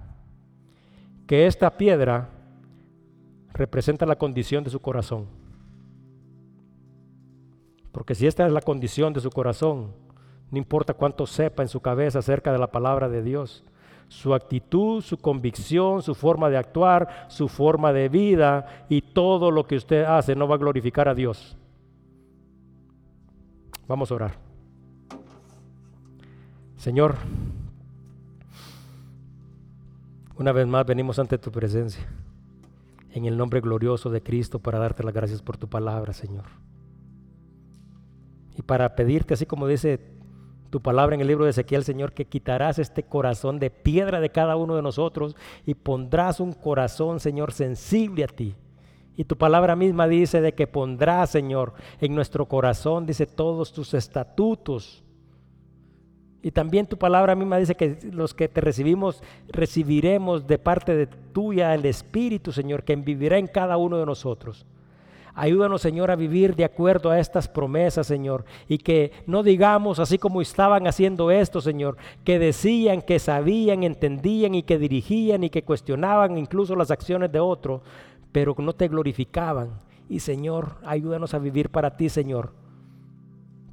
que 1.27 1.47
esta 1.47 1.77
piedra 1.77 2.29
representa 3.53 4.05
la 4.05 4.17
condición 4.17 4.63
de 4.63 4.71
su 4.71 4.81
corazón? 4.81 5.27
Porque 7.93 8.15
si 8.15 8.27
esta 8.27 8.47
es 8.47 8.53
la 8.53 8.61
condición 8.61 9.15
de 9.15 9.21
su 9.21 9.31
corazón, 9.31 9.93
no 10.51 10.59
importa 10.59 10.93
cuánto 10.93 11.27
sepa 11.27 11.63
en 11.63 11.69
su 11.69 11.81
cabeza 11.81 12.19
acerca 12.19 12.53
de 12.53 12.59
la 12.59 12.71
palabra 12.71 13.09
de 13.09 13.23
Dios, 13.23 13.65
su 14.09 14.35
actitud, 14.35 15.03
su 15.03 15.17
convicción, 15.17 16.03
su 16.03 16.15
forma 16.15 16.51
de 16.51 16.59
actuar, 16.59 17.27
su 17.29 17.49
forma 17.49 17.93
de 17.93 18.09
vida 18.09 18.85
y 18.89 19.01
todo 19.01 19.51
lo 19.51 19.67
que 19.67 19.77
usted 19.77 20.05
hace 20.05 20.37
no 20.37 20.47
va 20.47 20.57
a 20.57 20.59
glorificar 20.59 21.09
a 21.09 21.15
Dios. 21.15 21.57
Vamos 23.89 24.11
a 24.11 24.15
orar. 24.15 24.46
Señor, 26.77 27.17
una 30.39 30.53
vez 30.53 30.67
más 30.67 30.85
venimos 30.85 31.19
ante 31.19 31.39
tu 31.39 31.51
presencia, 31.51 32.07
en 33.11 33.25
el 33.25 33.37
nombre 33.37 33.61
glorioso 33.61 34.11
de 34.11 34.23
Cristo, 34.23 34.59
para 34.59 34.79
darte 34.79 35.03
las 35.03 35.15
gracias 35.15 35.41
por 35.41 35.57
tu 35.57 35.69
palabra, 35.69 36.13
Señor. 36.13 36.45
Y 38.57 38.63
para 38.63 38.95
pedirte, 38.95 39.35
así 39.35 39.47
como 39.47 39.67
dice 39.67 40.17
tu 40.71 40.83
palabra 40.83 41.15
en 41.15 41.23
el 41.23 41.29
libro 41.29 41.45
de 41.45 41.51
Ezequiel, 41.51 41.85
Señor, 41.85 42.13
que 42.13 42.27
quitarás 42.27 42.79
este 42.79 43.03
corazón 43.05 43.59
de 43.59 43.71
piedra 43.71 44.21
de 44.21 44.31
cada 44.31 44.57
uno 44.57 44.77
de 44.77 44.83
nosotros 44.83 45.37
y 45.65 45.75
pondrás 45.75 46.41
un 46.41 46.53
corazón, 46.53 47.21
Señor, 47.21 47.53
sensible 47.53 48.25
a 48.25 48.29
ti. 48.29 48.55
Y 49.17 49.25
tu 49.25 49.39
palabra 49.39 49.77
misma 49.77 50.07
dice 50.07 50.43
de 50.43 50.53
que 50.53 50.67
pondrás, 50.67 51.31
Señor, 51.31 51.73
en 52.01 52.15
nuestro 52.15 52.47
corazón, 52.47 53.07
dice, 53.07 53.27
todos 53.27 53.73
tus 53.73 53.95
estatutos 53.95 55.06
y 56.47 56.53
también 56.53 56.87
tu 56.87 56.97
palabra 56.97 57.35
misma 57.35 57.59
dice 57.59 57.75
que 57.75 57.99
los 58.13 58.33
que 58.33 58.47
te 58.47 58.61
recibimos, 58.61 59.21
recibiremos 59.49 60.47
de 60.47 60.59
parte 60.59 60.95
de 60.95 61.09
tuya 61.09 61.75
el 61.75 61.85
Espíritu, 61.87 62.53
Señor, 62.53 62.85
que 62.85 62.95
vivirá 62.95 63.37
en 63.37 63.49
cada 63.49 63.77
uno 63.77 63.99
de 63.99 64.07
nosotros. 64.07 64.65
Ayúdanos, 65.35 65.83
Señor, 65.83 66.13
a 66.13 66.15
vivir 66.15 66.55
de 66.55 66.65
acuerdo 66.65 67.11
a 67.11 67.19
estas 67.19 67.49
promesas, 67.49 68.07
Señor, 68.07 68.45
y 68.69 68.79
que 68.79 69.11
no 69.27 69.43
digamos 69.43 69.99
así 69.99 70.19
como 70.19 70.41
estaban 70.41 70.87
haciendo 70.87 71.33
esto, 71.33 71.61
Señor, 71.61 71.97
que 72.23 72.39
decían, 72.39 73.03
que 73.03 73.19
sabían, 73.19 73.83
entendían 73.83 74.55
y 74.55 74.63
que 74.63 74.79
dirigían 74.79 75.43
y 75.43 75.51
que 75.51 75.65
cuestionaban 75.65 76.39
incluso 76.39 76.77
las 76.77 76.93
acciones 76.93 77.33
de 77.33 77.41
otro, 77.41 77.83
pero 78.31 78.55
no 78.59 78.73
te 78.73 78.87
glorificaban. 78.87 79.71
Y, 80.09 80.21
Señor, 80.21 80.77
ayúdanos 80.85 81.35
a 81.35 81.41
vivir 81.41 81.71
para 81.71 81.97
ti, 81.97 82.09
Señor 82.09 82.66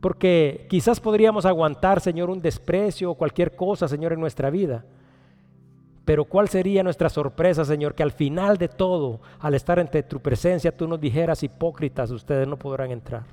porque 0.04 0.68
quizás 0.70 0.99
podríamos 0.99 1.45
aguantar, 1.45 2.01
Señor, 2.01 2.30
un 2.30 2.41
desprecio 2.41 3.12
o 3.12 3.16
cualquier 3.16 3.56
cosa, 3.56 3.88
Señor, 3.88 4.12
en 4.12 4.20
nuestra 4.20 4.49
vida. 4.49 4.84
Pero 6.04 6.26
¿cuál 6.26 6.49
sería 6.49 6.84
nuestra 6.84 7.08
sorpresa, 7.08 7.64
Señor? 7.64 7.95
Que 7.95 8.04
al 8.04 8.12
final 8.12 8.58
de 8.58 8.68
todo, 8.68 9.22
al 9.39 9.54
estar 9.54 9.80
entre 9.80 10.04
tu 10.04 10.20
presencia, 10.20 10.76
tú 10.76 10.89
nos 10.89 10.99
dijeras, 10.99 11.41
hipócritas, 11.41 12.12
ustedes 12.12 12.45
no 12.49 12.58
podrán 12.58 12.91
entrar. 12.91 13.24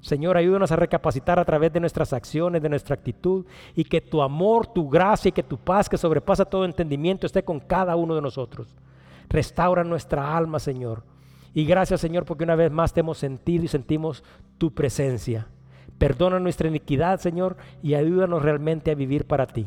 Señor, 0.00 0.38
ayúdanos 0.38 0.72
a 0.72 0.76
recapacitar 0.76 1.38
a 1.38 1.44
través 1.44 1.70
de 1.70 1.80
nuestras 1.80 2.14
acciones, 2.14 2.62
de 2.62 2.70
nuestra 2.70 2.94
actitud, 2.94 3.44
y 3.74 3.84
que 3.84 4.00
tu 4.00 4.22
amor, 4.22 4.66
tu 4.66 4.88
gracia 4.88 5.28
y 5.28 5.32
que 5.32 5.42
tu 5.42 5.58
paz, 5.58 5.86
que 5.86 5.98
sobrepasa 5.98 6.46
todo 6.46 6.64
entendimiento, 6.64 7.26
esté 7.26 7.42
con 7.42 7.60
cada 7.60 7.94
uno 7.94 8.14
de 8.14 8.22
nosotros. 8.22 8.74
Restaura 9.28 9.84
nuestra 9.84 10.34
alma, 10.34 10.58
Señor. 10.58 11.02
Y 11.56 11.64
gracias 11.64 12.02
Señor 12.02 12.26
porque 12.26 12.44
una 12.44 12.54
vez 12.54 12.70
más 12.70 12.92
te 12.92 13.00
hemos 13.00 13.16
sentido 13.16 13.64
y 13.64 13.68
sentimos 13.68 14.22
tu 14.58 14.74
presencia. 14.74 15.46
Perdona 15.96 16.38
nuestra 16.38 16.68
iniquidad, 16.68 17.18
Señor, 17.18 17.56
y 17.82 17.94
ayúdanos 17.94 18.42
realmente 18.42 18.90
a 18.90 18.94
vivir 18.94 19.26
para 19.26 19.46
ti. 19.46 19.66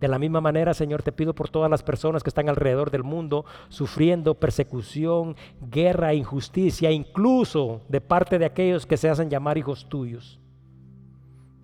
De 0.00 0.08
la 0.08 0.18
misma 0.18 0.40
manera, 0.40 0.74
Señor, 0.74 1.04
te 1.04 1.12
pido 1.12 1.32
por 1.32 1.48
todas 1.48 1.70
las 1.70 1.84
personas 1.84 2.24
que 2.24 2.30
están 2.30 2.48
alrededor 2.48 2.90
del 2.90 3.04
mundo 3.04 3.44
sufriendo 3.68 4.34
persecución, 4.34 5.36
guerra, 5.70 6.12
injusticia, 6.12 6.90
incluso 6.90 7.82
de 7.88 8.00
parte 8.00 8.40
de 8.40 8.46
aquellos 8.46 8.84
que 8.84 8.96
se 8.96 9.08
hacen 9.08 9.30
llamar 9.30 9.58
hijos 9.58 9.88
tuyos. 9.88 10.40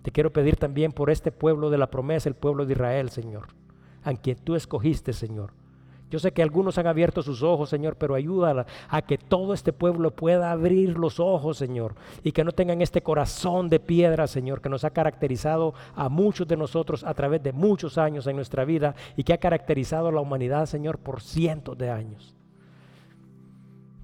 Te 0.03 0.11
quiero 0.11 0.31
pedir 0.31 0.55
también 0.55 0.93
por 0.93 1.09
este 1.09 1.33
pueblo 1.33 1.69
de 1.69 1.77
la 1.77 1.91
promesa, 1.91 2.29
el 2.29 2.35
pueblo 2.35 2.65
de 2.65 2.71
Israel, 2.71 3.09
Señor, 3.09 3.49
a 4.05 4.13
quien 4.13 4.37
tú 4.37 4.55
escogiste, 4.55 5.11
Señor 5.11 5.51
yo 6.09 6.19
sé 6.19 6.31
que 6.31 6.41
algunos 6.41 6.77
han 6.77 6.87
abierto 6.87 7.21
sus 7.21 7.43
ojos, 7.43 7.69
Señor, 7.69 7.97
pero 7.97 8.15
ayúdala 8.15 8.65
a 8.87 9.01
que 9.01 9.17
todo 9.17 9.53
este 9.53 9.73
pueblo 9.73 10.11
pueda 10.11 10.51
abrir 10.51 10.97
los 10.97 11.19
ojos, 11.19 11.57
Señor, 11.57 11.95
y 12.23 12.31
que 12.31 12.45
no 12.45 12.53
tengan 12.53 12.81
este 12.81 13.03
corazón 13.03 13.67
de 13.67 13.81
piedra, 13.81 14.25
Señor, 14.27 14.61
que 14.61 14.69
nos 14.69 14.85
ha 14.85 14.91
caracterizado 14.91 15.73
a 15.95 16.07
muchos 16.07 16.47
de 16.47 16.55
nosotros 16.55 17.03
a 17.03 17.13
través 17.13 17.43
de 17.43 17.51
muchos 17.51 17.97
años 17.97 18.25
en 18.27 18.37
nuestra 18.37 18.63
vida 18.63 18.95
y 19.17 19.23
que 19.23 19.33
ha 19.33 19.37
caracterizado 19.37 20.07
a 20.07 20.11
la 20.13 20.21
humanidad, 20.21 20.65
Señor, 20.65 20.97
por 20.97 21.21
cientos 21.21 21.77
de 21.77 21.89
años. 21.89 22.33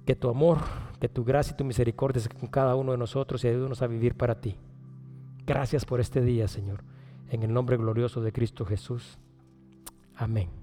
Que 0.05 0.15
tu 0.15 0.29
amor, 0.29 0.57
que 0.99 1.07
tu 1.07 1.23
gracia 1.23 1.53
y 1.53 1.57
tu 1.57 1.63
misericordia 1.63 2.21
sea 2.21 2.37
con 2.37 2.49
cada 2.49 2.75
uno 2.75 2.91
de 2.91 2.97
nosotros 2.97 3.41
y 3.45 3.47
ayúdanos 3.47 3.81
a 3.81 3.87
vivir 3.87 4.15
para 4.15 4.41
ti. 4.41 4.57
Gracias 5.45 5.85
por 5.85 6.01
este 6.01 6.21
día, 6.21 6.49
Señor. 6.49 6.83
En 7.29 7.43
el 7.43 7.53
nombre 7.53 7.77
glorioso 7.77 8.19
de 8.19 8.33
Cristo 8.33 8.65
Jesús. 8.65 9.17
Amén. 10.15 10.62